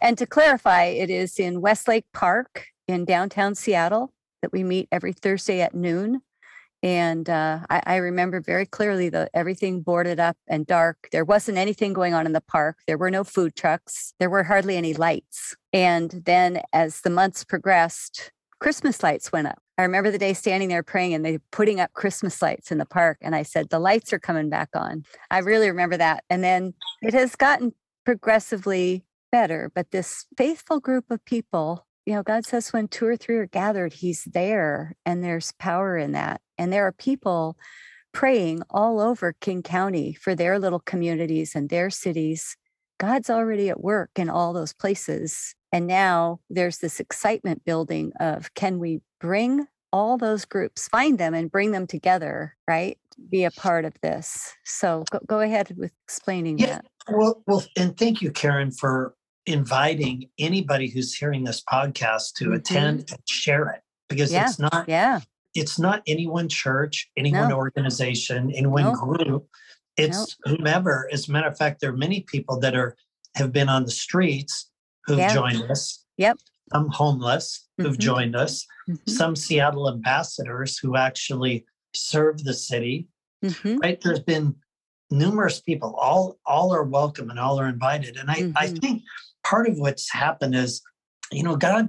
And 0.00 0.16
to 0.18 0.26
clarify, 0.26 0.84
it 0.84 1.10
is 1.10 1.38
in 1.38 1.60
Westlake 1.60 2.06
Park 2.14 2.64
in 2.90 3.04
downtown 3.04 3.54
Seattle 3.54 4.12
that 4.42 4.52
we 4.52 4.64
meet 4.64 4.88
every 4.90 5.12
Thursday 5.12 5.60
at 5.60 5.74
noon. 5.74 6.22
And 6.82 7.28
uh, 7.28 7.60
I, 7.68 7.82
I 7.86 7.96
remember 7.96 8.40
very 8.40 8.64
clearly 8.64 9.10
the 9.10 9.28
everything 9.34 9.82
boarded 9.82 10.18
up 10.18 10.36
and 10.48 10.66
dark. 10.66 11.08
There 11.12 11.24
wasn't 11.24 11.58
anything 11.58 11.92
going 11.92 12.14
on 12.14 12.24
in 12.26 12.32
the 12.32 12.40
park. 12.40 12.78
There 12.86 12.96
were 12.96 13.10
no 13.10 13.22
food 13.22 13.54
trucks. 13.54 14.14
There 14.18 14.30
were 14.30 14.44
hardly 14.44 14.76
any 14.76 14.94
lights. 14.94 15.54
And 15.72 16.22
then 16.24 16.62
as 16.72 17.02
the 17.02 17.10
months 17.10 17.44
progressed, 17.44 18.32
Christmas 18.60 19.02
lights 19.02 19.30
went 19.30 19.46
up. 19.46 19.58
I 19.76 19.82
remember 19.82 20.10
the 20.10 20.18
day 20.18 20.34
standing 20.34 20.68
there 20.68 20.82
praying 20.82 21.14
and 21.14 21.24
they 21.24 21.38
putting 21.52 21.80
up 21.80 21.92
Christmas 21.92 22.42
lights 22.42 22.72
in 22.72 22.78
the 22.78 22.86
park. 22.86 23.18
And 23.20 23.34
I 23.34 23.42
said, 23.42 23.68
the 23.68 23.78
lights 23.78 24.12
are 24.12 24.18
coming 24.18 24.50
back 24.50 24.70
on. 24.74 25.04
I 25.30 25.38
really 25.38 25.68
remember 25.68 25.96
that. 25.96 26.24
And 26.28 26.42
then 26.42 26.74
it 27.02 27.14
has 27.14 27.36
gotten 27.36 27.72
progressively 28.04 29.04
better, 29.30 29.70
but 29.74 29.90
this 29.90 30.26
faithful 30.36 30.80
group 30.80 31.10
of 31.10 31.24
people, 31.24 31.86
you 32.10 32.16
know, 32.16 32.24
God 32.24 32.44
says 32.44 32.72
when 32.72 32.88
two 32.88 33.06
or 33.06 33.16
three 33.16 33.36
are 33.36 33.46
gathered, 33.46 33.92
He's 33.92 34.24
there, 34.24 34.96
and 35.06 35.22
there's 35.22 35.52
power 35.60 35.96
in 35.96 36.10
that. 36.10 36.40
And 36.58 36.72
there 36.72 36.84
are 36.84 36.90
people 36.90 37.56
praying 38.12 38.62
all 38.68 38.98
over 38.98 39.32
King 39.40 39.62
County 39.62 40.14
for 40.14 40.34
their 40.34 40.58
little 40.58 40.80
communities 40.80 41.54
and 41.54 41.68
their 41.68 41.88
cities. 41.88 42.56
God's 42.98 43.30
already 43.30 43.68
at 43.68 43.80
work 43.80 44.10
in 44.16 44.28
all 44.28 44.52
those 44.52 44.72
places. 44.72 45.54
And 45.70 45.86
now 45.86 46.40
there's 46.50 46.78
this 46.78 46.98
excitement 46.98 47.64
building 47.64 48.12
of 48.18 48.52
can 48.54 48.80
we 48.80 49.02
bring 49.20 49.68
all 49.92 50.18
those 50.18 50.44
groups, 50.44 50.88
find 50.88 51.16
them 51.16 51.32
and 51.32 51.48
bring 51.48 51.70
them 51.70 51.86
together, 51.86 52.56
right? 52.66 52.98
Be 53.30 53.44
a 53.44 53.52
part 53.52 53.84
of 53.84 53.94
this. 54.02 54.52
So 54.64 55.04
go, 55.12 55.20
go 55.28 55.38
ahead 55.38 55.76
with 55.78 55.92
explaining 56.08 56.58
Yeah. 56.58 56.80
that. 56.80 56.86
Well, 57.08 57.44
well, 57.46 57.62
and 57.76 57.96
thank 57.96 58.20
you, 58.20 58.32
Karen, 58.32 58.72
for 58.72 59.14
inviting 59.46 60.28
anybody 60.38 60.88
who's 60.88 61.14
hearing 61.14 61.44
this 61.44 61.62
podcast 61.62 62.34
to 62.34 62.46
Mhm. 62.46 62.56
attend 62.56 63.10
and 63.10 63.20
share 63.28 63.68
it 63.70 63.82
because 64.08 64.32
Yeah. 64.32 64.44
it's 64.48 64.58
not 64.58 64.88
Yeah. 64.88 65.20
it's 65.54 65.78
not 65.78 66.02
any 66.06 66.26
one 66.26 66.48
church, 66.48 67.10
any 67.16 67.32
one 67.32 67.48
No. 67.48 67.56
organization, 67.56 68.52
any 68.52 68.66
one 68.66 68.84
No. 68.84 68.92
group. 68.94 69.48
It's 69.96 70.36
whomever. 70.44 71.08
As 71.12 71.28
a 71.28 71.32
matter 71.32 71.48
of 71.48 71.56
fact, 71.56 71.80
there 71.80 71.90
are 71.90 71.96
many 71.96 72.20
people 72.20 72.58
that 72.60 72.74
are 72.76 72.96
have 73.36 73.52
been 73.52 73.68
on 73.68 73.84
the 73.84 73.90
streets 73.90 74.70
who've 75.06 75.18
Yeah. 75.18 75.32
joined 75.34 75.62
us. 75.70 76.04
Yep. 76.16 76.38
Some 76.72 76.88
homeless 76.88 77.68
who've 77.78 77.96
Mhm. 77.96 78.00
joined 78.00 78.36
us. 78.36 78.66
Mhm. 78.88 79.08
Some 79.08 79.36
Seattle 79.36 79.88
ambassadors 79.88 80.78
who 80.78 80.96
actually 80.96 81.64
serve 81.94 82.42
the 82.44 82.54
city. 82.54 83.08
Mhm. 83.44 83.78
Right? 83.82 84.00
There's 84.00 84.20
been 84.20 84.56
numerous 85.10 85.60
people. 85.60 85.94
All 85.96 86.38
all 86.46 86.72
are 86.72 86.84
welcome 86.84 87.30
and 87.30 87.38
all 87.38 87.58
are 87.60 87.68
invited. 87.68 88.16
And 88.16 88.30
I 88.30 88.52
I 88.56 88.68
Mhm. 88.68 88.80
think 88.80 89.02
part 89.44 89.68
of 89.68 89.78
what's 89.78 90.12
happened 90.12 90.54
is, 90.54 90.82
you 91.32 91.42
know, 91.42 91.56
God 91.56 91.88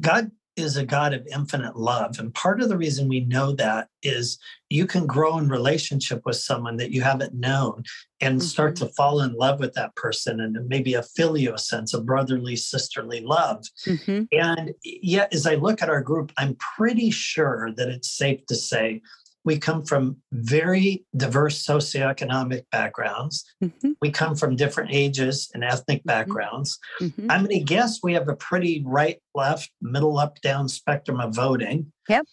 God 0.00 0.30
is 0.56 0.76
a 0.76 0.84
God 0.84 1.12
of 1.12 1.26
infinite 1.26 1.76
love. 1.76 2.18
And 2.18 2.32
part 2.32 2.60
of 2.62 2.68
the 2.68 2.76
reason 2.76 3.08
we 3.08 3.20
know 3.20 3.52
that 3.52 3.88
is 4.02 4.38
you 4.70 4.86
can 4.86 5.06
grow 5.06 5.38
in 5.38 5.48
relationship 5.48 6.22
with 6.24 6.36
someone 6.36 6.76
that 6.76 6.92
you 6.92 7.02
haven't 7.02 7.34
known 7.34 7.82
and 8.20 8.42
start 8.42 8.76
to 8.76 8.86
fall 8.86 9.20
in 9.20 9.34
love 9.34 9.58
with 9.58 9.74
that 9.74 9.96
person 9.96 10.40
and 10.40 10.56
maybe 10.68 10.94
a 10.94 11.02
filial 11.02 11.58
sense, 11.58 11.92
a 11.92 12.00
brotherly, 12.00 12.54
sisterly 12.54 13.20
love. 13.20 13.64
Mhm. 13.84 14.28
And 14.30 14.74
yet, 14.84 15.34
as 15.34 15.46
I 15.46 15.56
look 15.56 15.82
at 15.82 15.90
our 15.90 16.02
group, 16.02 16.32
I'm 16.36 16.56
pretty 16.76 17.10
sure 17.10 17.72
that 17.76 17.88
it's 17.88 18.16
safe 18.16 18.46
to 18.46 18.54
say 18.54 19.02
we 19.44 19.58
come 19.58 19.84
from 19.84 20.16
very 20.32 21.04
diverse 21.16 21.64
socioeconomic 21.64 22.64
backgrounds. 22.72 23.44
Mhm. 23.62 23.94
We 24.00 24.10
come 24.10 24.34
from 24.36 24.56
different 24.56 24.90
ages 24.92 25.50
and 25.54 25.62
ethnic 25.62 26.02
backgrounds. 26.04 26.78
Mhm. 27.00 27.26
I'm 27.30 27.44
going 27.44 27.58
to 27.58 27.64
guess 27.64 28.00
we 28.02 28.14
have 28.14 28.28
a 28.28 28.36
pretty 28.36 28.82
right, 28.86 29.20
left, 29.34 29.70
middle, 29.82 30.18
up, 30.18 30.40
down 30.40 30.68
spectrum 30.68 31.20
of 31.20 31.34
voting. 31.34 31.92
Yep. 32.08 32.26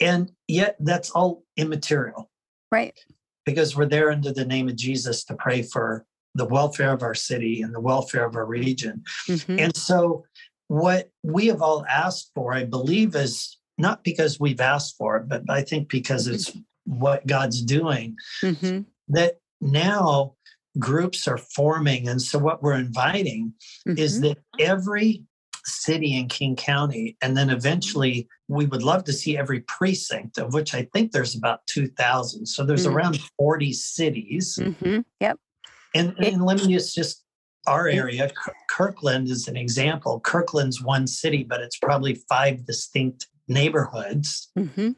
And 0.00 0.32
yet, 0.48 0.76
that's 0.80 1.10
all 1.10 1.44
immaterial 1.56 2.30
Right. 2.72 2.98
because 3.44 3.76
we're 3.76 3.86
there 3.86 4.10
under 4.10 4.32
the 4.32 4.44
name 4.44 4.68
of 4.68 4.76
Jesus 4.76 5.24
to 5.24 5.34
pray 5.36 5.62
for 5.62 6.06
the 6.34 6.44
welfare 6.44 6.92
of 6.92 7.02
our 7.02 7.14
city 7.14 7.60
and 7.62 7.74
the 7.74 7.80
welfare 7.80 8.24
of 8.24 8.36
our 8.36 8.46
region. 8.46 9.02
Mhm. 9.26 9.60
And 9.60 9.76
so, 9.76 10.24
what 10.68 11.10
we 11.24 11.48
have 11.48 11.60
all 11.62 11.84
asked 11.86 12.30
for, 12.34 12.52
I 12.52 12.64
believe, 12.64 13.16
is 13.16 13.58
not 13.80 14.04
because 14.04 14.38
we've 14.38 14.60
asked 14.60 14.96
for 14.96 15.16
it, 15.16 15.28
but 15.28 15.42
I 15.48 15.62
think 15.62 15.88
because 15.88 16.26
it's 16.26 16.52
what 16.84 17.26
God's 17.26 17.62
doing, 17.62 18.16
Mhm. 18.42 18.86
that 19.08 19.38
now 19.60 20.36
groups 20.78 21.26
are 21.26 21.38
forming. 21.38 22.08
And 22.08 22.22
so, 22.22 22.38
what 22.38 22.62
we're 22.62 22.78
inviting 22.78 23.54
is 23.86 24.18
Mhm. 24.18 24.22
that 24.22 24.38
every 24.58 25.24
city 25.66 26.16
in 26.16 26.28
King 26.28 26.56
County, 26.56 27.16
and 27.20 27.36
then 27.36 27.50
eventually 27.50 28.28
we 28.48 28.66
would 28.66 28.82
love 28.82 29.04
to 29.04 29.12
see 29.12 29.36
every 29.36 29.60
precinct, 29.60 30.38
of 30.38 30.54
which 30.54 30.74
I 30.74 30.88
think 30.92 31.12
there's 31.12 31.34
about 31.34 31.66
2,000. 31.66 32.46
So, 32.46 32.64
there's 32.64 32.86
Mm. 32.86 32.92
around 32.92 33.20
40 33.36 33.72
cities. 33.72 34.58
Mhm. 34.60 35.04
Yep. 35.20 35.38
And, 35.94 36.14
and 36.18 36.44
let 36.44 36.64
me 36.64 36.76
just 36.78 37.24
our 37.66 37.88
area. 37.88 38.30
Kirkland 38.70 39.28
is 39.28 39.46
an 39.46 39.56
example. 39.56 40.20
Kirkland's 40.20 40.82
one 40.82 41.06
city, 41.06 41.44
but 41.44 41.60
it's 41.60 41.78
probably 41.78 42.14
five 42.28 42.64
distinct 42.64 43.26
neighborhoods 43.50 44.48
Mhm. 44.56 44.96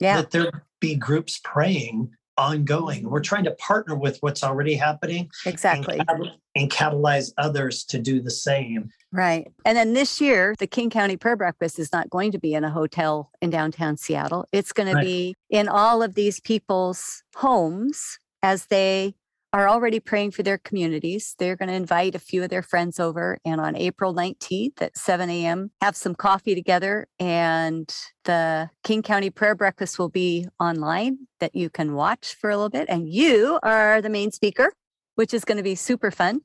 Yeah. 0.00 0.22
that 0.22 0.30
there 0.30 0.64
be 0.80 0.94
groups 0.94 1.40
praying 1.42 2.10
ongoing. 2.36 3.10
We're 3.10 3.18
trying 3.20 3.42
to 3.44 3.50
partner 3.56 3.96
with 3.96 4.18
what's 4.20 4.44
already 4.44 4.74
happening 4.74 5.28
and, 5.44 5.52
Exactly. 5.52 5.98
catal- 5.98 6.30
and 6.54 6.70
catalyze 6.70 7.32
others 7.36 7.82
to 7.86 7.98
do 7.98 8.20
the 8.22 8.30
same. 8.30 8.90
Right. 9.10 9.50
And 9.64 9.76
then 9.76 9.92
this 9.92 10.20
year, 10.20 10.54
the 10.60 10.68
King 10.68 10.88
County 10.88 11.16
Prayer 11.16 11.34
Breakfast 11.34 11.80
is 11.80 11.90
not 11.92 12.08
going 12.10 12.30
to 12.30 12.38
be 12.38 12.54
in 12.54 12.62
a 12.62 12.70
hotel 12.70 13.32
in 13.42 13.50
downtown 13.50 13.96
Seattle. 13.96 14.46
It's 14.52 14.72
going 14.72 14.94
Right. 14.94 15.00
to 15.00 15.04
be 15.04 15.34
in 15.50 15.66
all 15.66 16.00
of 16.00 16.14
these 16.14 16.38
people's 16.38 17.24
homes 17.34 18.20
as 18.40 18.66
they 18.66 19.16
are 19.52 19.68
already 19.68 19.98
praying 19.98 20.32
for 20.32 20.42
their 20.42 20.58
communities. 20.58 21.34
They're 21.38 21.56
going 21.56 21.70
to 21.70 21.74
invite 21.74 22.14
a 22.14 22.18
few 22.18 22.42
of 22.42 22.50
their 22.50 22.62
friends 22.62 23.00
over 23.00 23.38
and 23.44 23.60
on 23.60 23.76
April 23.76 24.14
19th 24.14 24.82
at 24.82 24.96
7 24.96 25.30
a.m., 25.30 25.70
have 25.80 25.96
some 25.96 26.14
coffee 26.14 26.54
together. 26.54 27.08
And 27.18 27.92
the 28.24 28.68
King 28.84 29.02
County 29.02 29.30
Prayer 29.30 29.54
Breakfast 29.54 29.98
will 29.98 30.10
be 30.10 30.46
online 30.60 31.18
that 31.40 31.54
you 31.54 31.70
can 31.70 31.94
watch 31.94 32.34
for 32.38 32.50
a 32.50 32.56
little 32.56 32.68
bit. 32.68 32.88
And 32.90 33.08
you 33.08 33.58
are 33.62 34.02
the 34.02 34.10
main 34.10 34.32
speaker, 34.32 34.74
which 35.14 35.32
is 35.32 35.44
going 35.44 35.56
to 35.56 35.64
be 35.64 35.74
super 35.74 36.10
fun 36.10 36.42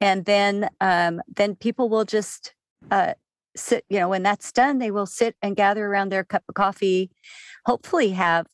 and 0.00 0.24
then 0.24 0.68
um, 0.80 1.20
then 1.34 1.54
people 1.54 1.88
will 1.88 2.04
just 2.04 2.54
uh, 2.90 3.14
sit 3.56 3.84
you 3.88 3.98
know 3.98 4.08
when 4.08 4.22
that's 4.22 4.52
done 4.52 4.78
they 4.78 4.90
will 4.90 5.06
sit 5.06 5.34
and 5.42 5.56
gather 5.56 5.86
around 5.86 6.10
their 6.10 6.24
cup 6.24 6.42
of 6.48 6.54
coffee 6.54 7.10
hopefully 7.64 8.10
have 8.10 8.46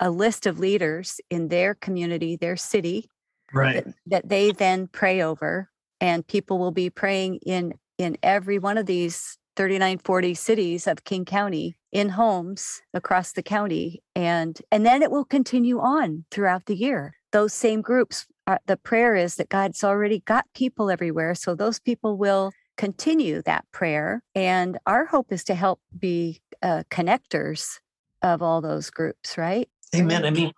a 0.00 0.10
list 0.10 0.46
of 0.46 0.58
leaders 0.58 1.20
in 1.30 1.48
their 1.48 1.74
community 1.74 2.36
their 2.36 2.56
city 2.56 3.08
Right. 3.52 3.84
that, 3.84 3.94
that 4.06 4.28
they 4.28 4.52
then 4.52 4.88
pray 4.88 5.22
over 5.22 5.70
and 6.00 6.26
people 6.26 6.58
will 6.58 6.72
be 6.72 6.90
praying 6.90 7.40
in 7.46 7.74
in 7.98 8.16
every 8.22 8.58
one 8.58 8.76
of 8.76 8.86
these 8.86 9.38
3940 9.56 10.34
cities 10.34 10.86
of 10.86 11.04
king 11.04 11.24
county 11.24 11.76
in 11.92 12.08
homes 12.10 12.82
across 12.92 13.32
the 13.32 13.42
county 13.42 14.02
and 14.16 14.60
and 14.72 14.84
then 14.84 15.02
it 15.02 15.10
will 15.10 15.24
continue 15.24 15.78
on 15.78 16.24
throughout 16.30 16.66
the 16.66 16.74
year 16.74 17.14
those 17.32 17.52
same 17.52 17.80
groups 17.80 18.26
uh, 18.46 18.58
the 18.66 18.76
prayer 18.76 19.14
is 19.14 19.36
that 19.36 19.48
god's 19.48 19.84
already 19.84 20.20
got 20.20 20.46
people 20.54 20.90
everywhere 20.90 21.34
so 21.34 21.54
those 21.54 21.78
people 21.78 22.16
will 22.16 22.50
continue 22.76 23.40
that 23.42 23.64
prayer 23.70 24.24
and 24.34 24.76
our 24.86 25.04
hope 25.04 25.30
is 25.30 25.44
to 25.44 25.54
help 25.54 25.80
be 25.96 26.40
uh, 26.62 26.82
connectors 26.90 27.78
of 28.22 28.42
all 28.42 28.60
those 28.60 28.90
groups 28.90 29.38
right 29.38 29.68
Amen. 29.94 30.24
I 30.24 30.30
mean, 30.30 30.52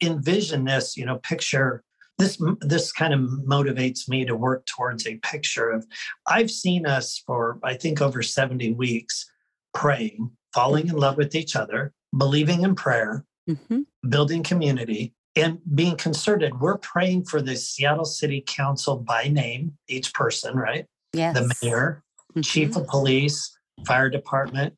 envision 0.00 0.64
this, 0.64 0.96
you 0.96 1.06
know, 1.06 1.18
picture 1.18 1.82
this 2.18 2.40
this 2.60 2.92
kind 2.92 3.12
of 3.12 3.20
motivates 3.46 4.08
me 4.08 4.24
to 4.24 4.36
work 4.36 4.66
towards 4.66 5.06
a 5.06 5.16
picture 5.16 5.70
of 5.70 5.86
I've 6.26 6.50
seen 6.50 6.86
us 6.86 7.22
for 7.26 7.58
I 7.62 7.74
think 7.74 8.00
over 8.00 8.22
70 8.22 8.72
weeks 8.74 9.30
praying, 9.72 10.30
falling 10.54 10.88
in 10.88 10.96
love 10.96 11.16
with 11.16 11.34
each 11.34 11.56
other, 11.56 11.92
believing 12.16 12.62
in 12.62 12.74
prayer, 12.74 13.24
hmm 13.48 13.82
building 14.08 14.42
community, 14.42 15.14
and 15.34 15.58
being 15.74 15.96
concerted. 15.96 16.60
We're 16.60 16.76
praying 16.78 17.24
for 17.24 17.40
the 17.40 17.56
Seattle 17.56 18.04
City 18.04 18.44
Council 18.46 18.98
by 18.98 19.28
name, 19.28 19.76
each 19.88 20.12
person, 20.14 20.54
right? 20.54 20.86
yes 21.14 21.34
The 21.34 21.54
mayor, 21.62 22.02
chief 22.42 22.76
of 22.76 22.86
police, 22.86 23.56
fire 23.86 24.10
department, 24.10 24.74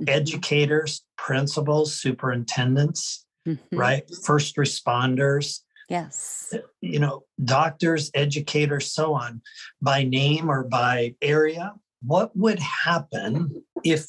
Mhm. 0.00 0.08
educators, 0.08 1.02
principals, 1.16 1.94
superintendents, 1.94 3.24
Mhm. 3.46 3.58
right? 3.72 4.02
First 4.24 4.56
responders, 4.56 5.60
yes 5.88 6.54
you 6.84 6.98
know, 6.98 7.24
doctors, 7.44 8.10
educators, 8.14 8.92
so 8.92 9.14
on, 9.14 9.40
by 9.80 10.04
name 10.04 10.50
or 10.50 10.64
by 10.64 11.14
area. 11.22 11.74
What 12.02 12.36
would 12.36 12.58
happen 12.58 13.64
if 13.82 14.06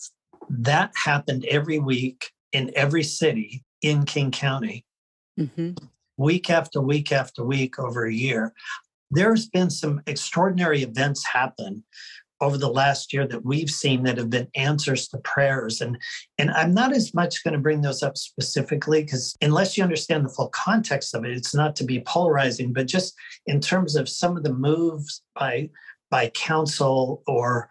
that 0.49 0.91
happened 1.03 1.45
every 1.45 1.79
week 1.79 2.31
in 2.51 2.71
every 2.75 3.03
city 3.03 3.63
in 3.81 4.05
King 4.05 4.31
County, 4.31 4.85
hmm 5.37 5.71
week 6.17 6.49
after 6.49 6.79
week 6.79 7.11
after 7.11 7.43
week 7.43 7.79
over 7.79 8.05
a 8.05 8.13
year? 8.13 8.53
There's 9.11 9.47
been 9.47 9.69
some 9.69 10.01
extraordinary 10.07 10.81
events 10.83 11.25
happen 11.25 11.83
over 12.41 12.57
the 12.57 12.69
last 12.69 13.13
year 13.13 13.27
that 13.27 13.45
we've 13.45 13.69
seen 13.69 14.03
that 14.03 14.17
have 14.17 14.29
been 14.29 14.47
answers 14.55 15.07
to 15.07 15.17
prayers 15.19 15.81
and 15.81 15.97
and 16.37 16.51
i'm 16.51 16.73
not 16.73 16.91
as 16.93 17.13
much 17.13 17.43
going 17.43 17.53
to 17.53 17.59
bring 17.59 17.81
those 17.81 18.03
up 18.03 18.17
specifically 18.17 19.03
because 19.03 19.35
unless 19.41 19.77
you 19.77 19.83
understand 19.83 20.25
the 20.25 20.29
full 20.29 20.49
context 20.49 21.13
of 21.15 21.23
it 21.23 21.31
it's 21.31 21.55
not 21.55 21.75
to 21.75 21.83
be 21.83 22.01
polarizing 22.01 22.73
but 22.73 22.87
just 22.87 23.13
in 23.47 23.59
terms 23.59 23.95
of 23.95 24.09
some 24.09 24.35
of 24.35 24.43
the 24.43 24.53
moves 24.53 25.21
by 25.39 25.69
by 26.09 26.29
council 26.35 27.23
or 27.27 27.69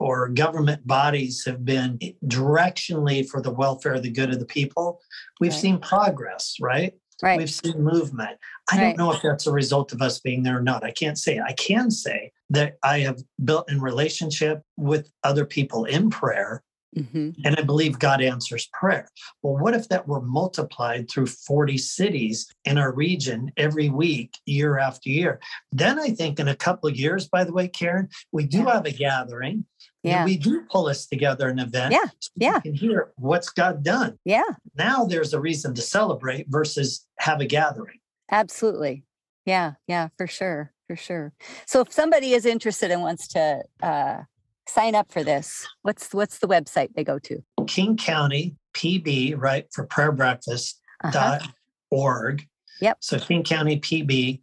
or 0.00 0.28
government 0.28 0.84
bodies 0.86 1.44
have 1.44 1.64
been 1.64 1.98
directionally 2.26 3.26
for 3.28 3.40
the 3.42 3.52
welfare 3.52 3.94
of 3.94 4.02
the 4.02 4.10
good 4.10 4.30
of 4.30 4.38
the 4.40 4.46
people 4.46 5.00
we've 5.40 5.52
Right. 5.52 5.60
seen 5.60 5.78
progress 5.78 6.56
right 6.60 6.94
right 7.22 7.38
We've 7.38 7.50
seen 7.50 7.82
movement. 7.82 8.38
I 8.72 8.76
Right. 8.76 8.80
don't 8.80 8.96
know 8.96 9.12
if 9.12 9.20
that's 9.22 9.46
a 9.46 9.52
result 9.52 9.92
of 9.92 10.00
us 10.00 10.20
being 10.20 10.42
there 10.42 10.56
or 10.56 10.62
not. 10.62 10.82
I 10.82 10.90
can't 10.90 11.18
say. 11.18 11.38
I 11.38 11.52
can 11.52 11.90
say 11.90 12.32
that 12.50 12.76
I 12.82 13.00
have 13.00 13.20
built 13.44 13.70
in 13.70 13.80
relationship 13.80 14.62
with 14.76 15.10
other 15.24 15.44
people 15.44 15.84
in 15.84 16.10
prayer, 16.10 16.62
hmm 16.96 17.30
and 17.44 17.54
I 17.56 17.62
believe 17.62 17.98
God 18.00 18.20
answers 18.20 18.68
prayer. 18.72 19.08
Well, 19.42 19.56
what 19.56 19.74
if 19.74 19.88
that 19.88 20.08
were 20.08 20.20
multiplied 20.20 21.08
through 21.08 21.26
40 21.26 21.78
cities 21.78 22.48
in 22.64 22.76
our 22.78 22.92
region 22.92 23.52
every 23.56 23.88
week, 23.88 24.34
year 24.44 24.78
after 24.78 25.08
year? 25.08 25.38
Then 25.70 26.00
I 26.00 26.08
think 26.10 26.40
in 26.40 26.48
a 26.48 26.56
couple 26.56 26.90
of 26.90 26.96
years, 26.96 27.28
by 27.28 27.44
the 27.44 27.52
way, 27.52 27.68
Karen, 27.68 28.08
we 28.32 28.44
do 28.44 28.58
Yeah. 28.58 28.72
have 28.74 28.86
a 28.86 28.90
gathering. 28.92 29.64
and 30.02 30.10
yeah 30.12 30.24
We 30.24 30.36
do 30.36 30.62
pull 30.70 30.86
us 30.88 31.06
together 31.06 31.48
an 31.48 31.58
event. 31.60 31.92
Yeah, 31.92 32.08
so 32.18 32.30
yeah. 32.36 32.56
You 32.56 32.60
can 32.62 32.74
hear 32.74 33.12
what's 33.16 33.50
God 33.50 33.82
done. 33.84 34.18
yeah 34.24 34.50
Now 34.74 35.04
there's 35.04 35.32
a 35.32 35.40
reason 35.40 35.74
to 35.74 35.82
celebrate 35.82 36.46
versus 36.48 37.06
have 37.20 37.40
a 37.40 37.46
gathering. 37.46 38.00
Absolutely. 38.32 39.04
Yeah, 39.46 39.74
yeah, 39.86 40.08
for 40.18 40.26
sure, 40.26 40.72
for 40.90 40.96
sure. 40.96 41.32
So 41.66 41.82
if 41.82 41.92
somebody 41.92 42.32
is 42.32 42.44
interested 42.44 42.90
and 42.90 43.00
wants 43.00 43.28
to 43.28 43.62
uh, 43.80 44.22
sign 44.66 44.96
up 44.96 45.12
for 45.12 45.22
this, 45.22 45.68
what's 45.82 46.12
what's 46.12 46.38
the 46.40 46.48
website 46.48 46.94
they 46.94 47.04
go 47.04 47.20
to? 47.20 47.44
King 47.68 47.96
County 47.96 48.56
PB, 48.74 49.40
right, 49.40 49.66
for 49.72 49.86
prayer 49.86 50.10
breakfast 50.10 50.80
Uh-huh. 51.04 51.12
dot 51.12 51.48
org. 51.90 52.42
Yep. 52.80 52.96
So 53.00 53.20
King 53.20 53.44
County 53.44 53.78
PB 53.78 54.42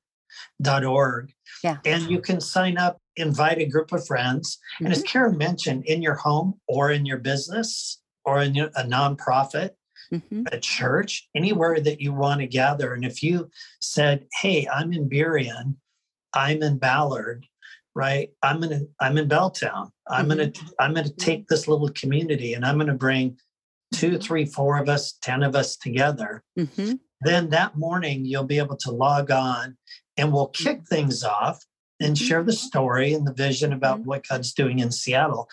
dot 0.61 0.85
org. 0.85 1.33
Yeah. 1.65 1.77
And 1.85 2.09
you 2.09 2.21
can 2.21 2.39
sign 2.39 2.77
up 2.77 3.01
invite 3.17 3.57
a 3.57 3.65
group 3.65 3.91
of 3.91 4.07
friends. 4.07 4.57
Mm-hmm. 4.75 4.85
And 4.85 4.93
as 4.93 4.99
mm-hmm. 4.99 5.07
Karen 5.07 5.37
mentioned, 5.37 5.85
in 5.85 6.01
your 6.01 6.15
home 6.15 6.53
or 6.67 6.91
in 6.91 7.05
your 7.05 7.17
business 7.17 7.99
or 8.23 8.41
in 8.41 8.57
a 8.57 8.83
nonprofit, 8.83 9.71
mm-hmm. 10.13 10.43
a 10.51 10.59
church, 10.59 11.27
anywhere 11.35 11.81
that 11.81 11.99
you 11.99 12.13
want 12.13 12.39
to 12.39 12.47
gather. 12.47 12.93
And 12.93 13.03
if 13.03 13.21
you 13.21 13.49
said, 13.81 14.27
Hey, 14.39 14.65
I'm 14.71 14.93
in 14.93 15.09
Burien, 15.09 15.75
I'm 16.37 16.61
in 16.61 16.77
Ballard, 16.77 17.45
right? 17.95 18.29
I'm 18.43 18.61
gonna 18.61 18.81
I'm 19.01 19.17
in 19.17 19.27
Belltown. 19.27 19.89
I'm 20.07 20.29
mm-hmm. 20.29 20.37
gonna 20.37 20.51
I'm 20.79 20.93
gonna 20.93 21.09
take 21.09 21.47
this 21.47 21.67
little 21.67 21.89
community 21.89 22.53
and 22.53 22.63
I'm 22.63 22.77
gonna 22.77 22.93
bring 22.93 23.37
two, 23.93 24.11
mm-hmm. 24.11 24.19
three, 24.19 24.45
four 24.45 24.77
of 24.77 24.87
us, 24.87 25.17
ten 25.21 25.41
of 25.41 25.55
us 25.55 25.75
together. 25.77 26.43
Mm-hmm. 26.57 26.93
Then 27.21 27.49
that 27.49 27.75
morning 27.75 28.23
you'll 28.23 28.43
be 28.43 28.59
able 28.59 28.77
to 28.77 28.91
log 28.91 29.31
on 29.31 29.75
and 30.15 30.31
we'll 30.31 30.49
kick 30.49 30.77
mm-hmm. 30.77 30.95
things 30.95 31.23
off 31.23 31.59
and 31.99 32.15
mm-hmm. 32.15 32.23
share 32.23 32.43
the 32.43 32.53
story 32.53 33.13
and 33.13 33.25
the 33.25 33.33
vision 33.33 33.73
about 33.73 34.01
what 34.01 34.27
God's 34.27 34.53
doing 34.53 34.79
in 34.79 34.91
Seattle 34.91 35.49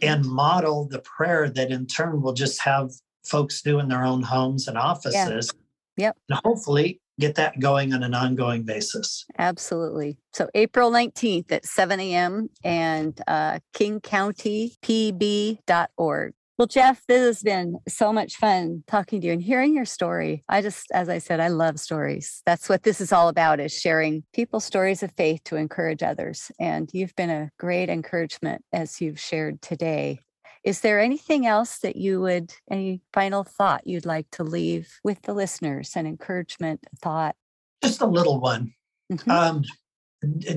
and 0.00 0.24
model 0.24 0.86
the 0.88 1.00
prayer 1.00 1.50
that 1.50 1.72
in 1.72 1.86
turn 1.86 2.22
will 2.22 2.32
just 2.32 2.62
have 2.62 2.92
folks 3.26 3.60
do 3.60 3.80
in 3.80 3.88
their 3.88 4.04
own 4.04 4.22
homes 4.22 4.68
and 4.68 4.78
offices. 4.78 5.50
Yeah. 5.96 6.06
Yep. 6.06 6.16
And 6.28 6.40
hopefully 6.44 7.00
get 7.18 7.34
that 7.36 7.60
going 7.60 7.92
on 7.92 8.02
an 8.02 8.14
ongoing 8.14 8.64
basis. 8.64 9.24
Absolutely. 9.38 10.18
So 10.32 10.48
April 10.54 10.90
19th 10.90 11.52
at 11.52 11.64
7 11.64 12.00
a.m. 12.00 12.48
and 12.64 13.20
uh, 13.26 13.60
kingcountypb.org. 13.74 16.34
Well, 16.58 16.66
Jeff, 16.66 17.06
this 17.06 17.20
has 17.20 17.42
been 17.44 17.78
so 17.86 18.12
much 18.12 18.34
fun 18.34 18.82
talking 18.88 19.20
to 19.20 19.28
you 19.28 19.32
and 19.32 19.40
hearing 19.40 19.76
your 19.76 19.84
story. 19.84 20.42
I 20.48 20.60
just, 20.60 20.90
as 20.92 21.08
I 21.08 21.18
said, 21.18 21.38
I 21.38 21.46
love 21.46 21.78
stories. 21.78 22.42
That's 22.46 22.68
what 22.68 22.82
this 22.82 23.00
is 23.00 23.12
all 23.12 23.28
about 23.28 23.60
is 23.60 23.72
sharing 23.72 24.24
people's 24.32 24.64
stories 24.64 25.04
of 25.04 25.12
faith 25.12 25.44
to 25.44 25.54
encourage 25.54 26.02
others. 26.02 26.50
And 26.58 26.90
you've 26.92 27.14
been 27.14 27.30
a 27.30 27.50
great 27.60 27.88
encouragement 27.88 28.64
as 28.72 29.00
you've 29.00 29.20
shared 29.20 29.62
today. 29.62 30.18
Is 30.64 30.80
there 30.80 31.00
anything 31.00 31.46
else 31.46 31.78
that 31.78 31.96
you 31.96 32.20
would, 32.20 32.54
any 32.70 33.00
final 33.12 33.44
thought 33.44 33.86
you'd 33.86 34.06
like 34.06 34.30
to 34.32 34.44
leave 34.44 34.98
with 35.04 35.22
the 35.22 35.34
listeners, 35.34 35.92
an 35.96 36.06
encouragement, 36.06 36.84
thought? 37.00 37.36
Just 37.82 38.00
a 38.00 38.06
little 38.06 38.40
one. 38.40 38.72
Mm-hmm. 39.12 39.30
Um, 39.30 39.64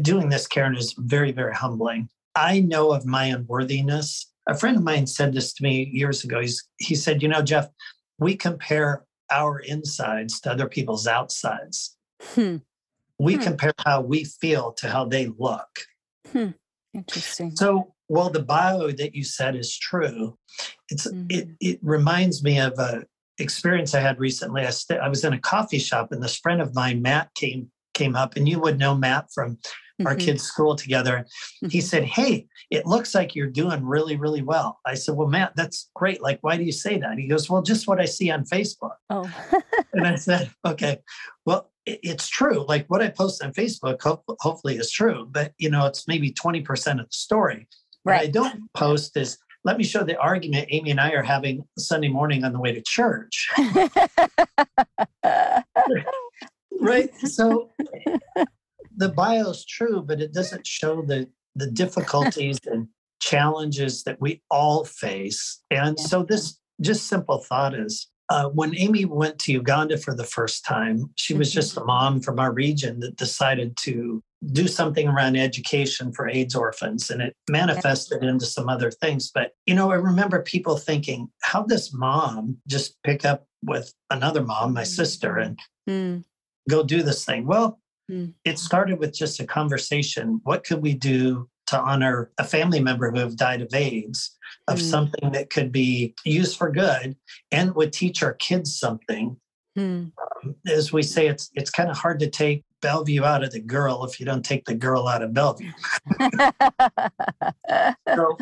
doing 0.02 0.30
this, 0.30 0.48
Karen, 0.48 0.76
is 0.76 0.94
very, 0.98 1.32
very 1.32 1.54
humbling. 1.54 2.10
I 2.36 2.62
know 2.62 2.92
of 2.92 3.06
my 3.06 3.26
unworthiness. 3.26 4.28
A 4.48 4.58
friend 4.58 4.78
of 4.78 4.84
mine 4.84 5.08
said 5.08 5.34
this 5.34 5.54
to 5.54 5.64
me 5.64 5.90
years 5.94 6.24
ago. 6.24 6.42
He's, 6.42 6.68
he 6.78 6.96
said, 6.96 7.22
You 7.22 7.28
know, 7.28 7.42
Jeff, 7.42 7.68
we 8.18 8.36
compare 8.36 9.06
our 9.32 9.60
insides 9.60 10.40
to 10.42 10.52
other 10.52 10.68
people's 10.68 11.08
outsides. 11.08 11.96
Hmm. 12.22 12.58
We 13.20 13.36
hmm. 13.36 13.42
compare 13.42 13.74
how 13.86 14.02
we 14.02 14.24
feel 14.24 14.74
to 14.74 14.90
how 14.90 15.06
they 15.06 15.28
look. 15.38 15.70
Hmm. 16.32 16.50
Interesting. 16.94 17.56
So 17.56 17.94
well, 18.12 18.30
the 18.30 18.44
bio 18.44 18.92
that 18.92 19.16
you 19.16 19.24
said 19.24 19.56
is 19.56 19.78
true. 19.78 20.38
It's 20.90 21.08
mm-hmm. 21.08 21.28
it 21.30 21.48
it 21.62 21.80
reminds 21.82 22.44
me 22.44 22.60
of 22.60 22.78
a 22.78 23.06
experience 23.38 23.96
I 23.96 24.02
had 24.02 24.20
recently. 24.20 24.64
I, 24.64 24.70
st- 24.70 25.00
I 25.00 25.08
was 25.08 25.24
in 25.24 25.32
a 25.32 25.40
coffee 25.40 25.80
shop 25.80 26.12
and 26.12 26.22
this 26.22 26.36
friend 26.36 26.62
of 26.62 26.76
mine, 26.76 27.02
Matt, 27.02 27.34
came 27.36 27.72
came 27.94 28.18
up, 28.18 28.36
and 28.36 28.50
you 28.50 28.60
would 28.60 28.78
know 28.78 28.96
Matt 28.96 29.28
from 29.34 29.56
mm-hmm. 29.56 30.08
our 30.08 30.16
kids' 30.16 30.44
school 30.44 30.76
together. 30.76 31.26
Mm-hmm. 31.64 31.70
He 31.70 31.80
said, 31.80 32.04
"Hey, 32.04 32.48
it 32.70 32.86
looks 32.86 33.16
like 33.16 33.34
you're 33.34 33.48
doing 33.48 33.86
really, 33.86 34.18
really 34.18 34.42
well." 34.42 34.82
I 34.86 34.96
said, 34.96 35.16
"Well, 35.16 35.30
Matt, 35.30 35.54
that's 35.56 35.90
great. 35.96 36.22
Like, 36.22 36.40
why 36.42 36.58
do 36.58 36.64
you 36.64 36.74
say 36.74 36.98
that?" 36.98 37.18
He 37.18 37.28
goes, 37.28 37.50
"Well, 37.50 37.62
just 37.62 37.88
what 37.88 38.02
I 38.02 38.06
see 38.06 38.30
on 38.30 38.44
Facebook." 38.44 38.96
Oh, 39.10 39.32
and 39.94 40.06
I 40.06 40.16
said, 40.28 40.52
"Okay, 40.66 41.00
well." 41.46 41.70
It's 41.88 42.30
true. 42.30 42.64
Like 42.68 42.86
what 42.90 43.02
I 43.02 43.10
post 43.10 43.44
on 43.44 43.54
Facebook, 43.54 44.02
hopefully 44.40 44.76
is 44.76 44.92
true, 44.92 45.28
but 45.32 45.54
you 45.58 45.68
know, 45.68 45.88
it's 45.88 46.08
maybe 46.08 46.32
20% 46.32 47.00
of 47.00 47.08
the 47.08 47.08
story. 47.10 47.68
Right. 48.04 48.18
What 48.18 48.28
I 48.28 48.32
don't 48.32 48.74
post 48.74 49.16
is 49.18 49.38
let 49.64 49.78
me 49.78 49.84
show 49.84 50.04
the 50.04 50.18
argument 50.18 50.68
Amy 50.72 50.92
and 50.92 51.00
I 51.00 51.12
are 51.12 51.22
having 51.24 51.64
Sunday 51.78 52.10
morning 52.10 52.44
on 52.44 52.54
the 52.54 52.60
way 52.60 52.74
to 52.74 52.82
church. 52.82 53.48
right. 56.82 57.10
So 57.24 57.70
the 58.96 59.10
bio 59.10 59.50
is 59.50 59.66
true, 59.66 60.02
but 60.02 60.20
it 60.20 60.34
doesn't 60.34 60.66
show 60.66 61.04
the 61.04 61.30
the 61.56 61.68
difficulties 61.68 62.60
and 62.66 62.88
challenges 63.22 64.04
that 64.04 64.20
we 64.20 64.42
all 64.50 64.86
face. 64.86 65.62
And 65.70 66.00
so 66.00 66.24
this 66.24 66.58
just 66.82 67.08
simple 67.08 67.38
thought 67.48 67.76
is 67.76 68.08
uh, 68.32 68.48
when 68.48 68.74
Amy 68.78 69.04
went 69.04 69.38
to 69.40 69.52
Uganda 69.52 69.98
for 69.98 70.16
the 70.16 70.24
first 70.24 70.64
time, 70.64 71.10
she 71.16 71.34
was 71.34 71.52
just 71.52 71.76
a 71.76 71.84
mom 71.84 72.22
from 72.22 72.40
our 72.40 72.54
region 72.54 73.02
that 73.02 73.18
decided 73.18 73.76
to 73.76 74.24
do 74.54 74.70
something 74.70 75.10
around 75.10 75.36
education 75.36 76.14
for 76.14 76.30
AIDS 76.30 76.56
orphans, 76.56 77.10
and 77.10 77.22
it 77.22 77.36
manifested 77.50 78.24
into 78.24 78.46
some 78.46 78.70
other 78.70 78.90
things. 78.90 79.30
But, 79.36 79.52
you 79.66 79.76
know, 79.76 79.92
I 79.92 79.96
remember 79.96 80.42
people 80.42 80.78
thinking, 80.78 81.28
how 81.42 81.64
this 81.64 81.94
mom 81.94 82.56
just 82.68 82.96
pick 83.04 83.26
up 83.26 83.48
with 83.66 83.94
another 84.10 84.42
mom, 84.42 84.72
my 84.74 84.86
sister, 84.86 85.38
and 85.38 85.60
mm. 85.90 86.24
go 86.70 86.84
do 86.84 87.04
this 87.04 87.26
thing? 87.26 87.46
Well, 87.46 87.82
mm. 88.10 88.34
it 88.46 88.58
started 88.60 88.98
with 88.98 89.14
just 89.14 89.42
a 89.42 89.46
conversation. 89.46 90.40
What 90.44 90.64
could 90.64 90.82
we 90.82 90.94
do 90.94 91.50
to 91.72 91.80
honor 91.80 92.32
a 92.38 92.44
family 92.44 92.80
member 92.80 93.12
who 93.12 93.20
have 93.20 93.36
died 93.36 93.62
of 93.62 93.74
AIDS? 93.74 94.38
of 94.68 94.80
mm. 94.80 94.82
something 94.82 95.32
that 95.32 95.50
could 95.50 95.72
be 95.72 96.14
used 96.26 96.58
for 96.58 96.72
good 96.72 97.16
and 97.52 97.76
would 97.76 97.94
teach 97.94 98.24
our 98.24 98.34
kids 98.34 98.78
something. 98.78 99.38
Mm. 99.78 100.12
Um, 100.44 100.56
as 100.68 100.92
we 100.92 101.04
say, 101.04 101.28
it's 101.28 101.50
it's 101.54 101.70
kind 101.70 101.90
of 101.90 101.98
hard 101.98 102.20
to 102.20 102.30
take 102.30 102.64
Bellevue 102.82 103.24
out 103.24 103.44
of 103.44 103.52
the 103.52 103.62
girl 103.62 104.04
if 104.04 104.20
you 104.20 104.26
don't 104.26 104.44
take 104.44 104.66
the 104.66 104.74
girl 104.76 105.08
out 105.08 105.22
of 105.22 105.34
Bellevue. 105.34 105.72
so 108.14 108.38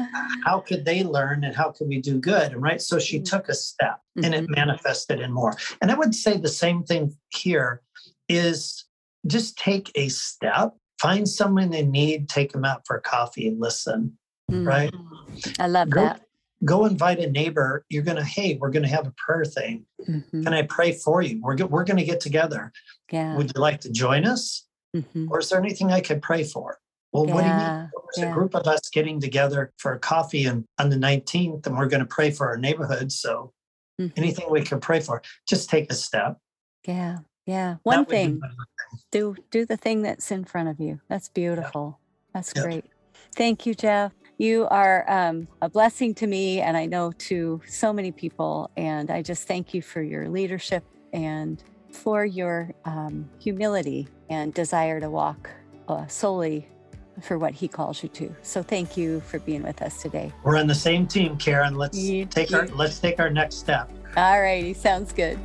how 0.45 0.59
could 0.59 0.85
they 0.85 1.03
learn 1.03 1.43
and 1.43 1.55
how 1.55 1.71
could 1.71 1.87
we 1.87 2.01
do 2.01 2.19
good? 2.19 2.53
And 2.53 2.61
right. 2.61 2.81
So 2.81 2.97
she 2.99 3.19
mm. 3.19 3.25
took 3.29 3.49
a 3.49 3.53
step 3.53 3.99
mm-hmm. 4.17 4.25
and 4.25 4.33
it 4.33 4.43
mm-hmm. 4.45 4.55
manifested 4.55 5.19
in 5.19 5.31
more. 5.31 5.55
And 5.81 5.91
I 5.91 5.95
would 5.95 6.15
say 6.15 6.37
the 6.37 6.47
same 6.47 6.83
thing 6.83 7.15
here 7.29 7.81
is 8.27 8.85
just 9.27 9.57
take 9.57 9.91
a 9.95 10.07
step, 10.07 10.73
find 10.99 11.27
someone 11.27 11.73
in 11.73 11.91
need, 11.91 12.29
take 12.29 12.51
them 12.51 12.65
out 12.65 12.81
for 12.85 12.99
coffee 12.99 13.47
and 13.47 13.59
listen 13.59 14.17
mm. 14.49 14.67
right? 14.67 14.93
I 15.59 15.67
love 15.67 15.89
go, 15.89 16.01
that. 16.01 16.21
Go 16.65 16.85
invite 16.85 17.19
a 17.19 17.29
neighbor. 17.29 17.85
You're 17.89 18.03
going 18.03 18.17
to, 18.17 18.23
hey, 18.23 18.57
we're 18.59 18.71
going 18.71 18.83
to 18.83 18.89
have 18.89 19.07
a 19.07 19.13
prayer 19.17 19.45
thing. 19.45 19.85
Mm-hmm. 20.07 20.43
Can 20.43 20.53
I 20.53 20.63
pray 20.63 20.91
for 20.91 21.21
you? 21.21 21.39
We're, 21.41 21.55
we're 21.65 21.85
going 21.85 21.97
to 21.97 22.03
get 22.03 22.19
together. 22.19 22.71
Yeah. 23.11 23.35
Would 23.37 23.51
you 23.55 23.61
like 23.61 23.81
to 23.81 23.91
join 23.91 24.25
us? 24.25 24.65
Mm-hmm. 24.95 25.27
Or 25.31 25.39
is 25.39 25.49
there 25.49 25.59
anything 25.59 25.91
I 25.91 26.01
could 26.01 26.21
pray 26.21 26.43
for? 26.43 26.79
Well, 27.11 27.27
yeah. 27.27 27.33
what 27.33 27.41
do 27.41 27.47
you 27.47 27.55
mean? 27.55 27.89
There's 28.15 28.25
yeah. 28.25 28.31
a 28.31 28.33
group 28.33 28.55
of 28.55 28.67
us 28.67 28.81
getting 28.89 29.19
together 29.19 29.71
for 29.77 29.93
a 29.93 29.99
coffee 29.99 30.45
and 30.45 30.65
on 30.79 30.89
the 30.89 30.95
19th, 30.95 31.65
and 31.65 31.77
we're 31.77 31.87
going 31.87 32.01
to 32.01 32.05
pray 32.05 32.31
for 32.31 32.47
our 32.47 32.57
neighborhood. 32.57 33.11
So 33.11 33.53
mm-hmm. 33.99 34.13
anything 34.17 34.47
we 34.49 34.61
can 34.61 34.79
pray 34.79 34.99
for, 34.99 35.21
just 35.47 35.69
take 35.69 35.91
a 35.91 35.95
step. 35.95 36.37
Yeah. 36.85 37.19
Yeah. 37.49 37.77
One 37.81 38.05
thing. 38.05 38.41
Do 39.11 39.35
do 39.49 39.65
the 39.65 39.75
thing 39.75 40.03
that's 40.03 40.29
in 40.31 40.43
front 40.43 40.69
of 40.69 40.79
you. 40.79 40.99
That's 41.07 41.29
beautiful. 41.29 41.97
Yeah. 41.99 42.31
That's 42.35 42.53
great. 42.53 42.85
Thank 43.35 43.65
you, 43.65 43.73
Jeff. 43.73 44.13
You 44.37 44.67
are 44.69 45.03
um, 45.09 45.47
a 45.61 45.67
blessing 45.67 46.13
to 46.15 46.27
me, 46.27 46.61
and 46.61 46.77
I 46.77 46.85
know 46.85 47.11
to 47.29 47.59
so 47.65 47.91
many 47.91 48.11
people. 48.11 48.69
And 48.77 49.09
I 49.09 49.23
just 49.23 49.47
thank 49.47 49.73
you 49.73 49.81
for 49.81 50.03
your 50.03 50.29
leadership 50.29 50.83
and 51.11 51.63
for 51.91 52.23
your 52.23 52.71
um, 52.85 53.27
humility 53.39 54.07
and 54.29 54.53
desire 54.53 54.99
to 54.99 55.09
walk 55.09 55.49
uh, 55.87 56.05
solely 56.05 56.69
for 57.19 57.39
what 57.39 57.53
he 57.53 57.67
calls 57.67 58.03
you 58.03 58.09
to. 58.09 58.33
So 58.43 58.61
thank 58.61 58.95
you 58.95 59.21
for 59.21 59.39
being 59.39 59.63
with 59.63 59.81
us 59.81 60.01
today. 60.03 60.31
We're 60.43 60.57
on 60.57 60.67
the 60.67 60.75
same 60.75 61.07
team, 61.07 61.35
Karen. 61.37 61.75
Let's 61.75 61.97
you, 61.97 62.25
take 62.25 62.51
you. 62.51 62.59
our 62.59 62.67
let's 62.67 62.99
take 62.99 63.19
our 63.19 63.31
next 63.31 63.55
step. 63.55 63.91
All 64.15 64.39
righty, 64.39 64.75
sounds 64.75 65.11
good. 65.11 65.39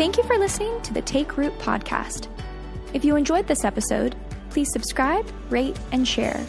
Thank 0.00 0.16
you 0.16 0.22
for 0.22 0.38
listening 0.38 0.80
to 0.80 0.94
the 0.94 1.02
Take 1.02 1.36
Root 1.36 1.52
podcast. 1.58 2.28
If 2.94 3.04
you 3.04 3.16
enjoyed 3.16 3.46
this 3.46 3.66
episode, 3.66 4.16
please 4.48 4.72
subscribe, 4.72 5.30
rate, 5.50 5.78
and 5.92 6.08
share. 6.08 6.42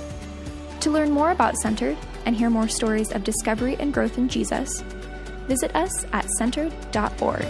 To 0.80 0.90
learn 0.90 1.12
more 1.12 1.32
about 1.32 1.58
Centered 1.58 1.98
and 2.26 2.34
hear 2.34 2.50
more 2.50 2.70
stories 2.70 3.12
of 3.12 3.26
discovery 3.26 3.76
and 3.78 3.94
growth 3.94 4.18
in 4.18 4.30
Jesus, 4.30 4.80
visit 5.50 5.76
us 5.76 6.06
at 6.14 6.30
centered.org. 6.30 7.46